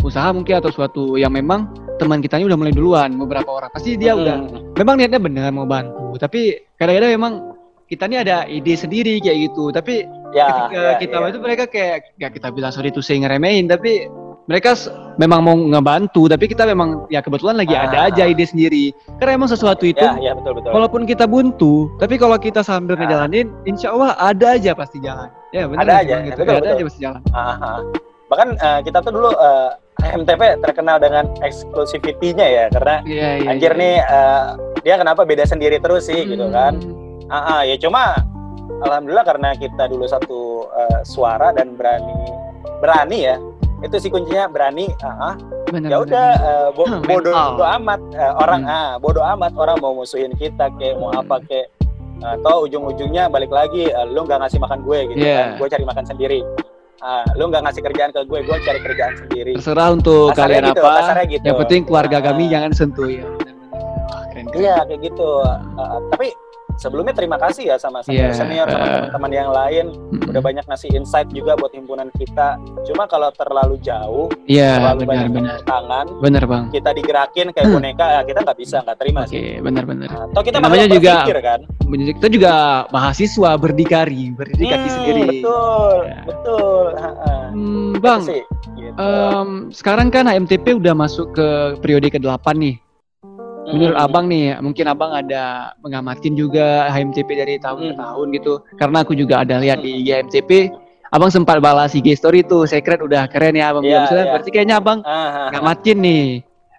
usaha 0.01 0.31
mungkin 0.31 0.62
atau 0.62 0.70
suatu 0.70 1.18
yang 1.18 1.35
memang 1.35 1.66
teman 1.98 2.22
kita 2.22 2.38
ini 2.38 2.46
udah 2.46 2.55
mulai 2.57 2.70
duluan 2.70 3.18
beberapa 3.18 3.51
orang. 3.51 3.70
Pasti 3.74 3.98
dia 3.98 4.14
udah 4.14 4.37
Hmm. 4.38 4.70
memang 4.74 4.94
niatnya 4.94 5.18
benar 5.18 5.51
mau 5.51 5.66
bantu. 5.66 6.14
Tapi 6.14 6.70
kadang-kadang 6.79 7.12
memang 7.18 7.33
kita 7.85 8.07
ini 8.07 8.16
ada 8.16 8.46
ide 8.46 8.79
sendiri 8.79 9.18
kayak 9.18 9.51
gitu. 9.51 9.74
Tapi 9.74 10.07
ya, 10.30 10.46
ketika 10.48 10.80
ya, 10.80 10.92
kita 10.98 11.16
ya. 11.16 11.28
itu 11.28 11.38
mereka 11.38 11.64
kayak 11.64 11.96
ya 12.16 12.28
kita 12.28 12.48
bilang 12.48 12.70
sorry 12.70 12.88
tuh 12.88 13.00
saya 13.00 13.22
ngeremehin 13.22 13.66
tapi 13.66 14.06
mereka 14.44 14.72
memang 15.16 15.40
mau 15.40 15.52
ngebantu 15.54 16.24
tapi 16.24 16.48
kita 16.48 16.64
memang 16.64 17.04
ya 17.08 17.20
kebetulan 17.20 17.52
lagi 17.54 17.72
Ah. 17.72 17.84
ada 17.84 17.98
aja 18.08 18.24
ide 18.24 18.42
sendiri 18.42 18.96
karena 19.16 19.36
emang 19.36 19.46
sesuatu 19.46 19.84
itu 19.84 20.00
ya 20.00 20.16
ya 20.18 20.32
betul 20.32 20.56
betul 20.56 20.72
Walaupun 20.72 21.04
kita 21.04 21.24
buntu, 21.24 21.72
tapi 21.96 22.16
kalau 22.16 22.36
kita 22.36 22.64
sambil 22.64 22.96
Ah. 22.96 23.04
ngejalanin, 23.04 23.52
insya 23.64 23.92
Allah 23.92 24.16
ada 24.16 24.56
aja 24.56 24.72
pasti 24.72 24.96
jalan. 24.98 25.28
Ya 25.48 25.64
benar 25.64 25.84
Ada 25.84 25.92
aja, 26.00 26.14
gitu. 26.24 26.38
betul, 26.38 26.48
ada 26.50 26.60
betul. 26.60 26.72
aja 26.72 26.82
pasti 26.84 27.00
jalan. 27.02 27.20
Aha. 27.30 27.72
Bahkan 28.28 28.48
eh, 28.56 28.78
kita 28.84 28.98
tuh 29.00 29.12
dulu 29.12 29.30
eh, 29.32 29.70
HMTP 29.98 30.42
terkenal 30.60 30.96
dengan 30.96 31.24
eksklusivitinya 31.42 32.46
ya 32.46 32.64
karena 32.70 32.96
Iya 33.02 33.28
iya. 33.36 33.48
anjir 33.50 33.72
iya. 33.72 33.80
nih 33.80 33.94
eh, 33.98 34.42
dia 34.80 34.94
kenapa 34.96 35.24
beda 35.24 35.44
sendiri 35.44 35.76
terus 35.76 36.08
sih 36.08 36.24
gitu 36.24 36.46
Hmm. 36.46 36.54
kan. 36.54 36.72
Ah, 37.28 37.36
ah, 37.36 37.60
ya 37.62 37.76
cuma 37.76 38.16
alhamdulillah 38.81 39.24
karena 39.24 39.48
kita 39.54 39.85
dulu 39.87 40.04
satu 40.04 40.40
eh, 40.70 41.00
suara 41.02 41.50
dan 41.50 41.74
berani 41.74 42.14
berani 42.78 43.18
ya 43.24 43.37
itu 43.78 43.94
sih 43.96 44.11
kuncinya 44.11 44.46
berani 44.46 44.90
uh, 45.00 45.38
Bener, 45.68 45.87
ya 45.87 45.98
udah 46.00 46.26
uh, 46.37 46.68
bo- 46.72 46.83
Hmm, 46.85 47.02
bodoh 47.04 47.31
bodoh 47.31 47.68
amat 47.76 48.00
Uh, 48.11 48.33
orang 48.37 48.62
Hmm. 48.62 48.74
ah 48.74 48.90
bodoh 48.96 49.22
amat 49.28 49.52
orang 49.54 49.76
mau 49.78 49.94
musuhin 49.94 50.35
kita 50.35 50.66
kayak 50.74 50.96
mau 50.96 51.11
Hmm. 51.11 51.22
apa 51.22 51.38
kayak 51.44 51.68
atau 52.18 52.66
ujung-ujungnya 52.66 53.31
balik 53.31 53.46
lagi 53.48 53.87
uh, 53.88 54.02
lu 54.04 54.26
nggak 54.26 54.42
ngasih 54.42 54.59
makan 54.59 54.83
gue 54.83 54.98
gitu 55.09 55.22
Yeah. 55.22 55.54
kan 55.54 55.59
gue 55.59 55.68
cari 55.70 55.85
makan 55.85 56.04
sendiri 56.04 56.40
Ah, 56.98 57.22
lu 57.38 57.46
nggak 57.46 57.62
ngasih 57.62 57.78
kerjaan 57.81 58.11
ke 58.11 58.26
gue 58.26 58.38
gue 58.42 58.57
cari 58.59 58.81
kerjaan 58.81 59.14
sendiri 59.16 59.52
Terserah 59.54 59.94
untuk 59.94 60.35
Kasarnya 60.35 60.42
kalian 60.59 60.62
gitu, 60.66 60.83
apa. 60.83 61.22
gitu. 61.31 61.44
Yang 61.46 61.57
penting 61.62 61.81
keluarga 61.87 62.16
Ah. 62.16 62.22
kami 62.26 62.42
jangan 62.50 62.70
sentuh 62.74 63.07
ya. 63.07 63.22
Iya 64.50 64.76
kayak 64.83 65.00
gitu 65.04 65.28
Uh, 65.78 65.98
tapi 66.11 66.35
sebelumnya 66.78 67.10
terima 67.10 67.36
kasih 67.36 67.68
ya 67.68 67.76
sama 67.76 68.00
senior 68.00 68.30
senior 68.32 68.64
sama 68.64 68.80
uh. 68.80 68.90
teman-teman 69.10 69.32
yang 69.34 69.50
lain 69.50 69.86
Mm-mm. 70.08 70.30
udah 70.30 70.40
banyak 70.40 70.64
ngasih 70.64 70.88
insight 70.92 71.28
juga 71.28 71.52
buat 71.54 71.70
himpunan 71.70 72.08
kita 72.14 72.54
cuma 72.84 73.04
kalau 73.04 73.28
terlalu 73.30 73.76
jauh 73.80 74.30
Iya, 74.46 74.78
terlalu 74.80 75.00
banyak 75.04 75.28
benar. 75.28 75.58
tangan 75.62 76.06
Benar, 76.18 76.44
Bang. 76.46 76.64
kita 76.70 76.90
digerakin 76.92 77.50
kayak 77.50 77.68
boneka 77.68 78.06
ya 78.08 78.20
kita 78.22 78.38
nggak 78.40 78.58
bisa 78.58 78.76
nggak 78.80 78.96
terima 78.96 79.20
Oke, 79.20 79.30
sih 79.30 79.58
benar 79.58 79.84
benar. 79.84 80.08
Nah, 80.08 80.24
Atau 80.30 80.42
kita 80.42 80.56
Namanya 80.58 80.86
juga- 80.88 81.14
berpikir 81.20 81.38
kan. 81.42 81.60
Kita 81.88 82.28
juga 82.28 82.52
mahasiswa 82.88 83.50
berdikari, 83.56 84.22
berdikari 84.30 84.82
Hmm, 84.82 84.94
sendiri. 84.94 85.22
Betul, 85.40 85.96
Ya. 86.04 86.20
betul. 86.22 86.84
Hmm, 87.48 87.92
bang, 87.98 88.20
sih, 88.22 88.42
gitu. 88.76 88.92
em, 88.94 89.48
sekarang 89.72 90.08
kan 90.08 90.24
HMTP 90.24 90.76
udah 90.76 90.92
masuk 90.92 91.32
ke 91.32 91.46
periode 91.80 92.08
ke-8 92.08 92.44
nih. 92.54 92.76
Menurut 93.68 93.96
abang 93.96 94.24
nih, 94.26 94.57
mungkin 94.59 94.85
abang 94.88 95.12
ada 95.12 95.72
mengamatin 95.85 96.33
juga 96.33 96.88
HMTP 96.88 97.28
dari 97.37 97.54
tahun 97.61 97.92
ke 97.92 97.94
Hmm. 97.94 98.02
tahun 98.02 98.26
gitu. 98.35 98.54
Karena 98.76 98.96
aku 99.04 99.12
juga 99.12 99.44
ada 99.44 99.61
lihat 99.61 99.81
di 99.81 100.04
HMTP, 100.04 100.72
abang 101.09 101.28
sempat 101.28 101.61
balas 101.61 101.92
IG 101.92 102.16
story 102.16 102.40
tuh, 102.42 102.64
secret 102.64 103.00
udah 103.00 103.28
keren 103.28 103.54
ya 103.54 103.70
abang. 103.70 103.85
Iya, 103.85 104.09
bilang. 104.09 104.14
iya. 104.16 104.33
Berarti 104.33 104.50
kayaknya 104.50 104.76
abang 104.81 104.98
Ah, 105.04 105.12
ah, 105.12 105.28
ah. 105.28 105.48
ngamatin 105.52 105.98
nih. 106.00 106.26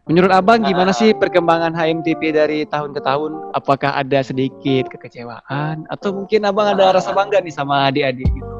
Menurut 0.09 0.33
abang 0.33 0.65
gimana 0.65 0.89
sih 0.89 1.13
perkembangan 1.13 1.69
HMTP 1.69 2.33
dari 2.33 2.65
tahun 2.65 2.97
ke 2.97 3.01
tahun? 3.05 3.53
Apakah 3.53 3.93
ada 3.93 4.25
sedikit 4.25 4.89
kekecewaan 4.89 5.85
atau 5.85 6.09
mungkin 6.09 6.49
abang 6.49 6.65
ada 6.65 6.97
rasa 6.97 7.13
bangga 7.13 7.37
nih 7.37 7.53
sama 7.53 7.93
adik-adik 7.93 8.25
gitu? 8.25 8.53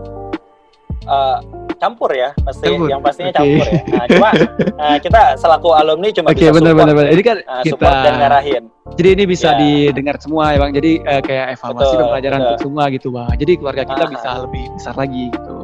Eh, 1.10 1.38
campur 1.80 2.12
ya, 2.12 2.30
pasti 2.38 2.68
Campur, 2.68 2.88
yang 2.88 3.00
pastinya 3.00 3.32
oke. 3.32 3.39
campur 3.39 3.65
ya. 3.65 3.82
Nah, 3.89 4.06
cuma 4.06 4.30
eh, 4.84 4.98
kita 5.00 5.22
selaku 5.34 5.70
alumni 5.72 6.10
cuma 6.12 6.28
Oke, 6.28 6.38
bisa 6.38 6.52
benar 6.52 6.60
support, 6.68 6.80
benar 6.84 6.94
benar. 6.94 7.10
Ini 7.10 7.24
kan 7.24 7.38
eh, 7.39 7.62
kita 7.62 7.72
support 7.72 7.96
dan 7.98 8.13
ngarahin. 8.18 8.63
jadi 8.92 9.10
ini 9.10 9.24
bisa 9.26 9.48
Ya. 9.50 9.58
didengar 9.58 10.15
semua 10.18 10.44
ya 10.50 10.58
Bang. 10.58 10.72
Jadi 10.72 10.92
eh, 11.00 11.22
kayak 11.22 11.46
evaluasi 11.56 11.80
Betul, 11.86 11.98
dan 11.98 12.06
pelajaran 12.10 12.38
betul. 12.38 12.48
untuk 12.50 12.60
semua 12.62 12.84
gitu, 12.89 13.08
Bang. 13.10 13.32
Jadi 13.34 13.52
keluarga 13.56 13.84
kita 13.84 14.04
Ah. 14.04 14.10
bisa 14.10 14.30
lebih 14.42 14.63
besar 14.74 14.94
lagi 14.94 15.24
gitu. 15.30 15.56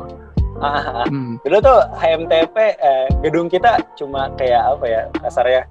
Ah. 0.56 1.04
Hmm. 1.06 1.36
Dulu 1.42 1.58
tuh 1.60 1.78
HMTP 1.94 2.56
eh, 2.74 3.06
gedung 3.20 3.46
kita 3.46 3.76
cuma 3.94 4.32
kayak 4.34 4.72
apa 4.72 4.86
ya 4.86 5.02
kasarnya. 5.20 5.62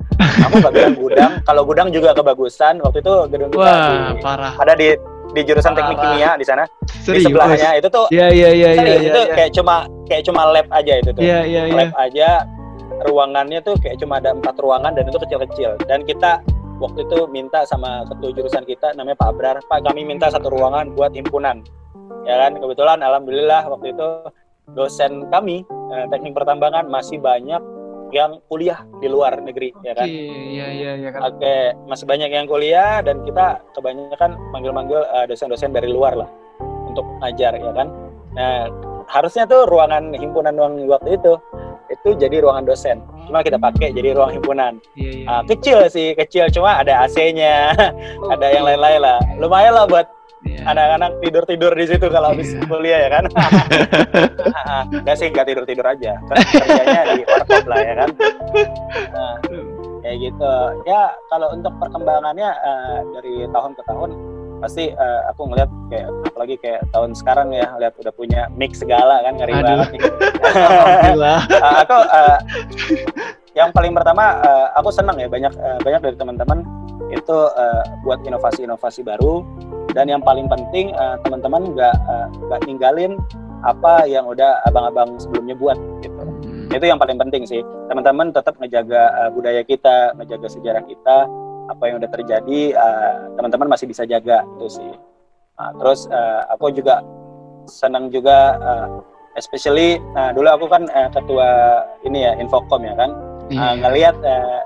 Aku 0.45 0.61
nggak 0.61 0.73
bilang 0.73 0.95
gudang. 0.95 1.33
Kalau 1.49 1.63
gudang 1.65 1.89
juga 1.89 2.13
kebagusan. 2.13 2.79
Waktu 2.79 3.01
itu 3.01 3.15
gedung 3.29 3.49
kita 3.49 3.65
Wah, 3.65 4.13
di- 4.13 4.21
parah. 4.21 4.53
ada 4.55 4.75
di 4.75 4.93
di 5.33 5.41
jurusan 5.43 5.73
teknik 5.73 5.97
Parah. 5.97 6.13
kimia 6.13 6.31
di 6.37 6.45
sana. 6.45 6.63
Di 6.85 7.01
Serius. 7.03 7.27
sebelahnya 7.27 7.71
itu 7.75 7.89
tuh 7.89 8.07
Iya 8.09 8.29
iya 8.29 8.49
iya 8.51 8.69
iya 8.71 8.71
serius, 8.79 8.95
iya. 8.95 9.09
itu 9.09 9.21
iya. 9.21 9.35
kayak 9.35 9.51
cuma 9.53 9.77
kayak 10.07 10.23
cuma 10.29 10.49
lab 10.49 10.67
aja 10.73 11.01
itu 11.01 11.11
tuh. 11.13 11.23
Iya 11.23 11.41
iya. 11.45 11.63
lab 11.69 11.93
aja 11.97 12.47
ruangannya 13.03 13.61
tuh 13.65 13.75
kayak 13.81 13.99
cuma 13.99 14.23
ada 14.23 14.33
empat 14.33 14.55
ruangan 14.61 14.95
dan 14.95 15.11
itu 15.11 15.19
kecil-kecil 15.19 15.75
dan 15.91 16.07
kita 16.07 16.41
waktu 16.79 17.07
itu 17.07 17.27
minta 17.31 17.67
sama 17.67 18.07
ketua 18.07 18.31
jurusan 18.35 18.65
kita 18.67 18.95
namanya 18.95 19.19
Pak 19.19 19.29
Abrar 19.35 19.57
Pak 19.67 19.83
kami 19.87 20.07
minta 20.07 20.31
satu 20.31 20.51
ruangan 20.51 20.95
buat 20.95 21.11
himpunan 21.11 21.65
ya 22.25 22.35
kan 22.47 22.57
kebetulan 22.59 23.03
alhamdulillah 23.03 23.67
waktu 23.67 23.93
itu 23.95 24.09
dosen 24.73 25.29
kami 25.29 25.67
eh, 25.93 26.05
teknik 26.09 26.33
pertambangan 26.33 26.89
masih 26.89 27.21
banyak 27.21 27.61
yang 28.15 28.39
kuliah 28.47 28.79
di 29.03 29.11
luar 29.11 29.43
negeri 29.43 29.75
ya 29.83 29.91
Oke, 29.91 29.99
kan 29.99 30.07
iya 30.07 30.67
iya 30.71 30.91
iya 30.95 31.09
kan. 31.11 31.21
Oke, 31.35 31.75
masih 31.91 32.07
banyak 32.07 32.31
yang 32.31 32.47
kuliah 32.47 33.03
dan 33.03 33.27
kita 33.27 33.59
kebanyakan 33.75 34.39
manggil-manggil 34.55 35.03
eh, 35.03 35.27
dosen-dosen 35.27 35.75
dari 35.75 35.91
luar 35.91 36.15
lah 36.15 36.31
untuk 36.87 37.03
ngajar 37.19 37.59
ya 37.59 37.73
kan. 37.75 37.91
Nah, 38.39 38.71
harusnya 39.09 39.45
tuh 39.45 39.65
ruangan 39.69 40.13
himpunan 40.15 40.55
ruang 40.55 40.75
waktu 40.89 41.17
itu 41.17 41.35
itu 41.93 42.17
jadi 42.17 42.41
ruangan 42.41 42.65
dosen. 42.65 42.97
Cuma 43.29 43.45
kita 43.45 43.61
pakai 43.61 43.93
jadi 43.93 44.17
ruang 44.17 44.33
himpunan. 44.33 44.81
Iya 44.97 45.11
iya. 45.21 45.27
Ah, 45.29 45.43
kecil 45.45 45.85
sih, 45.93 46.17
kecil 46.17 46.49
cuma 46.49 46.81
ada 46.81 47.05
AC-nya, 47.05 47.77
ada 48.33 48.47
yang 48.51 48.65
Oke. 48.65 48.71
lain-lain 48.73 49.01
lah. 49.05 49.19
Lumayan 49.37 49.73
lah 49.77 49.87
buat 49.87 50.09
Iya. 50.45 50.61
anak-anak 50.69 51.25
tidur-tidur 51.25 51.73
di 51.73 51.89
situ 51.89 52.05
kalau 52.13 52.37
habis 52.37 52.53
Iya. 52.53 52.69
kuliah 52.69 52.99
ya 53.01 53.11
kan. 53.13 53.25
Enggak 55.01 55.17
sih, 55.17 55.27
enggak 55.33 55.47
tidur-tidur 55.49 55.87
aja. 55.89 56.21
Kan 56.21 56.37
kerjanya 56.37 57.03
di 57.17 57.23
warkop 57.25 57.65
lah 57.65 57.81
ya 57.81 57.95
kan. 57.97 58.09
Nah, 59.13 59.35
kayak 60.05 60.17
gitu 60.21 60.53
ya 60.85 61.03
kalau 61.33 61.49
untuk 61.49 61.73
perkembangannya 61.81 62.51
eh, 62.61 62.99
dari 63.17 63.35
tahun 63.49 63.73
ke 63.73 63.83
tahun 63.89 64.11
pasti 64.65 64.89
eh, 64.89 65.21
aku 65.29 65.53
ngeliat 65.53 65.69
kayak 65.93 66.09
apalagi 66.33 66.55
kayak 66.57 66.81
tahun 66.89 67.13
sekarang 67.13 67.53
ya 67.53 67.69
lihat 67.77 67.93
udah 68.01 68.13
punya 68.17 68.49
mix 68.57 68.81
segala 68.81 69.21
kan 69.21 69.37
ngeri 69.37 69.53
Aduh. 69.53 69.65
banget. 69.69 69.89
Alhamdulillah. 70.41 71.41
Eh, 71.65 71.77
aku 71.85 71.97
eh, 72.01 72.39
yang 73.53 73.69
paling 73.77 73.93
pertama 73.93 74.41
eh, 74.41 74.67
aku 74.81 74.89
senang 74.89 75.21
ya 75.21 75.29
banyak 75.29 75.53
eh, 75.53 75.79
banyak 75.85 76.01
dari 76.01 76.17
teman-teman 76.17 76.65
itu 77.13 77.39
eh, 77.61 77.83
buat 78.09 78.25
inovasi-inovasi 78.25 79.05
baru 79.05 79.45
dan 79.93 80.09
yang 80.09 80.25
paling 80.25 80.49
penting 80.49 80.97
eh, 80.97 81.17
teman-teman 81.29 81.77
nggak 81.77 81.97
nggak 82.49 82.61
ninggalin 82.65 83.21
apa 83.65 84.05
yang 84.09 84.25
udah 84.29 84.61
abang-abang 84.65 85.17
sebelumnya 85.21 85.57
buat 85.57 85.77
gitu 86.01 86.25
Hmm. 86.65 86.81
itu 86.81 86.85
yang 86.89 87.01
paling 87.01 87.21
penting 87.21 87.45
sih 87.45 87.61
teman-teman 87.93 88.33
tetap 88.33 88.57
ngejaga 88.57 89.13
uh, 89.21 89.31
budaya 89.33 89.61
kita 89.61 90.17
ngejaga 90.17 90.49
sejarah 90.49 90.85
kita 90.89 91.29
apa 91.67 91.83
yang 91.85 91.97
udah 91.97 92.11
terjadi 92.11 92.61
uh, 92.73 93.15
teman-teman 93.35 93.69
masih 93.69 93.87
bisa 93.87 94.05
jaga 94.05 94.43
itu 94.57 94.69
sih 94.73 94.93
Nah, 95.55 95.71
terus 95.79 96.11
uh, 96.11 96.43
aku 96.51 96.75
juga 96.75 96.99
senang 97.65 98.11
juga 98.11 98.59
uh, 98.59 98.99
especially 99.35 100.03
nah 100.11 100.35
dulu 100.35 100.51
aku 100.51 100.67
kan 100.67 100.83
uh, 100.89 101.07
ketua 101.09 101.49
ini 102.03 102.23
ya 102.23 102.35
infocom 102.37 102.83
ya 102.83 102.95
kan 102.95 103.11
Iya. 103.45 103.61
Uh, 103.61 103.75
ngelihat 103.79 104.17
uh, 104.19 104.61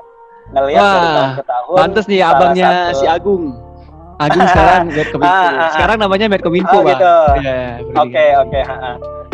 ngelihat 0.48 0.80
dari 0.80 1.08
tahun 1.10 1.30
ke 1.34 1.44
tahun 1.44 1.76
Pantes 1.76 2.04
nih 2.06 2.20
abangnya 2.22 2.68
satu- 2.88 2.94
si 2.94 3.04
Agung. 3.04 3.44
Agung 4.16 4.44
sekarang 4.46 4.82
Medkominfo. 4.96 5.28
Ah, 5.28 5.44
ah, 5.44 5.60
ah. 5.60 5.70
Sekarang 5.74 5.96
namanya 5.98 6.26
Medkominfo, 6.26 6.72
Oh, 6.72 6.80
Bang. 6.80 6.90
gitu. 6.94 7.14
Iya, 7.38 7.58
Oke 7.98 8.24
oke. 8.34 8.60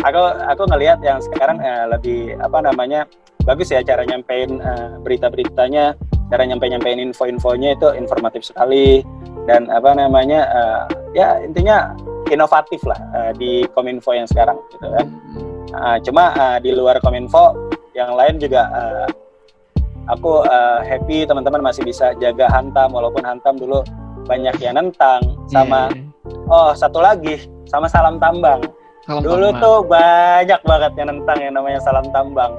Aku 0.03 0.21
aku 0.43 0.63
ngelihat 0.67 0.99
yang 1.01 1.17
sekarang 1.19 1.57
eh, 1.57 1.85
lebih 1.87 2.19
apa 2.37 2.57
namanya 2.59 3.05
bagus 3.41 3.69
ya 3.69 3.81
cara 3.81 4.01
nyampein 4.03 4.57
eh, 4.57 4.87
berita-beritanya, 5.01 5.93
cara 6.25 6.43
nyampe 6.43 6.65
nyampein 6.65 6.99
info-infonya 6.99 7.75
itu 7.75 7.87
informatif 7.93 8.41
sekali 8.45 9.05
dan 9.45 9.69
apa 9.69 9.93
namanya 9.93 10.41
eh, 10.49 10.81
ya 11.13 11.37
intinya 11.39 11.93
inovatif 12.27 12.81
lah 12.83 12.97
eh, 13.13 13.31
di 13.37 13.51
kominfo 13.71 14.11
yang 14.11 14.25
sekarang 14.25 14.57
gitu 14.73 14.87
kan. 14.89 15.07
Ah, 15.75 15.97
cuma 16.01 16.33
eh, 16.33 16.57
di 16.61 16.71
luar 16.73 16.97
kominfo 16.99 17.53
yang 17.93 18.17
lain 18.17 18.41
juga 18.41 18.65
eh, 18.73 19.07
aku 20.07 20.41
eh, 20.43 20.79
happy 20.85 21.25
teman-teman 21.25 21.61
masih 21.61 21.85
bisa 21.85 22.13
jaga 22.17 22.49
hantam 22.49 22.93
walaupun 22.93 23.21
hantam 23.21 23.57
dulu 23.57 23.85
banyak 24.25 24.57
yang 24.57 24.77
nentang 24.77 25.21
sama 25.45 25.89
Iya. 25.93 26.01
oh 26.49 26.71
satu 26.73 26.97
lagi 26.97 27.37
sama 27.69 27.85
salam 27.85 28.17
tambang. 28.17 28.61
Salam 29.05 29.21
Dulu 29.21 29.53
tambang. 29.53 29.61
tuh 29.61 29.77
banyak 29.85 30.61
banget 30.65 30.91
yang 30.97 31.07
nentang 31.13 31.37
yang 31.37 31.53
namanya 31.53 31.77
salam 31.77 32.05
tambang. 32.09 32.49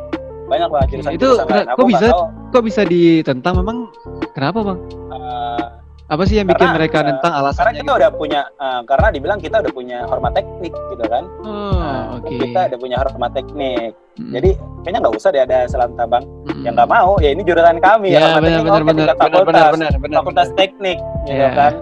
Banyak 0.47 0.69
banget 0.69 0.89
jurusan 0.91 1.11
Itu 1.13 1.27
jurusan 1.35 1.47
kok 1.69 1.87
bisa? 1.87 2.07
tahu, 2.09 2.23
kok 2.49 2.63
bisa 2.65 2.83
ditentang 2.83 3.55
memang 3.57 3.77
kenapa, 4.33 4.59
Bang? 4.63 4.79
eh, 5.13 5.65
Apa 6.07 6.23
sih 6.23 6.39
yang 6.39 6.47
bikin 6.47 6.63
Karena, 6.63 6.79
mereka 6.79 6.97
eh, 6.97 7.05
nentang 7.05 7.33
karena 7.35 7.43
alasannya? 7.43 7.83
kita 7.83 7.93
udah 7.93 8.11
punya, 8.15 8.41
eh, 8.47 8.81
karena 8.87 9.07
dibilang 9.11 9.39
kita 9.43 9.57
udah 9.59 9.73
punya 9.75 9.99
hormat 10.07 10.33
teknik 10.33 10.71
gitu 10.71 11.05
kan. 11.05 11.25
Oh, 11.43 11.75
Nah, 11.75 12.03
oke. 12.17 12.31
Kita 12.31 12.61
udah 12.71 12.79
punya 12.79 12.97
hormat 12.97 13.31
teknik. 13.35 13.91
Mm, 14.15 14.31
Jadi 14.33 14.51
kayaknya 14.81 14.99
nggak 15.03 15.15
usah 15.15 15.29
deh 15.29 15.43
ada 15.43 15.59
salam 15.67 15.91
tambang. 15.93 16.23
mm. 16.47 16.63
Ya 16.63 16.71
nggak 16.73 16.87
mau. 16.89 17.19
Ya 17.19 17.35
ini 17.35 17.43
jurusan 17.43 17.83
kami. 17.83 18.15
Ya, 18.15 18.23
hormat 18.33 18.39
benar 18.39 18.61
benar 18.63 18.83
benar 18.87 18.87
benar 18.87 19.17
fakultas, 19.19 19.51
benar 19.51 19.71
benar 19.75 19.91
benar. 19.99 20.17
fakultas 20.17 20.49
teknik, 20.55 20.99
gitu 21.27 21.43
Iya. 21.43 21.51
kan. 21.53 21.73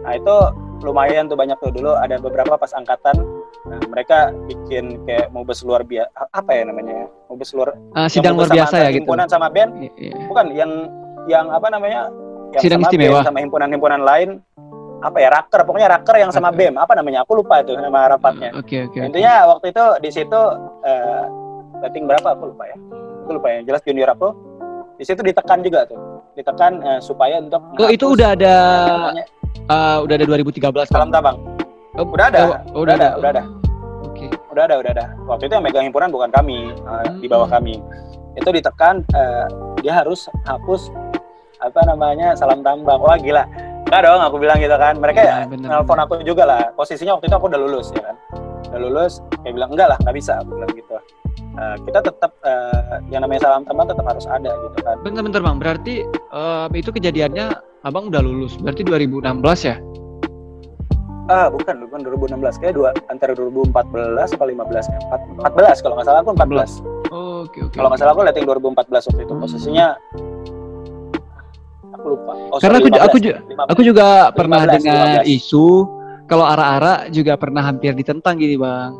Nah 0.00 0.12
itu 0.14 0.34
lumayan 0.80 1.24
tuh 1.26 1.36
banyak 1.36 1.56
tuh 1.58 1.70
dulu 1.70 1.92
ada 1.94 2.16
beberapa 2.18 2.56
pas 2.56 2.72
angkatan 2.72 3.20
nah, 3.62 3.80
mereka 3.86 4.18
bikin 4.44 4.84
kayak 5.02 5.30
mubes 5.30 5.60
luar 5.60 5.82
biasa 5.82 6.10
apa 6.28 6.50
ya 6.50 6.62
namanya 6.64 7.06
mubes 7.26 7.50
luar 7.50 7.72
yang 7.72 8.08
sidang 8.08 8.34
luar 8.34 8.48
biasa 8.48 8.74
ya 8.76 8.88
gitu. 8.90 8.98
himpunan 9.02 9.26
sama 9.26 9.46
band 9.48 9.70
Iya, 9.76 9.90
iya. 9.96 10.14
bukan 10.26 10.46
yang 10.50 10.70
yang 11.24 11.46
apa 11.48 11.66
namanya 11.68 12.10
yang 12.50 12.60
Sidang 12.60 12.80
sama 12.80 12.88
istimewa. 12.88 13.18
BEM 13.18 13.26
sama 13.26 13.38
himpunan-himpunan 13.40 14.00
lain 14.00 14.28
apa 15.00 15.18
ya 15.18 15.28
raker 15.28 15.60
pokoknya 15.62 15.88
raker 15.90 16.16
yang 16.16 16.30
sama. 16.30 16.48
BEM 16.48 16.74
apa 16.74 16.92
namanya 16.94 17.20
aku 17.20 17.36
lupa 17.36 17.60
itu 17.60 17.74
nama 17.74 18.08
rapatnya 18.08 18.54
Oke 18.54 18.84
oke. 18.84 18.94
oke. 18.94 19.06
intinya 19.06 19.34
waktu 19.50 19.66
itu 19.68 19.84
di 20.00 20.10
situ 20.10 20.40
eh, 20.82 21.24
rating 21.80 22.04
berapa 22.04 22.28
aku 22.30 22.50
lupa 22.50 22.64
ya 22.64 22.76
aku 23.20 23.30
lupa 23.32 23.48
ya 23.48 23.58
jelas 23.62 23.82
junior 23.82 24.08
aku 24.08 24.32
di 24.94 25.04
situ 25.04 25.20
ditekan 25.20 25.60
juga 25.60 25.84
tuh 25.84 25.98
ditekan 26.32 26.78
eh, 26.80 27.00
supaya 27.00 27.36
untuk 27.36 27.58
Oh, 27.74 27.88
itu 27.88 28.06
udah 28.10 28.32
ada 28.32 28.54
namanya 28.86 29.24
ah, 29.66 29.98
udah 30.00 30.14
ada 30.14 30.24
2013 30.24 30.62
salam 30.86 31.08
Bang? 31.08 31.12
tabang 31.12 31.36
Oh, 31.94 32.02
udah 32.10 32.26
ada, 32.26 32.40
oh, 32.74 32.82
udah 32.82 32.94
ada, 32.98 33.08
udah 33.16 33.30
ada. 33.30 33.42
Oke 34.02 34.26
oke. 34.26 34.50
Udah 34.50 34.62
ada, 34.66 34.74
udah 34.82 34.90
ada. 34.90 35.04
Waktu 35.30 35.46
itu 35.46 35.52
yang 35.54 35.64
megang 35.64 35.84
himpunan 35.86 36.10
bukan 36.10 36.30
kami, 36.34 36.74
uh, 36.86 37.06
di 37.22 37.26
bawah 37.30 37.46
Hmm. 37.46 37.56
kami. 37.62 37.74
Itu 38.34 38.50
ditekan, 38.50 39.06
uh, 39.14 39.46
dia 39.78 39.94
harus 39.94 40.26
hapus 40.42 40.90
apa 41.62 41.80
namanya 41.86 42.34
salam 42.34 42.66
tambang. 42.66 42.98
Wah 42.98 43.14
gila. 43.14 43.46
Enggak 43.86 44.00
dong, 44.10 44.20
aku 44.26 44.36
bilang 44.42 44.58
gitu 44.58 44.74
kan. 44.74 44.98
Mereka 44.98 45.20
Iya, 45.22 45.30
ya 45.30 45.46
bener, 45.46 45.68
nelpon 45.70 45.98
aku 46.02 46.18
juga 46.26 46.42
lah. 46.42 46.62
Posisinya 46.74 47.14
waktu 47.14 47.30
itu 47.30 47.36
aku 47.38 47.46
udah 47.46 47.60
lulus 47.62 47.94
ya 47.94 48.02
kan. 48.10 48.16
Udah 48.74 48.80
lulus, 48.80 49.12
kayak 49.46 49.54
bilang 49.54 49.70
enggak 49.70 49.88
lah, 49.94 49.98
nggak 50.02 50.16
bisa. 50.18 50.32
Aku 50.42 50.50
bilang 50.58 50.72
gitu. 50.74 50.94
Uh, 51.54 51.76
kita 51.86 51.98
tetap 52.02 52.32
uh, 52.42 52.98
yang 53.06 53.22
namanya 53.22 53.46
salam 53.46 53.62
tambang 53.62 53.86
tetap 53.86 54.02
harus 54.02 54.26
ada 54.26 54.50
gitu 54.50 54.78
kan. 54.82 54.96
Bentar-bentar 55.06 55.38
bang, 55.38 55.56
berarti 55.62 55.94
eh, 56.10 56.66
itu 56.74 56.90
kejadiannya 56.90 57.46
abang 57.86 58.10
udah 58.10 58.18
lulus, 58.18 58.58
berarti 58.58 58.82
2016 58.82 59.62
ya? 59.62 59.78
Ah, 61.24 61.48
bukan, 61.48 61.88
bukan 61.88 62.00
2016. 62.04 62.60
Kayak 62.60 62.74
dua 62.76 62.90
antara 63.08 63.32
2014 63.32 64.28
atau 64.30 64.44
15 64.44 64.84
ya. 64.84 64.98
Empat- 65.00 65.24
14 65.40 65.80
kalau 65.80 65.94
nggak 65.96 66.06
salah 66.06 66.20
aku 66.20 66.30
14. 66.32 66.70
Oh, 67.08 67.36
oke 67.42 67.58
oke. 67.62 67.74
Kalau 67.74 67.88
nggak 67.88 68.00
salah 68.00 68.12
aku 68.12 68.22
letting 68.22 68.44
2014 68.44 69.08
waktu 69.08 69.22
itu. 69.22 69.34
Posisinya 69.34 69.86
aku 71.90 72.06
lupa. 72.10 72.32
Oh, 72.50 72.58
Karena 72.60 72.76
sorry, 72.76 72.84
aku 72.84 72.88
ju- 72.90 73.02
aku 73.02 73.16
15, 73.16 73.24
ju- 73.24 73.38
15. 73.48 73.72
Aku 73.72 73.80
juga 73.82 74.06
pernah 74.30 74.60
15, 74.60 74.74
dengar 74.76 75.06
15. 75.16 75.34
isu 75.34 75.66
kalau 76.24 76.44
ara-ara 76.44 76.94
juga 77.08 77.32
pernah 77.34 77.62
hampir 77.62 77.92
ditentang 77.94 78.36
gini 78.36 78.56
bang. 78.56 78.92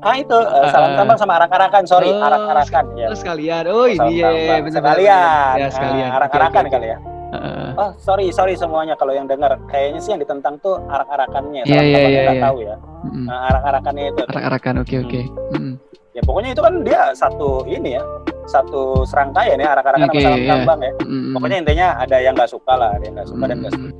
Ah 0.00 0.14
itu 0.14 0.32
eh, 0.32 0.70
salam 0.70 0.94
Ah. 0.94 0.96
tambang 0.96 1.18
sama 1.18 1.34
arak-arakan, 1.36 1.82
sorry, 1.84 2.06
Oh, 2.08 2.22
arak-arakan 2.22 2.84
ya. 2.94 3.06
Oh, 3.10 3.16
sekalian, 3.18 3.64
oh 3.66 3.84
ini 3.84 4.22
ya, 4.22 4.30
sekalian. 4.64 5.54
Ya 5.58 5.68
sekalian. 5.68 6.08
Oke, 6.08 6.18
arak-arakan 6.22 6.54
oke, 6.56 6.62
oke. 6.62 6.74
kali 6.78 6.86
ya. 6.86 6.98
Heeh. 7.30 7.68
Oh, 7.78 7.90
sorry, 8.02 8.34
sorry 8.34 8.58
semuanya 8.58 8.98
kalau 8.98 9.14
yang 9.14 9.30
dengar. 9.30 9.54
Kayaknya 9.70 10.00
sih 10.02 10.10
yang 10.10 10.20
ditentang 10.20 10.58
tuh 10.58 10.82
arak-arakannya. 10.90 11.62
Iya, 11.62 11.80
iya, 11.82 11.98
iya, 12.06 12.20
nggak 12.26 12.36
iya. 12.36 12.44
tahu 12.44 12.56
ya. 12.66 12.76
Mm-mm. 13.06 13.24
Nah, 13.30 13.38
arak-arakannya 13.54 14.04
itu. 14.10 14.22
Arak-arakan, 14.34 14.74
oke 14.82 14.96
oke. 15.06 15.20
Mm. 15.54 15.72
Ya 16.10 16.22
pokoknya 16.26 16.50
itu 16.58 16.62
kan 16.66 16.74
dia 16.82 17.00
satu 17.14 17.62
ini 17.70 17.94
ya, 17.94 18.02
satu 18.50 19.06
serangkaian 19.06 19.62
ya 19.62 19.78
arak-arakan 19.78 20.10
Oke, 20.10 20.18
sama 20.18 20.26
salam 20.26 20.40
iya. 20.42 20.50
tambang 20.58 20.80
ya. 20.82 20.92
Mm-mm. 21.06 21.32
Pokoknya 21.38 21.56
intinya 21.62 21.86
ada 22.02 22.16
yang 22.18 22.34
nggak 22.34 22.50
suka 22.50 22.72
lah, 22.74 22.90
ada 22.98 23.04
yang 23.06 23.14
nggak 23.14 23.28
suka 23.30 23.44
dan 23.46 23.56
nggak 23.62 23.72
Mm. 23.72 23.78
setuju. 23.78 23.94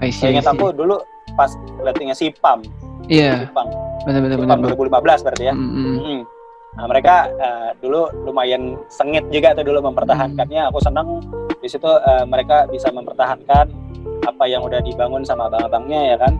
I 0.00 0.08
see, 0.08 0.20
Saya 0.24 0.30
ingat 0.32 0.48
aku 0.48 0.66
dulu 0.72 0.96
pas 1.36 1.52
lettingnya 1.84 2.16
si 2.16 2.32
Pam, 2.40 2.64
Iya, 3.12 3.44
Sipang, 3.44 3.68
benar-benar 4.08 4.38
Sipang 4.40 4.60
benar. 4.64 4.72
2015 4.72 5.24
berarti 5.28 5.44
ya. 5.44 5.54
Mm-mm. 5.54 5.94
Mm. 6.00 6.20
Nah, 6.70 6.84
mereka 6.86 7.14
eh, 7.28 7.68
dulu 7.82 8.06
lumayan 8.24 8.78
sengit 8.88 9.26
juga 9.28 9.52
tuh 9.52 9.66
dulu 9.66 9.82
mempertahankannya. 9.90 10.70
Aku 10.70 10.78
senang 10.80 11.18
di 11.70 11.78
situ 11.78 11.86
eh, 11.86 12.26
mereka 12.26 12.66
bisa 12.66 12.90
mempertahankan 12.90 13.70
apa 14.26 14.44
yang 14.50 14.66
udah 14.66 14.82
dibangun 14.82 15.22
sama 15.22 15.46
abang-abangnya 15.46 16.02
ya 16.02 16.16
kan. 16.18 16.34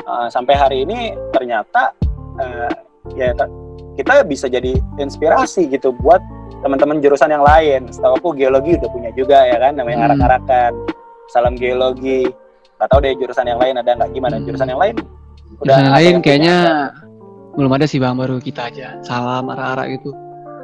Eh, 0.00 0.28
sampai 0.32 0.56
hari 0.56 0.88
ini 0.88 1.12
ternyata 1.28 1.92
eh, 2.40 2.72
ya 3.12 3.36
ter- 3.36 3.52
kita 4.00 4.24
bisa 4.24 4.48
jadi 4.48 4.72
inspirasi 4.96 5.68
gitu 5.68 5.92
buat 5.92 6.24
teman-teman 6.64 7.04
jurusan 7.04 7.28
yang 7.28 7.44
lain. 7.44 7.92
Setahu 7.92 8.16
aku 8.16 8.28
geologi 8.32 8.80
udah 8.80 8.88
punya 8.88 9.10
juga 9.12 9.44
ya 9.44 9.60
kan 9.60 9.76
namanya 9.76 9.96
Hmm. 10.00 10.06
arak-arakan. 10.08 10.72
Salam 11.28 11.52
geologi. 11.60 12.24
Gak 12.80 12.88
tahu 12.88 13.04
deh 13.04 13.12
jurusan 13.20 13.44
yang 13.44 13.60
lain 13.60 13.76
ada 13.76 13.92
nggak 13.92 14.10
gimana? 14.16 14.40
Hmm. 14.40 14.46
Jurusan 14.48 14.72
yang 14.72 14.80
lain 14.80 14.96
Jurusan 15.60 15.84
yang 15.84 15.92
lain 16.00 16.12
punya? 16.16 16.24
kayaknya 16.24 16.56
belum 17.52 17.72
ada 17.76 17.84
sih 17.84 18.00
bang, 18.00 18.16
baru 18.16 18.40
kita 18.40 18.72
aja. 18.72 18.96
Salam 19.04 19.52
ara-ara 19.52 19.84
gitu. 19.92 20.16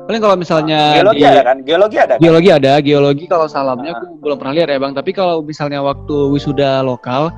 Paling 0.08 0.24
kalau 0.24 0.40
misalnya 0.40 0.96
geologi 0.96 1.20
di- 1.20 1.28
ada 1.28 1.42
kan? 1.44 1.56
Geologi 1.60 1.96
ada 2.00 2.14
kan? 2.16 2.20
Geologi 2.24 2.48
ada, 2.48 2.72
geologi 2.80 3.24
kalau 3.28 3.44
salamnya 3.44 3.92
Ah. 3.92 4.00
aku 4.00 4.16
belum 4.18 4.36
pernah 4.40 4.54
lihat 4.56 4.68
ya 4.72 4.80
bang. 4.80 4.92
Tapi 4.96 5.10
kalau 5.12 5.44
misalnya 5.44 5.84
waktu 5.84 6.16
wisuda 6.32 6.80
lokal, 6.80 7.28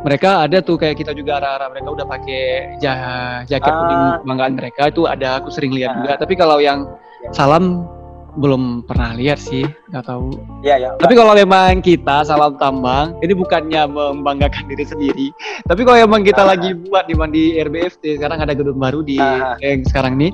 mereka 0.00 0.44
ada 0.44 0.60
tuh 0.60 0.76
kayak 0.76 1.00
kita 1.00 1.16
juga 1.16 1.40
arah-arah 1.40 1.72
mereka 1.72 1.88
udah 1.88 2.04
pakai 2.04 2.76
ja- 2.76 3.40
jaket 3.42 3.72
Ah. 3.72 3.76
kuning 3.80 4.02
banggaan 4.28 4.52
mereka 4.52 4.92
itu 4.92 5.08
ada 5.08 5.40
aku 5.40 5.48
sering 5.48 5.72
lihat 5.72 5.90
Ah. 5.90 5.96
juga. 5.96 6.12
Tapi 6.20 6.36
kalau 6.36 6.60
yang 6.60 6.84
Ya. 7.24 7.32
salam 7.32 7.88
belum 8.30 8.86
pernah 8.86 9.10
lihat 9.10 9.40
sih, 9.40 9.64
nggak 9.90 10.04
tahu. 10.06 10.30
Iya 10.60 10.76
ya. 10.76 10.88
Tapi 10.94 11.16
kalau 11.16 11.34
memang 11.34 11.82
kita 11.82 12.22
salam 12.22 12.54
tambang, 12.54 13.16
ini 13.18 13.32
bukannya 13.32 13.90
membanggakan 13.90 14.68
diri 14.68 14.84
sendiri. 14.84 15.26
Tapi 15.64 15.82
kalau 15.82 15.98
memang 15.98 16.20
kita 16.20 16.44
Ah. 16.44 16.52
lagi 16.52 16.76
buat 16.76 17.08
di 17.08 17.16
di 17.32 17.44
RBFT 17.56 18.20
sekarang 18.20 18.38
ada 18.38 18.52
gedung 18.52 18.76
baru 18.76 19.00
di 19.00 19.16
Ah. 19.16 19.56
yang 19.58 19.82
sekarang 19.82 20.14
nih. 20.14 20.30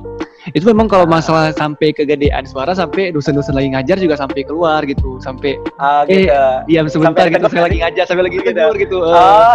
Itu 0.53 0.69
memang 0.69 0.87
kalau 0.87 1.05
masalah 1.05 1.51
sampai 1.51 1.91
kegedean 1.91 2.45
suara 2.45 2.71
sampai 2.71 3.11
dosen-dosen 3.11 3.51
lagi 3.51 3.73
ngajar 3.73 3.97
juga 3.97 4.15
sampai 4.15 4.43
keluar 4.43 4.85
gitu, 4.85 5.19
sampai 5.19 5.59
Ah, 5.77 6.05
Eh, 6.05 6.27
gitu. 6.27 6.39
diam 6.67 6.87
sebentar 6.87 7.27
Sampai 7.27 7.35
gitu 7.35 7.47
saya 7.49 7.63
lagi 7.65 7.79
ngajar 7.81 8.05
sampai 8.05 8.25
lagi 8.25 8.37
Gitu. 8.37 8.51
tegur 8.53 8.77
gitu. 8.77 8.99
Eh, 9.01 9.11
Oh. 9.11 9.55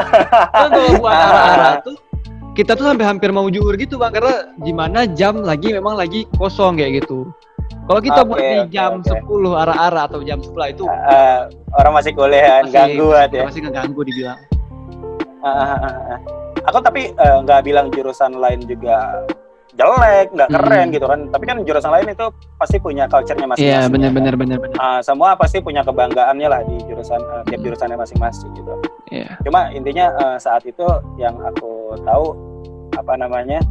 kan 0.49 0.67
kalau 0.67 0.91
buat 0.99 1.11
Ah. 1.15 1.23
arah-arah 1.23 1.73
tuh 1.81 1.95
kita 2.51 2.75
tuh 2.75 2.83
sampai 2.83 3.05
hampir 3.07 3.31
mau 3.31 3.47
juhur 3.47 3.79
gitu 3.79 3.95
bang 3.95 4.11
karena 4.11 4.51
gimana 4.59 5.07
jam 5.07 5.39
lagi 5.39 5.71
memang 5.71 5.95
lagi 5.95 6.27
kosong 6.35 6.75
kayak 6.75 6.99
gitu. 6.99 7.31
Kalau 7.87 7.99
kita 7.99 8.21
buat 8.23 8.39
Oke, 8.39 8.51
di 8.67 8.75
jam 8.75 8.99
oke. 8.99 9.07
10 9.07 9.55
arah-arah 9.55 10.03
atau 10.05 10.19
jam 10.21 10.43
11 10.43 10.67
itu 10.69 10.83
Eh, 10.83 11.39
orang 11.73 11.93
masih 11.95 12.11
masih- 12.61 12.75
ganggu 12.75 13.07
ya. 13.31 13.43
Masih 13.47 13.61
ngeganggu 13.63 14.01
dibilang. 14.03 14.39
Ah, 15.39 15.47
ah, 15.47 15.79
ah, 15.79 15.95
ah. 16.13 16.19
Aku 16.67 16.77
tapi 16.77 17.09
eh, 17.09 17.35
nggak 17.41 17.61
bilang 17.63 17.87
jurusan 17.89 18.37
lain 18.37 18.61
juga 18.61 19.23
jelek, 19.73 20.27
nggak 20.31 20.49
Hmm. 20.49 20.57
keren 20.57 20.85
gitu 20.89 21.05
kan. 21.05 21.19
Tapi 21.27 21.43
kan 21.45 21.57
jurusan 21.61 21.91
lain 21.91 22.07
itu 22.09 22.25
pasti 22.55 22.77
punya 22.77 23.05
culture-nya 23.05 23.47
masing-masing. 23.47 23.71
Iya 23.71 23.79
ya 23.81 23.89
benar 23.89 24.09
kan? 24.09 24.17
benar 24.17 24.33
benar 24.35 24.57
benar. 24.59 24.77
Ah, 24.77 24.99
semua 24.99 25.33
pasti 25.33 25.57
punya 25.59 25.81
kebanggaannya 25.81 26.47
lah 26.47 26.61
di 26.63 26.77
jurusan 26.85 27.19
eh, 27.19 27.43
tiap 27.47 27.59
Hmm. 27.59 27.65
jurusannya 27.65 27.97
masing-masing 27.97 28.49
gitu. 28.53 28.73
Iya. 29.09 29.29
Cuma 29.41 29.71
intinya 29.71 30.05
eh, 30.13 30.37
saat 30.37 30.63
itu 30.63 30.85
yang 31.15 31.35
aku 31.37 31.95
tahu 32.01 32.25
apa 32.91 33.15
namanya 33.15 33.63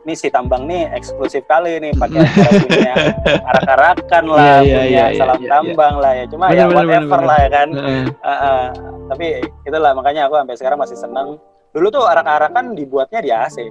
ini 0.00 0.16
si 0.16 0.26
tambang 0.26 0.64
nih 0.64 0.90
eksklusif 0.90 1.44
kali 1.44 1.78
nih 1.78 1.92
pakai 1.94 2.24
punya 2.64 2.94
arak-arakan 3.52 4.24
lah, 4.26 4.58
Iya, 4.58 4.64
iya, 4.64 4.74
punya 4.74 4.80
iya, 4.88 5.04
iya, 5.06 5.18
salam 5.20 5.38
iya, 5.38 5.48
tambang 5.48 5.94
lah 6.00 6.12
ya. 6.16 6.24
Cuma 6.26 6.44
Bener, 6.48 6.56
ya 6.56 6.64
bener, 6.64 6.76
whatever 6.76 7.06
bener, 7.12 7.28
lah 7.28 7.38
ya 7.38 7.48
kan. 7.52 7.68
Heeh. 7.70 8.04
Ah, 8.20 8.32
ah. 8.32 8.62
tapi 9.10 9.26
itulah 9.62 9.92
makanya 9.92 10.22
aku 10.26 10.34
sampai 10.34 10.56
sekarang 10.56 10.78
masih 10.80 10.96
senang. 10.98 11.28
Dulu 11.70 11.86
tuh 11.86 12.02
arak-arakan 12.02 12.74
dibuatnya 12.74 13.20
di 13.22 13.30
AC. 13.30 13.62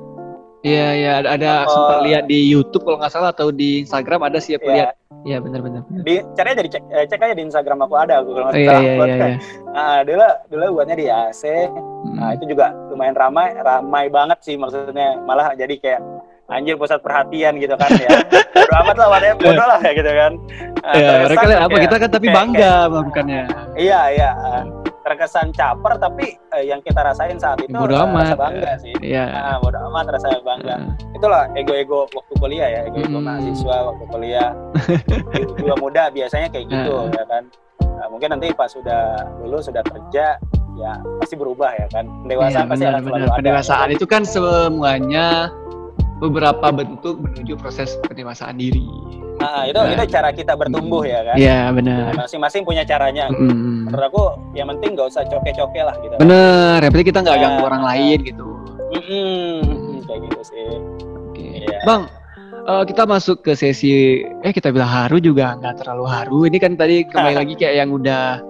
Iya 0.59 0.87
iya 0.93 1.11
ada, 1.17 1.29
ada 1.33 1.51
Oh. 1.61 1.71
sempat 1.71 1.97
lihat 2.03 2.23
di 2.25 2.39
YouTube 2.45 2.83
kalau 2.83 2.99
nggak 2.99 3.09
salah 3.09 3.31
atau 3.31 3.47
di 3.49 3.79
Instagram 3.81 4.19
ada 4.21 4.37
sih 4.37 4.53
aku 4.53 4.67
Ya, 4.67 4.75
lihat. 4.75 4.93
Iya 5.21 5.37
benar 5.39 5.59
benar. 5.61 5.81
benar. 5.83 6.03
di 6.03 6.15
cari 6.31 6.47
aja 6.49 6.61
di 6.61 6.69
cek, 6.69 6.83
eh, 6.85 7.05
cek 7.05 7.19
aja 7.21 7.33
di 7.33 7.43
Instagram 7.43 7.79
aku 7.81 7.95
ada 7.97 8.13
aku 8.17 8.29
kalau 8.33 8.45
Oh, 8.45 8.49
nggak 8.49 8.59
iya 8.59 8.67
salah 8.69 8.81
iya 8.81 8.93
buat 8.93 9.07
iya. 9.07 9.17
kan. 9.17 9.29
iya. 9.29 9.39
Ah, 9.73 9.99
dulu 10.01 10.25
dulu 10.49 10.65
buatnya 10.73 10.95
di 10.95 11.05
AC. 11.07 11.41
Hmm. 11.43 12.13
Nah, 12.13 12.29
itu 12.33 12.43
juga 12.45 12.65
lumayan 12.87 13.15
ramai, 13.15 13.47
ramai 13.57 14.05
banget 14.07 14.39
sih 14.41 14.55
maksudnya. 14.55 15.15
Malah 15.21 15.51
jadi 15.53 15.75
kayak 15.75 16.01
anjir 16.49 16.75
pusat 16.75 16.99
perhatian 16.99 17.55
gitu 17.55 17.75
kan 17.75 17.91
ya. 17.93 18.09
Bodo 18.57 18.73
amat 18.79 18.95
lah 18.97 19.07
whatever, 19.09 19.43
bodo 19.45 19.63
lah 19.65 19.79
ya 19.79 19.91
gitu 19.93 20.11
kan. 20.11 20.31
Ah, 20.81 20.93
Iya, 20.93 21.11
mereka 21.21 21.43
lihat 21.45 21.59
apa 21.59 21.69
kayak- 21.69 21.83
kita 21.85 21.95
kan 21.95 22.09
tapi 22.09 22.25
kayak- 22.25 22.37
bangga 22.37 22.73
melakukannya. 22.89 23.43
Iya, 23.75 23.99
iya. 24.11 24.29
ah, 24.35 24.63
terkesan 25.01 25.49
caper 25.49 25.95
tapi 25.95 26.25
eh, 26.49 26.63
yang 26.65 26.79
kita 26.79 26.99
rasain 26.99 27.35
saat 27.35 27.59
itu 27.59 27.71
Bodo 27.71 27.95
amat. 28.01 28.23
rasa 28.25 28.35
bangga 28.38 28.71
sih. 28.77 28.93
Iya. 28.99 29.25
Ah, 29.29 29.57
bodo 29.57 29.79
amat 29.89 30.05
rasa 30.12 30.27
bangga. 30.39 30.75
Heeh. 30.77 30.93
itulah 31.13 31.43
ego-ego 31.53 32.07
waktu 32.09 32.33
kuliah 32.35 32.67
ya, 32.69 32.81
ego-ego 32.85 33.17
Hmm. 33.17 33.25
mahasiswa 33.25 33.75
waktu 33.85 34.03
kuliah. 34.07 34.49
Jiwa 35.57 35.75
muda 35.75 36.07
biasanya 36.07 36.47
kayak 36.47 36.65
gitu 36.67 36.93
Hmm. 36.93 37.12
ya 37.12 37.23
kan. 37.25 37.43
Nah, 37.99 38.07
mungkin 38.07 38.31
nanti 38.31 38.47
pas 38.51 38.67
sudah 38.67 39.01
lulus 39.39 39.67
sudah 39.67 39.83
kerja 39.83 40.39
ya 40.75 40.93
pasti 41.19 41.35
berubah 41.35 41.75
ya 41.75 41.88
kan. 41.89 42.07
Pendewasaan 42.23 42.63
Iya, 42.63 42.69
pasti 42.69 42.79
benar, 42.81 42.93
akan 42.93 43.01
selalu 43.01 43.12
benar. 43.13 43.27
ada. 43.27 43.38
Pendewasaan 43.38 43.89
itu 43.91 44.05
kan 44.05 44.21
semuanya 44.23 45.27
beberapa 46.19 46.67
bentuk 46.71 47.19
menuju 47.23 47.55
proses 47.55 47.95
pendewasaan 48.08 48.60
diri. 48.60 48.86
Nah, 49.39 49.63
itu 49.71 49.79
itu 49.79 50.03
cara 50.12 50.36
kita 50.36 50.51
bertumbuh 50.60 51.08
ya 51.08 51.23
kan. 51.23 51.36
Iya 51.39 51.71
benar. 51.71 52.12
Masing-masing 52.12 52.67
punya 52.67 52.84
caranya. 52.84 53.32
Mm. 53.32 53.88
Menurut 53.88 54.05
aku 54.12 54.23
yang 54.51 54.67
penting 54.75 54.99
nggak 54.99 55.08
usah 55.15 55.23
coke-coke 55.32 55.79
lah 55.79 55.95
gitu. 56.03 56.15
Bener, 56.19 56.84
yang 56.84 56.91
penting 56.91 57.08
kita 57.08 57.19
nggak 57.23 57.38
Ya. 57.39 57.43
ganggu 57.47 57.63
orang 57.63 57.84
lain 57.88 58.17
gitu. 58.27 58.47
Mm-mm, 58.89 60.03
kayak 60.03 60.19
gitu 60.27 60.41
sih. 60.43 60.69
Oke. 61.32 61.45
Iya. 61.63 61.79
Bang, 61.88 62.12
eh, 62.67 62.84
kita 62.84 63.08
masuk 63.08 63.39
ke 63.47 63.55
sesi 63.55 64.19
eh 64.43 64.52
kita 64.52 64.75
bilang 64.75 64.91
haru 64.91 65.23
juga 65.23 65.56
nggak 65.56 65.87
terlalu 65.87 66.06
haru. 66.12 66.39
Ini 66.52 66.58
kan 66.60 66.75
tadi 66.75 67.08
kembali 67.08 67.35
lagi 67.39 67.54
kayak 67.56 67.75
yang 67.79 67.89
udah 67.96 68.43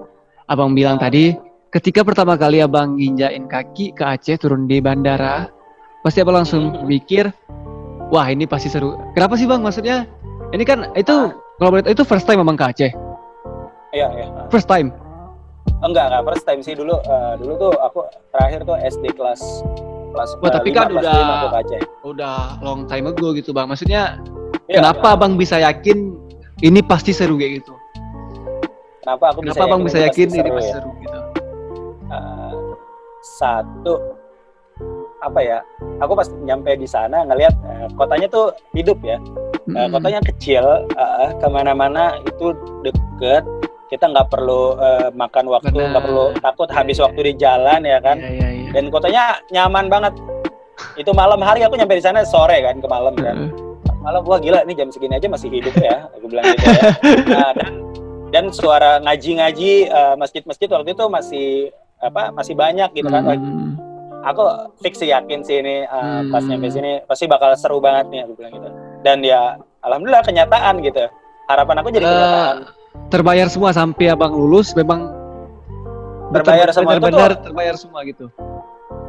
abang 0.50 0.74
bilang 0.74 0.98
tadi. 0.98 1.38
Ketika 1.70 2.02
pertama 2.02 2.34
kali 2.34 2.66
abang 2.66 2.98
nginjain 2.98 3.46
kaki 3.46 3.94
ke 3.94 4.02
Aceh 4.02 4.42
turun 4.42 4.66
di 4.66 4.82
bandara, 4.82 5.46
pasti 6.02 6.18
abang 6.18 6.42
langsung 6.42 6.74
mikir, 6.90 7.30
wah 8.10 8.26
ini 8.26 8.44
pasti 8.44 8.68
seru. 8.68 8.94
Kenapa 9.12 9.34
sih 9.34 9.46
bang? 9.46 9.60
Maksudnya 9.60 10.06
ini 10.50 10.64
kan 10.64 10.90
itu 10.94 11.10
Ah. 11.10 11.30
kalau 11.56 11.70
boleh 11.72 11.86
itu 11.86 12.02
first 12.02 12.24
time 12.24 12.40
abang 12.40 12.54
ke 12.54 12.66
Aceh, 12.66 12.92
Iya, 13.92 14.08
iya. 14.12 14.26
first 14.48 14.66
time. 14.66 14.90
Enggak, 15.80 16.10
enggak 16.10 16.24
first 16.26 16.44
time 16.44 16.60
sih 16.60 16.74
dulu. 16.74 16.98
eh, 16.98 17.34
dulu 17.38 17.54
tuh 17.58 17.72
aku 17.78 18.00
terakhir 18.30 18.64
tuh 18.64 18.76
SD 18.78 19.14
kelas 19.14 19.42
kelas 20.10 20.30
Wah, 20.38 20.50
tapi 20.50 20.70
eh, 20.70 20.74
kan 20.74 20.88
lima, 20.88 20.98
kelas 20.98 21.06
udah- 21.06 21.16
lima 21.16 21.34
aku 21.36 21.48
ke 21.48 21.58
Aceh. 21.60 21.82
Udah 22.04 22.36
long 22.60 22.82
time 22.86 23.06
ago 23.08 23.28
gitu 23.32 23.50
bang. 23.50 23.66
Maksudnya 23.66 24.18
Iya, 24.66 24.82
kenapa 24.82 25.08
iya. 25.08 25.16
abang 25.16 25.34
bisa 25.36 25.56
yakin 25.58 25.98
ini 26.60 26.80
pasti 26.82 27.12
seru 27.12 27.36
kayak 27.36 27.62
gitu? 27.62 27.74
Kenapa 29.00 29.26
aku 29.32 29.40
Kenapa 29.42 29.64
abang 29.64 29.82
bisa 29.82 29.98
ini 29.98 30.06
yakin 30.06 30.28
pasti 30.28 30.36
ini 30.36 30.44
seru 30.44 30.56
pasti 30.56 30.68
ya? 30.68 30.76
seru 30.76 30.90
gitu? 31.00 31.20
Eh, 32.10 32.54
satu 33.22 33.94
apa 35.20 35.40
ya 35.44 35.60
aku 36.00 36.16
pas 36.16 36.28
nyampe 36.44 36.72
di 36.80 36.88
sana 36.88 37.28
ngelihat 37.28 37.56
uh, 37.64 37.88
kotanya 37.96 38.28
tuh 38.32 38.56
hidup 38.76 39.00
ya. 39.04 39.20
Uh, 39.70 39.86
kotanya 39.92 40.20
kecil 40.26 40.66
uh, 40.98 41.30
ke 41.38 41.48
mana-mana 41.48 42.18
itu 42.26 42.56
deket. 42.82 43.44
Kita 43.90 44.06
nggak 44.06 44.30
perlu 44.30 44.78
uh, 44.78 45.10
makan 45.18 45.50
waktu 45.50 45.74
nggak 45.74 46.04
perlu 46.06 46.30
takut 46.46 46.70
habis 46.70 47.02
ya, 47.02 47.10
waktu 47.10 47.20
di 47.26 47.34
jalan 47.42 47.82
ya 47.86 47.98
kan. 48.02 48.22
ya, 48.22 48.30
ya, 48.30 48.48
ya. 48.50 48.70
dan 48.74 48.84
kotanya 48.94 49.24
nyaman 49.50 49.86
banget. 49.90 50.14
Itu 50.96 51.12
malam 51.12 51.44
hari 51.44 51.66
aku 51.66 51.76
nyampe 51.76 51.98
di 51.98 52.06
sana 52.06 52.24
sore 52.24 52.62
kan 52.64 52.80
ke 52.80 52.88
malam 52.88 53.14
kan. 53.18 53.52
Malam 54.00 54.24
wah 54.24 54.40
gila 54.40 54.64
ini 54.64 54.74
jam 54.80 54.88
segini 54.94 55.20
aja 55.20 55.28
masih 55.28 55.52
hidup 55.52 55.76
ya 55.76 56.08
aku 56.16 56.26
bilang 56.32 56.46
gitu 56.56 56.66
ya. 56.72 56.82
Nah, 57.36 57.52
dan 57.52 57.74
dan 58.30 58.46
suara 58.54 59.02
ngaji-ngaji 59.04 59.90
uh, 59.90 60.16
masjid-masjid 60.16 60.70
waktu 60.70 60.94
itu 60.94 61.06
masih 61.10 61.48
apa 62.00 62.32
masih 62.32 62.56
banyak 62.56 62.90
gitu 62.96 63.10
kan. 63.12 63.26
Hmm. 63.26 63.89
Aku 64.26 64.42
fix 64.84 65.00
yakin 65.00 65.44
sih 65.44 65.62
ini 65.64 65.88
uh, 65.88 66.24
hmm. 66.24 66.32
pas 66.34 66.44
nyampe 66.44 66.68
sini 66.72 66.92
pasti 67.08 67.26
bakal 67.28 67.56
seru 67.56 67.80
banget 67.80 68.12
nih 68.12 68.20
aku 68.28 68.34
bilang 68.40 68.54
gitu. 68.58 68.70
Dan 69.04 69.24
ya 69.24 69.56
alhamdulillah 69.86 70.24
kenyataan 70.24 70.84
gitu. 70.84 71.08
Harapan 71.50 71.76
aku 71.82 71.90
jadi 71.90 72.06
uh, 72.06 72.12
kenyataan. 72.12 72.58
terbayar 73.10 73.48
semua 73.50 73.72
sampai 73.74 74.12
abang 74.12 74.34
lulus 74.34 74.74
memang 74.78 75.10
terbayar 76.30 76.70
semua 76.70 77.02
benar, 77.02 77.10
benar 77.10 77.32
terbayar 77.42 77.76
semua 77.78 78.06
gitu 78.06 78.30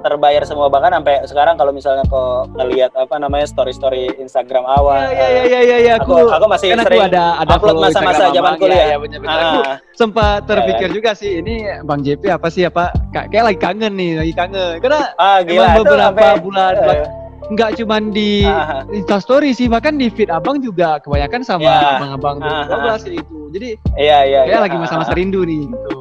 terbayar 0.01 0.43
semua 0.49 0.67
bahkan 0.73 0.93
sampai 0.97 1.23
sekarang 1.29 1.55
kalau 1.61 1.73
misalnya 1.73 2.05
kok 2.09 2.51
ngelihat 2.57 2.91
apa 2.97 3.15
namanya 3.21 3.47
story 3.47 3.73
story 3.77 4.11
Instagram 4.19 4.65
awal 4.67 5.09
ya 5.13 5.29
ya 5.29 5.45
ya 5.47 5.61
ya, 5.61 5.77
ya 5.81 5.93
aku, 6.01 6.13
aku, 6.17 6.33
aku 6.33 6.47
masih 6.51 6.67
kan 6.75 6.85
sering 6.89 7.01
aku 7.01 7.09
ada 7.13 7.25
ada 7.41 7.53
upload 7.57 7.77
masa-masa 7.81 8.25
zaman 8.33 8.53
kuliah. 8.57 8.77
Ya, 8.77 8.87
ya, 8.95 8.97
bener, 8.99 9.19
bener. 9.21 9.31
Ah. 9.31 9.45
aku 9.45 9.61
sempat 9.95 10.41
terpikir 10.49 10.89
ya, 10.89 10.95
juga 10.95 11.11
sih 11.13 11.33
ini 11.43 11.55
Bang 11.85 12.01
JP 12.01 12.23
apa 12.33 12.49
sih 12.49 12.63
apa? 12.67 12.95
Kayak 13.13 13.45
lagi 13.53 13.59
kangen 13.61 13.93
nih 13.95 14.11
lagi 14.25 14.35
kangen. 14.35 14.75
Karena 14.81 15.01
ah, 15.21 15.39
gila, 15.45 15.67
beberapa 15.83 16.17
sampai, 16.17 16.43
bulan 16.43 16.73
uh, 16.81 17.07
nggak 17.51 17.71
cuman 17.83 18.03
di 18.15 18.47
uh, 18.47 18.87
Insta 18.95 19.19
Story 19.19 19.51
sih 19.53 19.67
bahkan 19.67 19.99
di 19.99 20.07
feed 20.09 20.31
abang 20.31 20.63
juga 20.63 21.03
kebanyakan 21.03 21.43
sama 21.43 21.67
ya, 21.67 21.99
abang-abang 21.99 22.37
uh, 22.41 22.97
12 23.05 23.21
itu. 23.21 23.39
Jadi 23.51 23.69
iya 23.99 24.19
iya 24.25 24.41
kayak 24.47 24.57
ya, 24.57 24.65
lagi 24.65 24.77
masa-masa 24.79 25.13
rindu 25.13 25.43
nih 25.43 25.67
gitu 25.67 26.00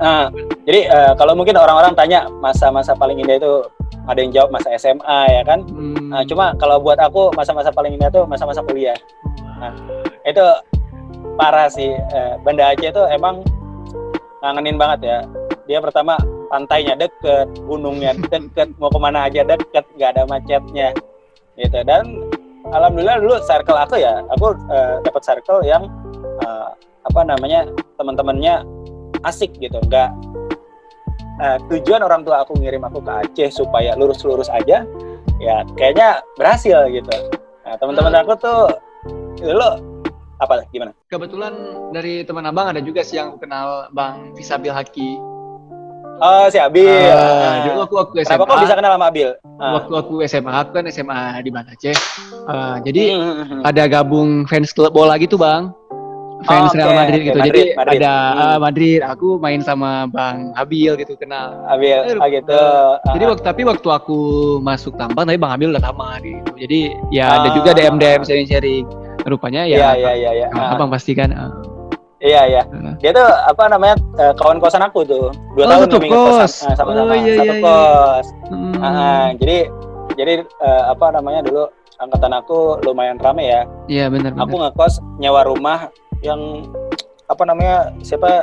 uh, 0.00 0.26
jadi 0.64 0.80
uh, 0.90 1.12
kalau 1.18 1.34
mungkin 1.36 1.58
orang-orang 1.58 1.92
tanya 1.98 2.26
masa-masa 2.40 2.94
paling 2.94 3.20
indah 3.20 3.36
itu 3.38 3.52
ada 4.04 4.20
yang 4.20 4.32
jawab 4.32 4.50
masa 4.52 4.68
SMA 4.76 5.20
ya 5.32 5.42
kan? 5.42 5.64
Hmm. 5.64 6.12
uh, 6.12 6.24
cuma 6.28 6.52
kalau 6.60 6.76
buat 6.80 7.00
aku 7.00 7.32
masa-masa 7.32 7.72
paling 7.72 7.96
indah 7.96 8.12
itu 8.12 8.22
masa-masa 8.28 8.60
kuliah. 8.64 8.96
Nah, 9.60 9.72
itu 10.28 10.44
parah 11.40 11.68
sih. 11.72 11.92
Uh, 12.12 12.36
Banda 12.44 12.72
Aceh 12.72 12.90
itu 12.92 13.02
emang 13.10 13.40
ngangenin 14.44 14.76
banget 14.76 15.00
ya. 15.04 15.18
Dia 15.64 15.78
pertama 15.80 16.20
pantainya 16.52 16.94
deket 16.94 17.48
gunungnya 17.64 18.12
deket 18.32 18.76
mau 18.76 18.92
ke 18.92 18.98
mana 19.00 19.26
aja 19.26 19.42
deket 19.42 19.84
nggak 19.96 20.10
ada 20.16 20.22
macetnya 20.28 20.92
gitu. 21.56 21.80
Dan 21.82 22.28
alhamdulillah 22.72 23.20
dulu 23.20 23.36
circle 23.44 23.76
aku 23.76 23.96
ya 24.00 24.20
aku 24.32 24.52
uh, 24.68 25.00
dapat 25.04 25.22
circle 25.24 25.64
yang 25.64 25.88
uh, 26.44 26.72
apa 27.04 27.20
namanya 27.24 27.68
teman-temannya 28.00 28.64
asik 29.24 29.50
gitu 29.58 29.80
nggak 29.88 30.10
uh, 31.40 31.58
tujuan 31.72 32.04
orang 32.04 32.22
tua 32.22 32.44
aku 32.44 32.56
ngirim 32.60 32.84
aku 32.86 33.00
ke 33.02 33.12
Aceh 33.12 33.50
supaya 33.64 33.96
lurus-lurus 33.98 34.48
aja 34.52 34.86
ya 35.42 35.56
kayaknya 35.74 36.22
berhasil 36.38 36.86
gitu 36.92 37.14
nah 37.64 37.74
teman-teman 37.80 38.14
aku 38.22 38.32
tuh 38.38 38.60
lo 39.44 39.80
apa 40.42 40.66
gimana 40.70 40.92
kebetulan 41.08 41.54
dari 41.94 42.26
teman 42.26 42.44
abang 42.46 42.68
ada 42.70 42.82
juga 42.82 43.00
sih 43.06 43.16
yang 43.16 43.38
kenal 43.38 43.88
bang 43.94 44.34
Fisabil 44.36 44.72
Haki 44.72 45.34
Oh, 46.22 46.46
si 46.46 46.62
Abil. 46.62 46.86
Uh, 46.86 47.66
dulu 47.66 47.78
aku 47.90 47.94
waktu 47.98 48.16
SMA. 48.22 48.38
Kenapa 48.38 48.46
kok 48.46 48.62
bisa 48.62 48.74
kenal 48.78 48.92
sama 48.94 49.06
Abil? 49.10 49.30
Uh. 49.58 49.72
Waktu 49.82 49.92
aku 49.98 50.14
SMA, 50.30 50.52
aku 50.54 50.70
kan 50.70 50.84
SMA 50.86 51.20
di 51.42 51.50
Banda 51.50 51.74
Aceh. 51.74 51.96
Uh, 52.46 52.76
jadi 52.86 53.18
hmm, 53.18 53.34
hmm, 53.34 53.46
hmm. 53.50 53.60
ada 53.66 53.82
gabung 53.90 54.46
fans 54.46 54.70
klub 54.70 54.94
bola 54.94 55.18
gitu, 55.18 55.34
Bang. 55.34 55.74
Fans 56.44 56.70
oh, 56.70 56.76
okay. 56.76 56.78
Real 56.80 56.92
Madrid 56.92 57.20
gitu. 57.24 57.38
Okay, 57.40 57.48
jadi 57.48 57.62
Madrid. 57.74 58.00
ada 58.00 58.14
hmm. 58.14 58.40
uh, 58.40 58.58
Madrid, 58.60 59.00
aku 59.00 59.28
main 59.40 59.60
sama 59.64 59.90
Bang 60.12 60.52
Abil 60.54 60.92
gitu 61.00 61.16
kenal. 61.16 61.56
Abil, 61.72 61.96
eh, 62.04 62.16
oh, 62.16 62.28
gitu. 62.28 62.52
Uh, 62.52 62.94
jadi 63.16 63.24
waktu 63.32 63.42
tapi 63.44 63.62
waktu 63.64 63.88
aku 63.88 64.18
masuk 64.60 64.92
tampang 65.00 65.24
tapi 65.24 65.40
Bang 65.40 65.56
Abil 65.56 65.72
udah 65.72 65.82
lama 65.82 66.20
gitu. 66.20 66.52
Jadi 66.60 66.80
ya 67.08 67.26
uh, 67.28 67.36
ada 67.40 67.48
juga 67.56 67.70
DM 67.72 67.96
DM 67.96 68.22
sharing-sharing. 68.22 68.84
Rupanya 69.24 69.64
ya, 69.64 69.96
ya, 69.96 70.12
ya, 70.12 70.12
ya, 70.12 70.30
ya. 70.44 70.46
Abang 70.52 70.92
pasti 70.92 71.16
kan 71.16 71.32
uh, 71.32 71.48
Iya 72.24 72.40
iya. 72.48 72.62
Dia 73.04 73.10
tuh 73.12 73.28
apa 73.28 73.68
namanya 73.68 74.00
uh, 74.16 74.32
kawan 74.40 74.56
kosan 74.56 74.80
aku 74.80 75.04
tuh. 75.04 75.28
Dua 75.52 75.68
oh, 75.68 75.68
tahun 75.68 75.88
kami 75.92 76.08
kos. 76.08 76.64
sama-sama. 76.64 77.12
Oh, 77.12 77.12
iya, 77.12 77.36
satu 77.36 77.44
iya, 77.44 77.52
iya. 77.52 77.64
kos. 77.64 78.26
Hmm. 78.48 78.74
Uh, 78.80 79.26
jadi 79.44 79.58
jadi 80.16 80.34
uh, 80.64 80.82
apa 80.96 81.06
namanya 81.12 81.44
dulu 81.44 81.68
angkatan 82.00 82.32
aku 82.32 82.58
lumayan 82.80 83.20
rame 83.20 83.44
ya. 83.44 83.62
Iya 83.92 84.08
benar. 84.08 84.32
Aku 84.40 84.56
ngekos 84.56 85.04
nyewa 85.20 85.44
rumah 85.44 85.92
yang 86.24 86.64
apa 87.28 87.42
namanya 87.44 87.92
siapa 88.00 88.40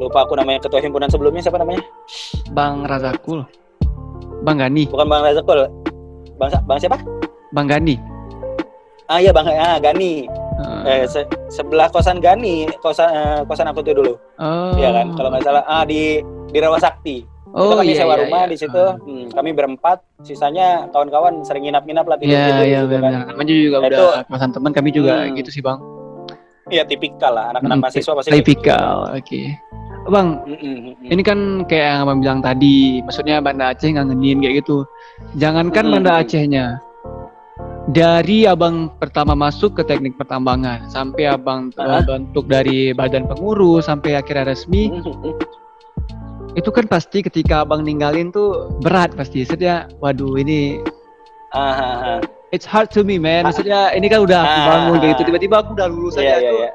lupa 0.00 0.24
aku 0.24 0.36
namanya 0.36 0.60
ketua 0.64 0.80
himpunan 0.80 1.08
sebelumnya 1.08 1.40
siapa 1.44 1.60
namanya? 1.60 1.80
Bang 2.52 2.84
Razakul. 2.84 3.44
Bang 4.44 4.60
Gani. 4.60 4.88
Bukan 4.88 5.08
Bang 5.08 5.24
Razakul. 5.24 5.68
Bang 6.36 6.50
Bang 6.64 6.78
siapa? 6.80 7.00
Bang 7.52 7.68
Gani. 7.68 7.96
Ah 9.08 9.18
iya 9.20 9.32
Bang 9.32 9.48
ah, 9.48 9.76
Gani. 9.80 10.28
Uh. 10.60 10.84
Eh, 10.84 11.04
se 11.08 11.24
sebelah 11.48 11.88
kosan 11.88 12.20
Gani, 12.20 12.68
kosan 12.84 13.08
uh, 13.08 13.40
kosan 13.48 13.68
aku 13.68 13.80
tuh 13.80 13.96
dulu. 13.96 14.12
Oh. 14.40 14.76
Iya 14.76 14.92
kan? 14.92 15.16
Kalau 15.16 15.28
nggak 15.32 15.44
salah 15.44 15.64
ah 15.64 15.84
di 15.84 16.20
di 16.52 16.58
Rawa 16.60 16.80
Sakti. 16.80 17.24
Oh, 17.50 17.74
itu 17.74 17.82
kami 17.82 17.92
iya, 17.98 18.06
sewa 18.06 18.14
iya, 18.14 18.22
rumah 18.22 18.42
iya. 18.46 18.50
di 18.54 18.56
situ. 18.62 18.78
Uh. 18.78 18.94
Hmm, 19.02 19.26
kami 19.34 19.50
berempat, 19.50 19.98
sisanya 20.22 20.86
kawan-kawan 20.94 21.42
sering 21.42 21.66
nginap-nginap 21.66 22.06
lah 22.06 22.14
tidur 22.14 22.38
Iya, 22.38 22.62
iya, 22.62 22.80
gitu, 22.86 22.94
kan. 23.02 23.12
Kami 23.34 23.42
juga 23.50 23.76
nah, 23.82 23.88
udah 23.90 24.22
kosan 24.30 24.50
teman 24.54 24.70
kami 24.70 24.94
juga 24.94 25.26
hmm. 25.26 25.34
gitu 25.42 25.50
sih, 25.50 25.58
Bang. 25.58 25.82
Iya, 26.70 26.82
tipikal 26.86 27.34
lah 27.34 27.44
anak-anak 27.54 27.76
hmm, 27.76 27.84
mahasiswa 27.84 28.12
pasti. 28.14 28.30
Tipikal, 28.30 28.96
oke. 29.10 29.22
Okay. 29.26 29.46
Bang, 30.08 30.42
mm 30.48 30.56
-mm. 30.56 31.12
ini 31.12 31.22
kan 31.22 31.68
kayak 31.68 31.86
yang 31.86 32.00
abang 32.08 32.18
bilang 32.24 32.40
tadi, 32.40 33.04
maksudnya 33.04 33.42
Banda 33.44 33.74
Aceh 33.74 33.90
ngangenin 33.90 34.40
kayak 34.40 34.64
gitu. 34.64 34.88
Jangankan 35.36 35.84
mm. 35.86 35.92
Banda 35.92 36.12
Acehnya, 36.24 36.80
dari 37.90 38.46
abang 38.46 38.92
pertama 39.02 39.34
masuk 39.34 39.74
ke 39.74 39.82
teknik 39.82 40.14
pertambangan 40.14 40.86
sampai 40.86 41.32
abang 41.32 41.74
terbentuk 41.74 42.46
dari 42.46 42.94
badan 42.94 43.26
pengurus 43.26 43.90
sampai 43.90 44.14
akhirnya 44.14 44.54
resmi 44.54 44.94
itu 46.58 46.70
kan 46.70 46.86
pasti 46.90 47.22
ketika 47.22 47.62
abang 47.62 47.86
ninggalin 47.86 48.30
tuh 48.30 48.74
berat 48.82 49.14
pasti 49.14 49.42
maksudnya 49.42 49.90
waduh 50.02 50.38
ini 50.38 50.82
uh, 51.54 52.18
it's 52.50 52.66
hard 52.66 52.90
to 52.90 53.02
me 53.06 53.18
man. 53.18 53.46
Maksudnya 53.46 53.94
ini 53.94 54.06
kan 54.10 54.22
udah 54.26 54.40
aku 54.42 54.60
bangun 54.66 54.96
kayak 54.98 55.12
gitu. 55.16 55.22
Tiba-tiba 55.30 55.56
aku 55.62 55.70
udah 55.78 55.88
lulus 55.90 56.14
yeah, 56.18 56.38
aja 56.38 56.46
yeah, 56.46 56.54
yeah. 56.68 56.72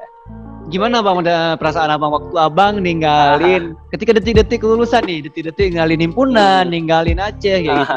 gimana 0.66 0.98
bang 0.98 1.22
ada 1.22 1.54
perasaan 1.54 1.94
abang 1.94 2.10
waktu 2.10 2.34
abang 2.34 2.82
ninggalin 2.82 3.78
ketika 3.94 4.18
detik-detik 4.18 4.58
kelulusan 4.58 5.06
nih 5.06 5.22
detik-detik 5.22 5.70
ninggalin 5.70 6.02
himpunan 6.02 6.66
hmm. 6.66 6.72
ninggalin 6.74 7.22
Aceh 7.22 7.62
kayak 7.62 7.86
gitu. 7.86 7.94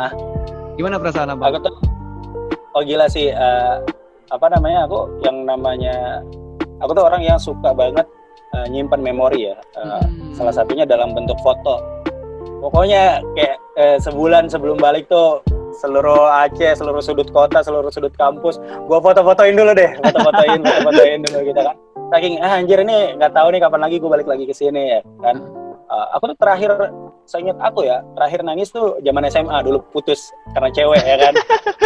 Gimana 0.78 1.02
perasaan 1.02 1.34
abang? 1.34 1.50
Aku 1.50 1.58
tuh 1.66 1.76
oh 2.78 2.82
gila 2.86 3.10
sih 3.10 3.34
uh, 3.34 3.82
apa 4.30 4.46
namanya 4.54 4.86
aku 4.86 5.10
yang 5.26 5.50
namanya 5.50 6.22
aku 6.78 6.94
tuh 6.94 7.10
orang 7.10 7.26
yang 7.26 7.42
suka 7.42 7.74
banget 7.74 8.06
uh, 8.54 8.66
nyimpan 8.70 9.02
memori 9.02 9.50
ya. 9.50 9.58
Uh, 9.74 10.06
hmm. 10.06 10.38
salah 10.38 10.54
satunya 10.54 10.86
dalam 10.86 11.18
bentuk 11.18 11.42
foto. 11.42 11.82
Pokoknya 12.62 13.26
kayak 13.34 13.58
uh, 13.82 13.98
sebulan 13.98 14.46
sebelum 14.46 14.78
balik 14.78 15.10
tuh 15.10 15.42
seluruh 15.80 16.28
Aceh, 16.46 16.76
seluruh 16.76 17.00
sudut 17.00 17.32
kota, 17.32 17.64
seluruh 17.64 17.90
sudut 17.90 18.12
kampus, 18.20 18.60
gua 18.86 19.00
foto-fotoin 19.00 19.56
dulu 19.56 19.72
deh, 19.72 19.96
foto-fotoin, 20.04 20.60
foto-fotoin 20.68 21.20
dulu 21.24 21.40
gitu 21.48 21.62
kan. 21.64 21.76
Saking 22.10 22.42
ah, 22.42 22.58
anjir 22.60 22.80
ini 22.84 23.16
nggak 23.16 23.32
tahu 23.38 23.48
nih 23.54 23.62
kapan 23.62 23.82
lagi 23.86 23.96
gue 24.02 24.10
balik 24.10 24.28
lagi 24.28 24.44
ke 24.50 24.54
sini 24.54 24.98
ya 24.98 25.00
kan. 25.22 25.38
Uh, 25.90 26.08
aku 26.14 26.30
tuh 26.30 26.38
terakhir 26.38 26.70
seingat 27.26 27.58
aku 27.58 27.82
ya 27.82 28.06
terakhir 28.14 28.46
nangis 28.46 28.70
tuh 28.70 29.02
zaman 29.02 29.26
SMA 29.26 29.58
dulu 29.66 29.82
putus 29.90 30.30
karena 30.54 30.70
cewek 30.70 31.02
ya 31.02 31.18
kan? 31.18 31.34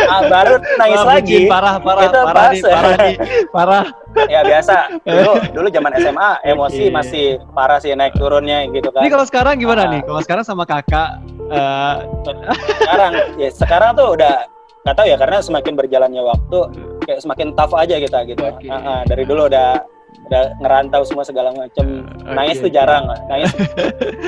Ah, 0.04 0.22
baru 0.28 0.60
nangis 0.76 1.00
Wah, 1.00 1.08
lagi. 1.16 1.48
parah 1.48 1.76
parah 1.80 2.04
itu 2.04 2.20
parah 2.20 2.44
nih, 2.52 2.62
parah 2.68 2.94
nih, 3.00 3.16
parah. 3.56 3.86
Ya 4.28 4.42
biasa. 4.44 5.00
Dulu 5.08 5.32
dulu 5.56 5.68
zaman 5.72 5.92
SMA 6.04 6.30
emosi 6.52 6.84
okay. 6.84 6.92
masih 6.92 7.26
parah 7.56 7.80
sih 7.80 7.96
naik 7.96 8.12
turunnya 8.20 8.68
gitu 8.76 8.92
kan. 8.92 9.08
Ini 9.08 9.12
kalau 9.16 9.24
sekarang 9.24 9.56
gimana 9.56 9.88
uh, 9.88 9.92
nih? 9.96 10.02
Kalau 10.04 10.22
sekarang 10.28 10.44
sama 10.44 10.64
kakak 10.68 11.10
uh... 11.48 11.96
sekarang 12.84 13.12
ya 13.40 13.50
sekarang 13.56 13.90
tuh 13.96 14.20
udah 14.20 14.36
nggak 14.84 14.96
tahu 15.00 15.08
ya 15.08 15.16
karena 15.16 15.38
semakin 15.40 15.74
berjalannya 15.80 16.22
waktu 16.28 16.60
kayak 17.08 17.20
semakin 17.24 17.56
tough 17.56 17.72
aja 17.72 17.96
kita 18.04 18.20
gitu. 18.28 18.44
Okay. 18.44 18.68
uh, 18.68 18.76
uh, 18.76 19.00
dari 19.08 19.24
dulu 19.24 19.48
udah 19.48 19.93
udah 20.30 20.44
ngerantau 20.64 21.02
semua 21.06 21.26
segala 21.28 21.52
macam 21.54 21.86
okay. 22.06 22.34
nangis 22.34 22.58
tuh 22.64 22.72
jarang 22.72 23.06
nangis 23.28 23.52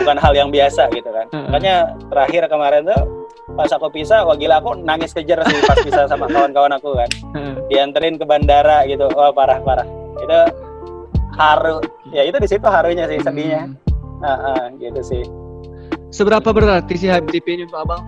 bukan 0.04 0.18
hal 0.20 0.34
yang 0.36 0.50
biasa 0.52 0.92
gitu 0.92 1.10
kan. 1.10 1.26
Makanya 1.50 1.96
terakhir 2.12 2.42
kemarin 2.52 2.86
tuh 2.86 3.02
pas 3.56 3.72
aku 3.72 3.88
pisah 3.94 4.26
wah 4.28 4.36
gila 4.36 4.60
aku 4.60 4.76
nangis 4.84 5.16
kejar 5.16 5.40
sih 5.48 5.60
pas 5.64 5.80
pisah 5.82 6.06
sama 6.10 6.28
kawan-kawan 6.28 6.76
aku 6.76 6.94
kan. 6.94 7.10
Dianterin 7.72 8.20
ke 8.20 8.26
bandara 8.28 8.84
gitu. 8.86 9.08
Wah 9.14 9.32
parah 9.32 9.62
parah. 9.64 9.88
Itu 10.20 10.40
haru. 11.40 11.78
Ya 12.12 12.28
itu 12.28 12.38
di 12.38 12.48
situ 12.48 12.68
harunya 12.68 13.08
sih 13.10 13.20
sedihnya. 13.24 13.74
Uh, 14.24 14.30
uh, 14.32 14.62
gitu 14.80 15.02
sih. 15.04 15.24
Seberapa 16.10 16.56
berarti 16.56 16.96
sih 16.96 17.12
HBTP 17.12 17.60
ini 17.60 17.64
untuk 17.68 17.84
abang? 17.84 18.02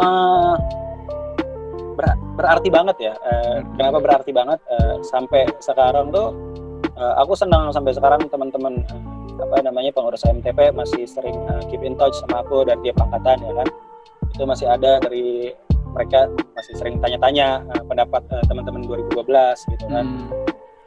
Uh, 0.00 0.56
ber, 1.96 2.06
berarti 2.36 2.68
banget 2.68 2.96
ya 3.00 3.14
uh, 3.16 3.58
kenapa 3.74 3.98
berarti 3.98 4.30
banget? 4.30 4.60
Uh, 4.68 5.00
sampai 5.00 5.48
sekarang 5.64 6.12
tuh 6.12 6.36
uh, 6.94 7.14
aku 7.24 7.32
senang 7.32 7.72
sampai 7.72 7.96
sekarang 7.96 8.28
teman-teman 8.28 8.84
uh, 8.92 9.44
apa 9.48 9.64
namanya 9.64 9.92
pengurus 9.92 10.24
MTP 10.24 10.72
masih 10.72 11.08
sering 11.08 11.36
uh, 11.48 11.60
keep 11.68 11.80
in 11.80 11.96
touch 11.96 12.16
sama 12.24 12.44
aku 12.44 12.64
dari 12.68 12.80
tiap 12.84 13.00
angkatan 13.00 13.40
ya 13.40 13.52
kan? 13.64 13.68
Itu 14.36 14.44
masih 14.44 14.66
ada 14.68 15.00
dari 15.00 15.52
mereka 15.96 16.28
masih 16.52 16.74
sering 16.76 17.00
tanya-tanya 17.00 17.64
uh, 17.72 17.82
pendapat 17.88 18.22
uh, 18.28 18.44
teman-teman 18.48 18.84
2012 18.84 19.72
gitu 19.72 19.84
kan? 19.88 20.04
Hmm. 20.04 20.28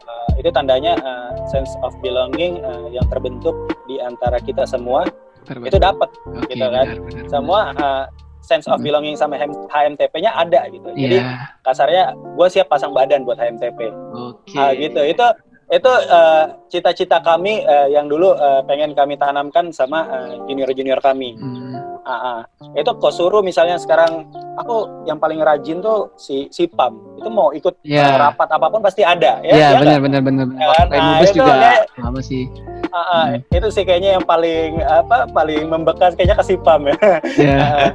uh, 0.05 0.29
itu 0.37 0.49
tandanya 0.53 0.93
uh, 1.01 1.33
sense 1.49 1.73
of 1.81 1.93
belonging 2.05 2.61
uh, 2.61 2.89
yang 2.93 3.05
terbentuk 3.09 3.57
di 3.89 3.97
antara 3.97 4.37
kita 4.37 4.69
semua 4.69 5.09
Terbentuk. 5.49 5.73
itu 5.73 5.77
dapat 5.81 6.09
okay, 6.29 6.53
gitu 6.53 6.67
kan? 6.69 6.87
benar, 6.93 7.05
benar, 7.09 7.25
semua 7.29 7.59
uh, 7.73 8.05
sense 8.41 8.65
of 8.67 8.79
hmm. 8.79 8.85
belonging 8.87 9.15
sama 9.15 9.37
HMTP-nya 9.69 10.31
ada 10.33 10.67
gitu. 10.71 10.89
Yeah. 10.95 11.01
Jadi 11.05 11.17
kasarnya 11.63 12.03
gue 12.15 12.47
siap 12.49 12.67
pasang 12.71 12.95
badan 12.95 13.27
buat 13.27 13.37
HMTP. 13.37 13.91
Oke. 14.15 14.55
Okay. 14.55 14.59
Uh, 14.59 14.71
gitu. 14.75 15.01
Itu 15.05 15.27
itu 15.69 15.91
uh, 16.09 16.49
cita-cita 16.65 17.21
kami 17.21 17.61
uh, 17.61 17.85
yang 17.93 18.09
dulu 18.09 18.33
uh, 18.33 18.65
pengen 18.65 18.97
kami 18.97 19.13
tanamkan 19.21 19.69
sama 19.69 20.09
junior-junior 20.49 20.97
uh, 20.97 21.05
kami. 21.05 21.37
Hmm. 21.37 21.77
Uh, 22.01 22.11
uh. 22.11 22.39
Itu 22.73 22.97
kok 22.97 23.13
suruh 23.13 23.45
misalnya 23.45 23.77
sekarang 23.77 24.25
aku 24.57 25.05
yang 25.05 25.21
paling 25.21 25.39
rajin 25.43 25.83
tuh 25.83 26.09
si 26.17 26.49
si 26.49 26.65
Pam 26.65 26.97
itu 27.19 27.29
mau 27.29 27.51
ikut 27.53 27.77
yeah. 27.83 28.17
rapat 28.17 28.49
apa 28.49 28.65
pun 28.71 28.81
pasti 28.81 29.03
ada 29.03 29.43
ya. 29.43 29.53
Iya 29.53 29.59
yeah, 29.59 29.71
benar, 29.77 29.97
benar 30.01 30.21
benar 30.23 30.45
benar 30.47 30.65
Ya, 30.89 30.99
nah, 30.99 31.19
itu 31.21 31.43
juga 31.43 31.53
ya, 31.55 31.75
sama 31.99 32.19
sih. 32.23 32.43
Uh, 32.89 32.97
uh, 32.97 33.23
hmm. 33.35 33.57
Itu 33.59 33.67
sih 33.69 33.83
kayaknya 33.85 34.17
yang 34.17 34.25
paling 34.25 34.81
apa 34.81 35.29
paling 35.29 35.69
membekas 35.69 36.17
kayaknya 36.17 36.35
ke 36.39 36.45
si 36.47 36.55
Pam 36.59 36.87
ya. 36.87 36.95
Yeah. 37.39 37.59
uh, 37.61 37.87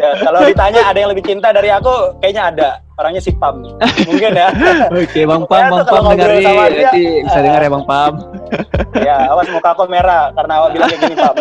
ya. 0.00 0.10
Kalau 0.24 0.40
ditanya 0.46 0.82
ada 0.88 0.98
yang 0.98 1.10
lebih 1.12 1.24
cinta 1.26 1.52
dari 1.52 1.70
aku 1.70 2.16
kayaknya 2.22 2.42
ada 2.54 2.70
orangnya 2.98 3.22
si 3.22 3.30
Pam 3.30 3.62
mungkin 4.10 4.34
ya 4.34 4.50
oke 4.90 5.20
bang 5.22 5.42
Pam 5.46 5.64
bang 5.70 5.86
Pam 5.86 6.04
dengerin 6.10 6.42
nanti 6.42 7.04
bisa 7.22 7.38
dengar 7.38 7.60
ya 7.62 7.70
bang 7.70 7.84
Pam 7.86 8.12
ya 9.06 9.16
awas 9.30 9.46
muka 9.54 9.70
aku 9.70 9.86
merah 9.86 10.34
karena 10.34 10.52
awak 10.58 10.70
bilang 10.74 10.88
kayak 10.90 11.02
gini 11.06 11.14
Pam 11.14 11.34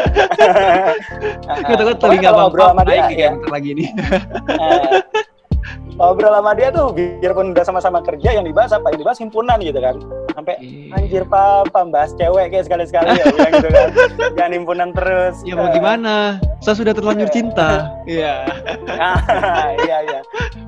kita 1.66 1.82
kan 1.82 1.96
telinga 1.98 2.30
bang 2.30 2.50
Pam 2.54 2.78
naik 2.86 3.06
ya 3.18 3.32
lagi 3.50 3.70
ini 3.74 3.86
ngobrol 5.98 6.30
sama 6.30 6.54
dia 6.54 6.70
tuh 6.70 6.94
biarpun 6.94 7.58
udah 7.58 7.66
sama-sama 7.66 8.00
kerja 8.06 8.38
yang 8.38 8.46
dibahas 8.46 8.72
apa? 8.72 8.94
Yang 8.94 9.00
dibahas 9.02 9.20
himpunan 9.20 9.58
gitu 9.60 9.80
kan. 9.82 9.96
Sampai 10.38 10.54
iya. 10.62 10.94
anjir 10.94 11.24
papa 11.26 11.82
bahas 11.90 12.14
cewek 12.14 12.54
kayak 12.54 12.66
sekali-sekali 12.70 13.10
ya 13.18 13.26
bilang 13.34 13.52
gitu 13.58 13.70
kan. 13.74 13.90
Jangan 14.38 14.54
himpunan 14.54 14.90
terus. 14.94 15.36
Ya 15.42 15.58
mau 15.58 15.74
gimana? 15.74 16.38
Saya 16.62 16.76
sudah 16.78 16.94
terlanjur 16.94 17.30
cinta. 17.34 17.90
Iya. 18.06 18.46
Iya 19.82 19.98
iya. 20.06 20.20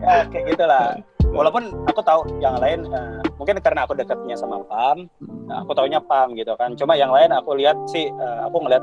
Ya 0.01 0.13
kayak 0.33 0.45
gitulah. 0.49 0.97
Walaupun 1.29 1.69
aku 1.85 2.01
tahu 2.01 2.25
yang 2.41 2.57
lain 2.57 2.89
uh, 2.89 3.21
mungkin 3.37 3.61
karena 3.61 3.85
aku 3.85 3.93
dekatnya 3.93 4.33
sama 4.33 4.65
Pam 4.65 5.05
aku 5.45 5.77
taunya 5.77 6.01
Pam 6.01 6.33
gitu 6.33 6.57
kan. 6.57 6.73
Cuma 6.73 6.97
yang 6.97 7.13
lain 7.13 7.29
aku 7.29 7.53
lihat 7.53 7.77
sih 7.93 8.09
uh, 8.09 8.49
aku 8.49 8.65
ngeliat 8.65 8.81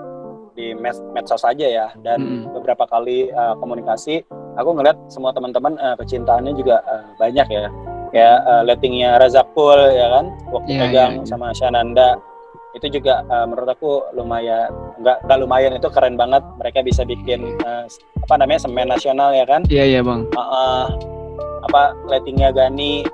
di 0.57 0.73
med 0.73 0.97
medsos 1.13 1.45
saja 1.45 1.69
ya. 1.69 1.87
Dan 2.01 2.19
hmm. 2.49 2.57
beberapa 2.57 2.89
kali 2.89 3.29
uh, 3.31 3.55
komunikasi 3.61 4.25
aku 4.57 4.73
ngeliat 4.73 4.97
semua 5.13 5.31
teman-teman 5.37 5.77
uh, 5.77 5.95
kecintaannya 6.01 6.57
juga 6.57 6.81
uh, 6.89 7.05
banyak 7.21 7.47
ya. 7.47 7.69
Kayak 8.11 8.39
uh, 8.49 8.63
lettingnya 8.65 9.21
Razakul 9.21 9.79
ya 9.93 10.09
kan? 10.09 10.25
Waktu 10.49 10.71
yeah, 10.73 10.81
pegang 10.89 11.13
yeah, 11.13 11.23
yeah. 11.23 11.29
sama 11.29 11.53
Shananda. 11.53 12.17
Itu 12.73 12.89
juga 12.93 13.25
uh, 13.29 13.45
menurut 13.49 13.69
aku 13.73 14.05
lumayan 14.17 14.73
nggak 15.05 15.29
nggak 15.29 15.39
lumayan. 15.45 15.73
Itu 15.77 15.93
keren 15.93 16.17
banget. 16.17 16.41
Mereka 16.57 16.81
bisa 16.81 17.05
bikin 17.05 17.61
uh, 17.63 17.85
apa 18.25 18.35
namanya 18.41 18.65
semen 18.65 18.89
nasional 18.89 19.37
ya 19.37 19.45
kan? 19.45 19.69
Iya 19.69 19.77
yeah, 19.85 19.87
iya 19.87 19.97
yeah, 20.01 20.03
bang. 20.03 20.21
Uh, 20.33 20.41
uh, 20.41 20.85
apa 21.69 21.93
lettingnya 22.09 22.51
Gani. 22.57 23.05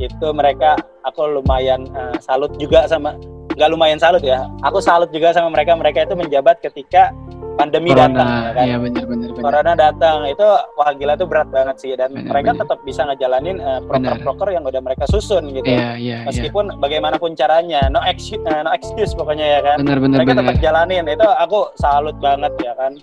Itu 0.00 0.34
mereka 0.34 0.74
aku 1.06 1.38
lumayan 1.40 1.86
uh, 1.94 2.16
salut 2.18 2.50
juga 2.58 2.88
sama 2.90 3.14
nggak 3.56 3.70
lumayan 3.70 3.98
salut 4.00 4.22
ya. 4.24 4.48
Aku 4.64 4.78
salut 4.80 5.08
juga 5.12 5.32
sama 5.32 5.52
mereka. 5.52 5.76
Mereka 5.76 6.08
itu 6.08 6.14
menjabat 6.18 6.60
ketika 6.64 7.12
pandemi 7.56 7.90
Corona, 7.92 8.08
datang 8.08 8.28
ya 8.32 8.50
kan. 8.52 8.64
Iya 8.66 8.76
benar 8.80 9.04
benar 9.06 9.28
Corona 9.36 9.72
datang 9.76 10.16
itu 10.28 10.48
wah 10.76 10.90
gila 10.96 11.12
itu 11.16 11.26
berat 11.28 11.48
banget 11.52 11.76
sih 11.80 11.92
dan 11.94 12.10
bener, 12.12 12.30
mereka 12.32 12.50
bener. 12.52 12.60
tetap 12.64 12.78
bisa 12.84 13.00
ngejalanin 13.08 13.56
uh, 13.60 13.80
proker-proker 13.84 14.48
yang 14.52 14.64
udah 14.64 14.80
mereka 14.80 15.04
susun 15.08 15.52
gitu. 15.52 15.68
Iya, 15.68 15.76
iya, 15.78 15.88
iya. 15.96 16.18
Meskipun 16.28 16.64
iya. 16.72 16.78
bagaimanapun 16.80 17.30
caranya, 17.36 17.80
no 17.92 18.00
excuse, 18.08 18.42
uh, 18.48 18.62
no 18.64 18.70
excuse 18.72 19.12
pokoknya 19.12 19.46
ya 19.58 19.60
kan. 19.60 19.76
Bener, 19.84 19.98
bener, 20.00 20.16
mereka 20.22 20.32
bener. 20.32 20.42
tetap 20.44 20.56
jalanin. 20.64 21.04
Itu 21.08 21.28
aku 21.28 21.58
salut 21.76 22.16
banget 22.18 22.52
ya 22.60 22.72
kan. 22.76 22.96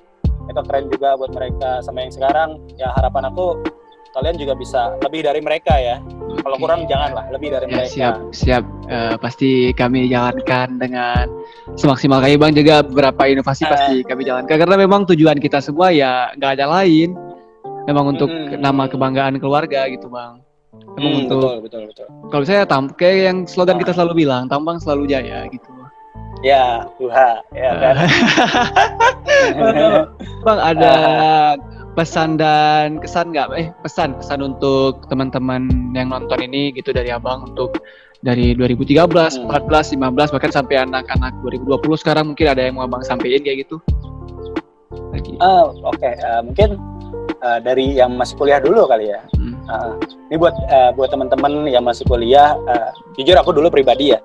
Itu 0.49 0.61
keren 0.65 0.85
juga 0.89 1.13
buat 1.13 1.31
mereka 1.33 1.85
sama 1.85 2.01
yang 2.01 2.13
sekarang. 2.13 2.49
Ya 2.81 2.89
harapan 2.97 3.29
aku 3.29 3.61
kalian 4.13 4.35
juga 4.41 4.53
bisa 4.57 4.97
lebih 5.05 5.21
dari 5.25 5.39
mereka 5.41 5.77
ya. 5.77 6.01
Okay. 6.01 6.41
Kalau 6.45 6.57
kurang 6.57 6.81
janganlah 6.89 7.25
lebih 7.29 7.49
dari 7.53 7.65
ya, 7.69 7.71
mereka. 7.73 7.93
Siap, 7.93 8.15
siap. 8.33 8.63
Uh, 8.89 9.15
pasti 9.21 9.69
kami 9.77 10.09
jalankan 10.09 10.81
dengan 10.81 11.25
semaksimal 11.77 12.21
kami 12.21 12.35
bang 12.41 12.53
juga 12.57 12.81
beberapa 12.81 13.29
inovasi 13.29 13.63
uh, 13.65 13.69
pasti 13.69 13.95
kami 14.01 14.25
jalankan 14.25 14.57
karena 14.57 14.75
memang 14.77 15.05
tujuan 15.13 15.37
kita 15.37 15.61
semua 15.61 15.93
ya 15.93 16.33
nggak 16.37 16.51
ada 16.59 16.65
lain. 16.81 17.13
Memang 17.85 18.13
untuk 18.13 18.29
hmm, 18.29 18.61
nama 18.61 18.85
kebanggaan 18.85 19.41
keluarga 19.41 19.89
gitu 19.89 20.09
bang. 20.13 20.41
Memang 20.97 21.11
hmm, 21.13 21.21
untuk 21.25 21.41
betul, 21.41 21.61
betul, 21.65 21.81
betul. 21.89 22.07
Kalau 22.29 22.45
saya 22.45 22.61
tam 22.65 22.89
kayak 22.93 23.17
yang 23.29 23.37
slogan 23.49 23.81
kita 23.81 23.97
selalu 23.97 24.25
bilang, 24.25 24.45
tambang 24.45 24.77
selalu 24.77 25.09
jaya 25.09 25.49
gitu. 25.49 25.69
Ya, 26.39 26.87
Tuhan, 26.95 27.43
ya 27.51 27.71
kan. 27.75 27.95
bang 30.45 30.59
ada 30.59 30.93
pesan 31.99 32.39
dan 32.39 33.03
kesan 33.03 33.35
nggak 33.35 33.47
eh 33.59 33.67
pesan 33.83 34.15
pesan 34.15 34.39
untuk 34.39 35.03
teman-teman 35.11 35.67
yang 35.91 36.15
nonton 36.15 36.39
ini 36.39 36.71
gitu 36.71 36.95
dari 36.95 37.11
abang 37.11 37.51
untuk 37.51 37.75
dari 38.23 38.55
2013, 38.55 39.03
hmm. 39.03 39.51
14, 39.51 39.99
15 39.99 40.31
bahkan 40.35 40.51
sampai 40.51 40.79
anak-anak 40.83 41.35
2020 41.43 41.99
sekarang 41.99 42.25
mungkin 42.31 42.47
ada 42.51 42.63
yang 42.63 42.79
mau 42.79 42.87
abang 42.87 43.03
sampaikan 43.03 43.43
kayak 43.43 43.67
gitu. 43.67 43.83
Lagi. 45.11 45.35
Uh, 45.43 45.75
Oke, 45.83 45.99
okay. 45.99 46.13
uh, 46.23 46.39
mungkin 46.43 46.79
uh, 47.43 47.59
dari 47.59 47.99
yang 47.99 48.15
masih 48.15 48.39
kuliah 48.39 48.63
dulu 48.63 48.87
kali 48.87 49.11
ya. 49.11 49.19
Hmm. 49.35 49.58
Uh, 49.69 49.93
ini 50.33 50.41
buat 50.41 50.57
uh, 50.73 50.91
buat 50.97 51.13
teman-teman 51.13 51.69
yang 51.69 51.85
masih 51.85 52.01
kuliah, 52.09 52.57
uh, 52.65 52.89
jujur 53.13 53.37
aku 53.37 53.53
dulu 53.53 53.69
pribadi 53.69 54.17
ya 54.17 54.19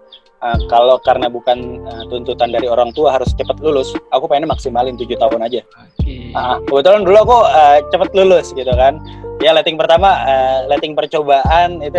uh, 0.44 0.58
kalau 0.68 1.00
karena 1.00 1.26
bukan 1.32 1.80
uh, 1.88 2.04
tuntutan 2.12 2.52
dari 2.52 2.68
orang 2.68 2.92
tua 2.92 3.16
harus 3.16 3.32
cepat 3.32 3.56
lulus, 3.64 3.96
aku 4.12 4.28
pengen 4.28 4.52
maksimalin 4.52 4.94
tujuh 5.00 5.16
tahun 5.16 5.40
aja. 5.48 5.64
Okay. 6.00 6.30
Uh, 6.36 6.60
kebetulan 6.68 7.02
dulu 7.02 7.16
aku 7.24 7.38
uh, 7.48 7.78
cepat 7.88 8.10
lulus 8.12 8.52
gitu 8.52 8.70
kan. 8.76 9.00
Ya 9.42 9.50
letting 9.50 9.74
pertama, 9.76 10.24
uh, 10.24 10.58
letting 10.70 10.94
percobaan 10.94 11.82
itu 11.82 11.98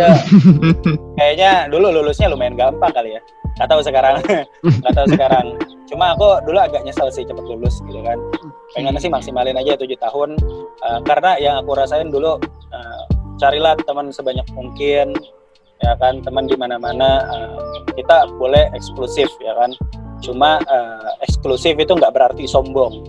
kayaknya 1.18 1.68
dulu 1.68 1.92
lulusnya 1.92 2.30
lumayan 2.30 2.54
gampang 2.54 2.94
kali 2.94 3.18
ya. 3.18 3.20
Gak 3.56 3.72
tahu 3.72 3.80
sekarang, 3.80 4.20
gak 4.84 4.94
tahu 4.94 5.06
sekarang. 5.16 5.46
Cuma 5.88 6.12
aku 6.12 6.44
dulu 6.44 6.60
agak 6.60 6.84
nyesel 6.84 7.08
sih 7.08 7.24
cepat 7.24 7.44
lulus 7.46 7.80
gitu 7.88 8.00
kan. 8.04 8.18
Pengen 8.76 8.98
sih 9.00 9.08
maksimalin 9.08 9.56
aja 9.56 9.78
tujuh 9.80 9.96
tahun, 9.96 10.36
uh, 10.84 11.00
karena 11.08 11.40
yang 11.40 11.54
aku 11.64 11.72
rasain 11.72 12.12
dulu 12.12 12.36
uh, 12.72 13.04
carilah 13.36 13.76
teman 13.84 14.12
sebanyak 14.12 14.46
mungkin 14.52 15.16
ya 15.80 15.92
kan? 16.00 16.20
Teman 16.24 16.48
di 16.48 16.56
mana-mana 16.56 17.24
uh, 17.28 17.84
kita 17.96 18.28
boleh 18.36 18.68
eksklusif 18.72 19.28
ya 19.40 19.52
kan? 19.56 19.72
Cuma 20.24 20.60
uh, 20.68 21.10
eksklusif 21.24 21.76
itu 21.76 21.92
nggak 21.92 22.12
berarti 22.12 22.44
sombong 22.48 23.04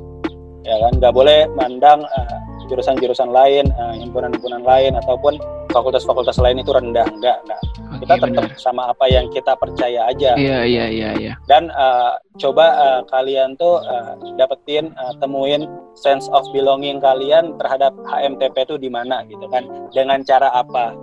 ya 0.63 0.75
kan? 0.87 0.91
Nggak 0.99 1.13
boleh 1.15 1.47
mandang 1.55 2.03
uh, 2.03 2.39
jurusan-jurusan 2.67 3.31
lain 3.31 3.65
himpunan 3.71 4.31
himpunan-himpunan 4.33 4.63
lain 4.63 4.93
ataupun 4.99 5.39
fakultas-fakultas 5.71 6.37
lain 6.41 6.63
itu 6.63 6.71
rendah. 6.71 7.05
Enggak 7.07 7.37
enggak. 7.45 7.61
Okay, 7.61 7.97
kita 8.03 8.13
tetap 8.19 8.45
benar. 8.49 8.59
sama 8.59 8.83
apa 8.91 9.05
yang 9.09 9.25
kita 9.31 9.53
percaya 9.59 10.09
aja. 10.09 10.31
Iya 10.35 10.59
iya 10.65 10.85
iya 10.89 11.09
iya. 11.17 11.33
Dan 11.45 11.69
uh, 11.71 12.17
coba 12.39 12.65
uh, 12.77 13.01
kalian 13.11 13.55
tuh 13.59 13.83
uh, 13.83 14.15
dapetin 14.39 14.91
uh, 14.97 15.13
temuin 15.21 15.69
sense 15.93 16.27
of 16.33 16.43
belonging 16.51 16.97
kalian 16.97 17.55
terhadap 17.61 17.93
HMTP 18.07 18.55
itu 18.67 18.75
di 18.81 18.89
mana 18.89 19.23
gitu 19.27 19.45
kan. 19.51 19.65
Dengan 19.93 20.23
cara 20.25 20.51
apa? 20.53 20.93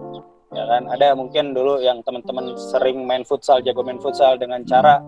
Ya 0.55 0.65
kan? 0.71 0.87
Ada 0.91 1.19
mungkin 1.19 1.55
dulu 1.55 1.83
yang 1.83 2.03
teman-teman 2.07 2.55
sering 2.59 3.07
main 3.07 3.27
futsal 3.27 3.63
jago 3.63 3.83
main 3.83 3.99
futsal 3.99 4.39
dengan 4.39 4.63
cara 4.67 5.03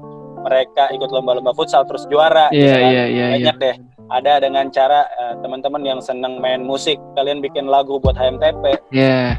mereka 0.47 0.91
ikut 0.95 1.11
lomba-lomba 1.11 1.51
futsal 1.59 1.83
terus 1.91 2.07
juara 2.07 2.47
yeah, 2.55 2.55
gitu 2.55 2.71
kan. 2.71 2.93
yeah, 2.95 3.07
yeah, 3.07 3.29
banyak 3.35 3.57
yeah. 3.59 3.65
deh 3.75 3.77
ada 4.11 4.39
dengan 4.39 4.71
cara 4.71 5.07
uh, 5.19 5.35
teman-teman 5.43 5.83
yang 5.83 5.99
seneng 5.99 6.39
main 6.39 6.63
musik 6.63 6.99
kalian 7.19 7.43
bikin 7.43 7.67
lagu 7.67 7.99
buat 7.99 8.15
HMTP 8.15 8.79
yeah. 8.95 9.35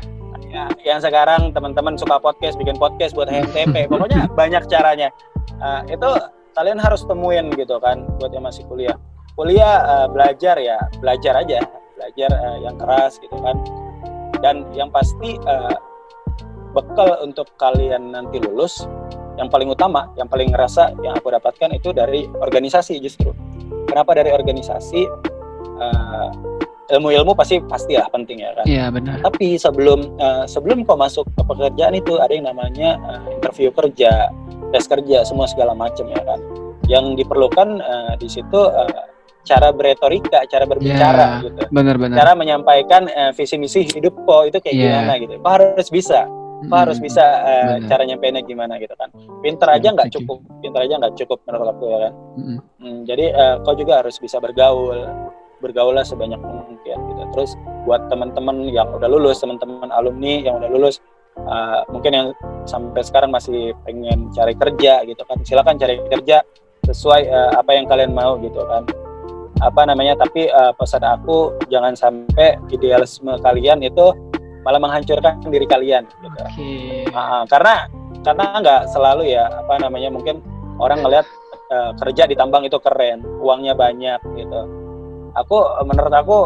ya, 0.51 0.67
yang 0.83 0.99
sekarang 0.99 1.55
teman-teman 1.55 1.95
suka 1.95 2.19
podcast 2.19 2.59
bikin 2.59 2.75
podcast 2.75 3.15
buat 3.15 3.31
HMTP 3.31 3.87
pokoknya 3.87 4.27
banyak 4.39 4.63
caranya. 4.67 5.09
Uh, 5.57 5.81
itu 5.89 6.09
kalian 6.53 6.77
harus 6.77 7.01
temuin 7.07 7.49
gitu 7.55 7.79
kan 7.79 8.03
buat 8.19 8.31
yang 8.35 8.43
masih 8.43 8.67
kuliah. 8.67 8.97
Kuliah 9.37 9.85
uh, 9.85 10.07
belajar 10.11 10.59
ya 10.59 10.77
belajar 10.99 11.39
aja. 11.39 11.63
Belajar 11.97 12.29
uh, 12.29 12.57
yang 12.61 12.75
keras 12.75 13.17
gitu 13.23 13.37
kan. 13.39 13.55
Dan 14.43 14.69
yang 14.75 14.93
pasti 14.93 15.39
uh, 15.47 15.77
bekal 16.75 17.25
untuk 17.25 17.49
kalian 17.57 18.13
nanti 18.13 18.37
lulus 18.37 18.85
yang 19.37 19.49
paling 19.49 19.69
utama, 19.69 20.09
yang 20.17 20.25
paling 20.25 20.49
ngerasa 20.49 20.97
yang 21.05 21.13
aku 21.17 21.29
dapatkan 21.29 21.73
itu 21.73 21.93
dari 21.93 22.25
organisasi 22.41 22.97
justru. 23.01 23.33
Kenapa 23.87 24.11
dari 24.13 24.29
organisasi? 24.35 25.01
Uh, 25.77 26.31
ilmu-ilmu 26.87 27.35
pasti 27.35 27.59
pasti 27.67 27.93
lah 27.99 28.07
penting 28.07 28.39
ya 28.41 28.51
kan. 28.55 28.65
Iya 28.65 28.85
benar. 28.91 29.19
Tapi 29.19 29.59
sebelum 29.59 30.15
uh, 30.17 30.47
sebelum 30.47 30.87
kau 30.87 30.95
masuk 30.95 31.27
ke 31.35 31.41
pekerjaan 31.43 31.93
itu 31.95 32.15
ada 32.19 32.31
yang 32.31 32.47
namanya 32.47 32.95
uh, 33.03 33.27
interview 33.27 33.69
kerja, 33.75 34.31
tes 34.71 34.87
kerja, 34.87 35.27
semua 35.27 35.45
segala 35.51 35.75
macam 35.75 36.07
ya 36.07 36.21
kan. 36.23 36.39
Yang 36.87 37.23
diperlukan 37.23 37.83
uh, 37.83 38.13
di 38.15 38.31
situ 38.31 38.55
uh, 38.55 39.03
cara 39.43 39.71
beretorika, 39.71 40.43
cara 40.47 40.67
berbicara 40.67 41.39
Ya, 41.39 41.43
gitu. 41.47 41.61
Benar-benar. 41.71 42.15
Cara 42.19 42.31
menyampaikan 42.35 43.07
uh, 43.07 43.31
visi 43.35 43.55
misi 43.59 43.83
hidup 43.87 44.15
kau 44.27 44.43
itu 44.47 44.59
kayak 44.59 44.75
Iya. 44.75 44.83
gimana 44.91 45.13
gitu. 45.19 45.33
Kau 45.39 45.51
harus 45.55 45.87
bisa, 45.91 46.27
kau 46.65 46.79
harus 46.81 46.97
bisa 46.97 47.21
uh, 47.21 47.77
cara 47.85 48.01
nyampeinnya 48.01 48.41
gimana 48.41 48.81
gitu 48.81 48.97
kan. 48.97 49.13
Pinter 49.45 49.69
aja 49.69 49.93
nggak 49.93 50.09
Setuju. 50.09 50.25
cukup, 50.25 50.37
pinter 50.65 50.81
aja 50.81 50.93
nggak 50.97 51.13
cukup 51.13 51.37
menurut 51.45 51.67
aku 51.69 51.85
ya 51.85 51.97
kan. 52.09 52.13
Mm-mm. 52.33 52.57
Hmm, 52.81 52.99
jadi 53.05 53.25
eh, 53.29 53.55
kau 53.61 53.77
juga 53.77 54.01
harus 54.01 54.17
bisa 54.17 54.41
bergaul, 54.41 55.05
bergaullah 55.61 56.01
sebanyak 56.01 56.41
mungkin 56.41 56.97
gitu. 56.97 57.23
Terus 57.37 57.51
buat 57.85 58.09
teman-teman 58.09 58.69
yang 58.73 58.89
udah 58.89 59.09
lulus, 59.09 59.37
teman-teman 59.41 59.93
alumni 59.93 60.41
yang 60.41 60.57
udah 60.57 60.69
lulus, 60.69 60.97
eh, 61.37 61.81
mungkin 61.93 62.11
yang 62.13 62.27
sampai 62.65 63.01
sekarang 63.05 63.29
masih 63.29 63.77
pengen 63.85 64.33
cari 64.33 64.57
kerja 64.57 65.05
gitu 65.05 65.21
kan, 65.25 65.37
silakan 65.45 65.77
cari 65.77 66.01
kerja 66.09 66.41
sesuai 66.89 67.21
eh, 67.27 67.51
apa 67.53 67.71
yang 67.75 67.85
kalian 67.85 68.13
mau 68.17 68.37
gitu 68.41 68.65
kan. 68.65 68.85
Apa 69.57 69.89
namanya? 69.89 70.21
Tapi 70.21 70.49
eh, 70.49 70.73
pesan 70.77 71.01
aku 71.01 71.53
jangan 71.69 71.97
sampai 71.97 72.61
idealisme 72.69 73.33
kalian 73.41 73.81
itu 73.81 74.13
malah 74.67 74.83
menghancurkan 74.83 75.39
diri 75.47 75.63
kalian 75.63 76.03
gitu. 76.03 76.27
Oke. 76.43 76.71
Ah, 77.15 77.39
ah, 77.39 77.43
karena 77.47 77.87
karena 78.27 78.45
nggak 78.59 78.81
selalu 78.91 79.31
ya 79.31 79.47
apa 79.47 79.79
namanya 79.79 80.11
mungkin 80.11 80.43
orang 80.83 80.99
ngelihat 80.99 81.23
eh, 81.71 81.91
kerja 82.03 82.27
di 82.27 82.35
tambang 82.35 82.67
itu 82.67 82.75
keren 82.83 83.23
uangnya 83.39 83.71
banyak 83.79 84.19
gitu. 84.35 84.61
Aku 85.39 85.57
menurut 85.87 86.11
aku 86.11 86.39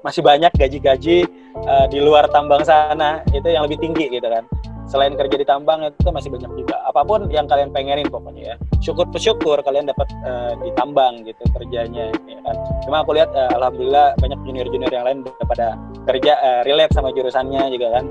masih 0.00 0.24
banyak 0.24 0.54
gaji-gaji 0.56 1.28
eh, 1.60 1.86
di 1.92 1.98
luar 2.00 2.30
tambang 2.32 2.64
sana 2.64 3.20
itu 3.36 3.52
yang 3.52 3.68
lebih 3.68 3.76
tinggi 3.76 4.08
gitu 4.08 4.24
kan. 4.24 4.48
Selain 4.86 5.18
kerja 5.18 5.34
di 5.34 5.42
tambang 5.42 5.82
itu 5.82 6.14
masih 6.14 6.30
banyak 6.30 6.62
juga. 6.62 6.78
Apa 6.86 7.02
pun 7.02 7.26
yang 7.26 7.50
kalian 7.50 7.74
pengenin 7.74 8.06
pokoknya 8.06 8.54
ya. 8.54 8.56
Syukur 8.78 9.10
bersyukur 9.10 9.58
kalian 9.66 9.90
dapat 9.90 10.06
eh, 10.22 10.54
di 10.62 10.70
tambang 10.78 11.26
gitu 11.26 11.42
kerjanya 11.58 12.14
ya 12.14 12.38
kan. 12.46 12.56
Cuma 12.86 13.02
aku 13.02 13.18
lihat 13.18 13.34
eh, 13.34 13.50
alhamdulillah 13.58 14.14
banyak 14.22 14.38
junior-junior 14.46 14.92
yang 14.94 15.04
lain 15.04 15.18
pada 15.26 15.74
kerja 16.06 16.32
eh, 16.38 16.60
relate 16.64 16.94
sama 16.94 17.10
jurusannya 17.10 17.68
juga 17.74 18.00
kan. 18.00 18.04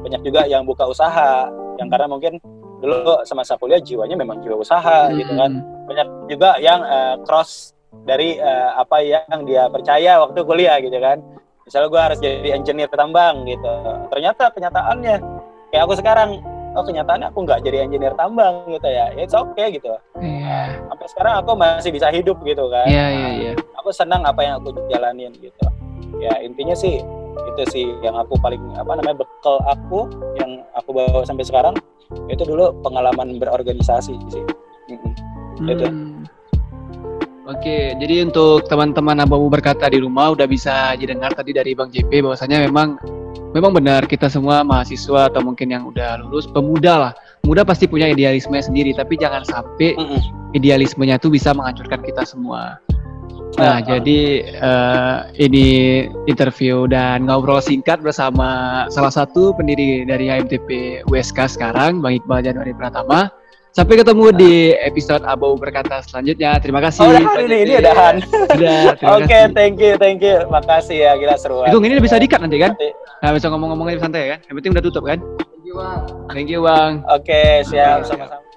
Banyak 0.00 0.22
juga 0.24 0.46
yang 0.48 0.64
buka 0.64 0.86
usaha 0.88 1.50
yang 1.76 1.88
karena 1.90 2.06
mungkin 2.08 2.40
dulu 2.80 3.20
semasa 3.28 3.60
kuliah 3.60 3.80
jiwanya 3.80 4.16
memang 4.16 4.40
jiwa 4.40 4.56
usaha 4.56 5.10
gitu 5.12 5.32
kan. 5.34 5.60
Banyak 5.90 6.08
juga 6.30 6.56
yang 6.62 6.80
eh, 6.86 7.14
cross 7.26 7.74
dari 8.06 8.38
eh, 8.38 8.70
apa 8.78 9.02
yang 9.02 9.44
dia 9.44 9.66
percaya 9.68 10.22
waktu 10.22 10.40
kuliah 10.46 10.78
gitu 10.80 10.96
kan. 10.96 11.20
Misalnya 11.66 11.88
gue 11.92 12.00
harus 12.00 12.18
jadi 12.18 12.48
engineer 12.56 12.90
tambang 12.90 13.44
gitu. 13.46 13.74
Ternyata 14.10 14.50
kenyataannya 14.54 15.14
kayak 15.70 15.82
aku 15.86 15.94
sekarang 15.98 16.40
oh 16.74 16.86
kenyataannya 16.86 17.34
aku 17.34 17.38
nggak 17.46 17.60
jadi 17.66 17.86
engineer 17.86 18.14
tambang 18.16 18.64
gitu 18.70 18.88
ya. 18.88 19.12
It's 19.18 19.36
okay 19.36 19.74
gitu. 19.74 19.90
Iya. 20.18 20.80
sampai 20.90 21.06
sekarang 21.06 21.34
aku 21.44 21.52
masih 21.54 21.90
bisa 21.94 22.08
hidup 22.10 22.40
gitu 22.42 22.66
kan. 22.72 22.86
Iya 22.88 23.06
iya 23.10 23.28
iya. 23.38 23.52
aku 23.78 23.94
senang 23.94 24.24
apa 24.26 24.40
yang 24.42 24.58
aku 24.58 24.74
jalanin 24.90 25.30
gitu. 25.38 25.66
Ya 26.18 26.42
intinya 26.42 26.74
sih 26.74 27.00
itu 27.44 27.62
sih 27.70 27.86
yang 28.04 28.16
aku 28.16 28.36
paling 28.40 28.60
apa 28.76 29.00
namanya 29.00 29.24
bekal 29.24 29.60
aku 29.68 30.08
yang 30.40 30.64
aku 30.76 30.92
bawa 30.92 31.24
sampai 31.24 31.44
sekarang 31.44 31.74
itu 32.28 32.42
dulu 32.42 32.74
pengalaman 32.82 33.38
berorganisasi 33.38 34.14
sih. 34.30 34.44
Hmm. 35.60 36.26
Oke, 37.50 37.98
jadi 37.98 38.30
untuk 38.30 38.70
teman-teman 38.70 39.26
abu 39.26 39.50
berkata 39.50 39.90
di 39.90 39.98
rumah 39.98 40.30
udah 40.30 40.46
bisa 40.46 40.94
didengar 40.94 41.34
tadi 41.34 41.50
dari 41.50 41.74
Bang 41.74 41.90
JP 41.90 42.22
bahwasanya 42.22 42.62
memang 42.62 42.94
memang 43.50 43.74
benar 43.74 44.06
kita 44.06 44.30
semua 44.30 44.62
mahasiswa 44.62 45.26
atau 45.26 45.42
mungkin 45.42 45.74
yang 45.74 45.82
udah 45.90 46.22
lulus 46.22 46.46
pemuda 46.46 47.10
lah. 47.10 47.12
Muda 47.42 47.66
pasti 47.66 47.90
punya 47.90 48.06
idealisme 48.06 48.54
sendiri, 48.54 48.94
tapi 48.94 49.18
jangan 49.18 49.42
sampai 49.42 49.98
idealismenya 50.54 51.18
tuh 51.18 51.34
bisa 51.34 51.50
menghancurkan 51.50 52.04
kita 52.06 52.22
semua. 52.22 52.78
Ah, 53.56 53.60
Nah, 53.60 53.74
ah. 53.74 53.78
jadi 53.82 54.20
eh, 54.46 55.16
ini 55.40 55.66
interview 56.24 56.86
dan 56.86 57.24
ngobrol 57.24 57.58
singkat 57.58 57.98
bersama 57.98 58.48
salah 58.88 59.10
satu 59.10 59.50
pendiri 59.52 60.04
dari 60.04 60.28
HMTP 60.28 60.68
USK 61.04 61.50
sekarang, 61.50 61.98
Bang 61.98 62.14
Iqbal 62.14 62.40
Januari 62.40 62.70
Pratama. 62.70 63.26
Sampai 63.70 63.94
ketemu 63.96 64.34
di 64.34 64.54
episode 64.76 65.22
Abau 65.22 65.54
Berkata 65.54 66.02
selanjutnya. 66.02 66.58
Terima 66.58 66.82
kasih. 66.82 67.00
Oh, 67.00 67.08
udah 67.08 67.22
Bang 67.22 67.44
ini, 67.44 67.56
ini. 67.64 67.74
Udah, 67.78 68.18
terima 68.98 69.14
Oke, 69.16 69.30
kasih. 69.30 69.54
thank 69.54 69.76
you, 69.78 69.92
thank 69.96 70.18
you. 70.20 70.42
Makasih 70.46 70.96
ya, 71.00 71.12
gila 71.14 71.38
seru. 71.38 71.62
Itu 71.62 71.78
ini 71.78 71.98
bisa 71.98 72.18
dikat 72.18 72.42
nanti 72.42 72.58
kan? 72.58 72.74
Nanti- 72.74 72.94
Nah, 73.20 73.30
bisa 73.30 73.46
ngomong-ngomongnya 73.46 74.00
santai 74.00 74.32
kan? 74.32 74.38
Yang 74.48 74.54
penting 74.56 74.72
udah 74.72 74.84
tutup 74.84 75.04
kan? 75.04 75.18
Thank 76.32 76.48
you, 76.48 76.64
Bang. 76.64 77.06
Oke, 77.06 77.62
siap 77.62 78.02
Oke, 78.02 78.10
siap. 78.10 78.16
sama-sama. 78.16 78.49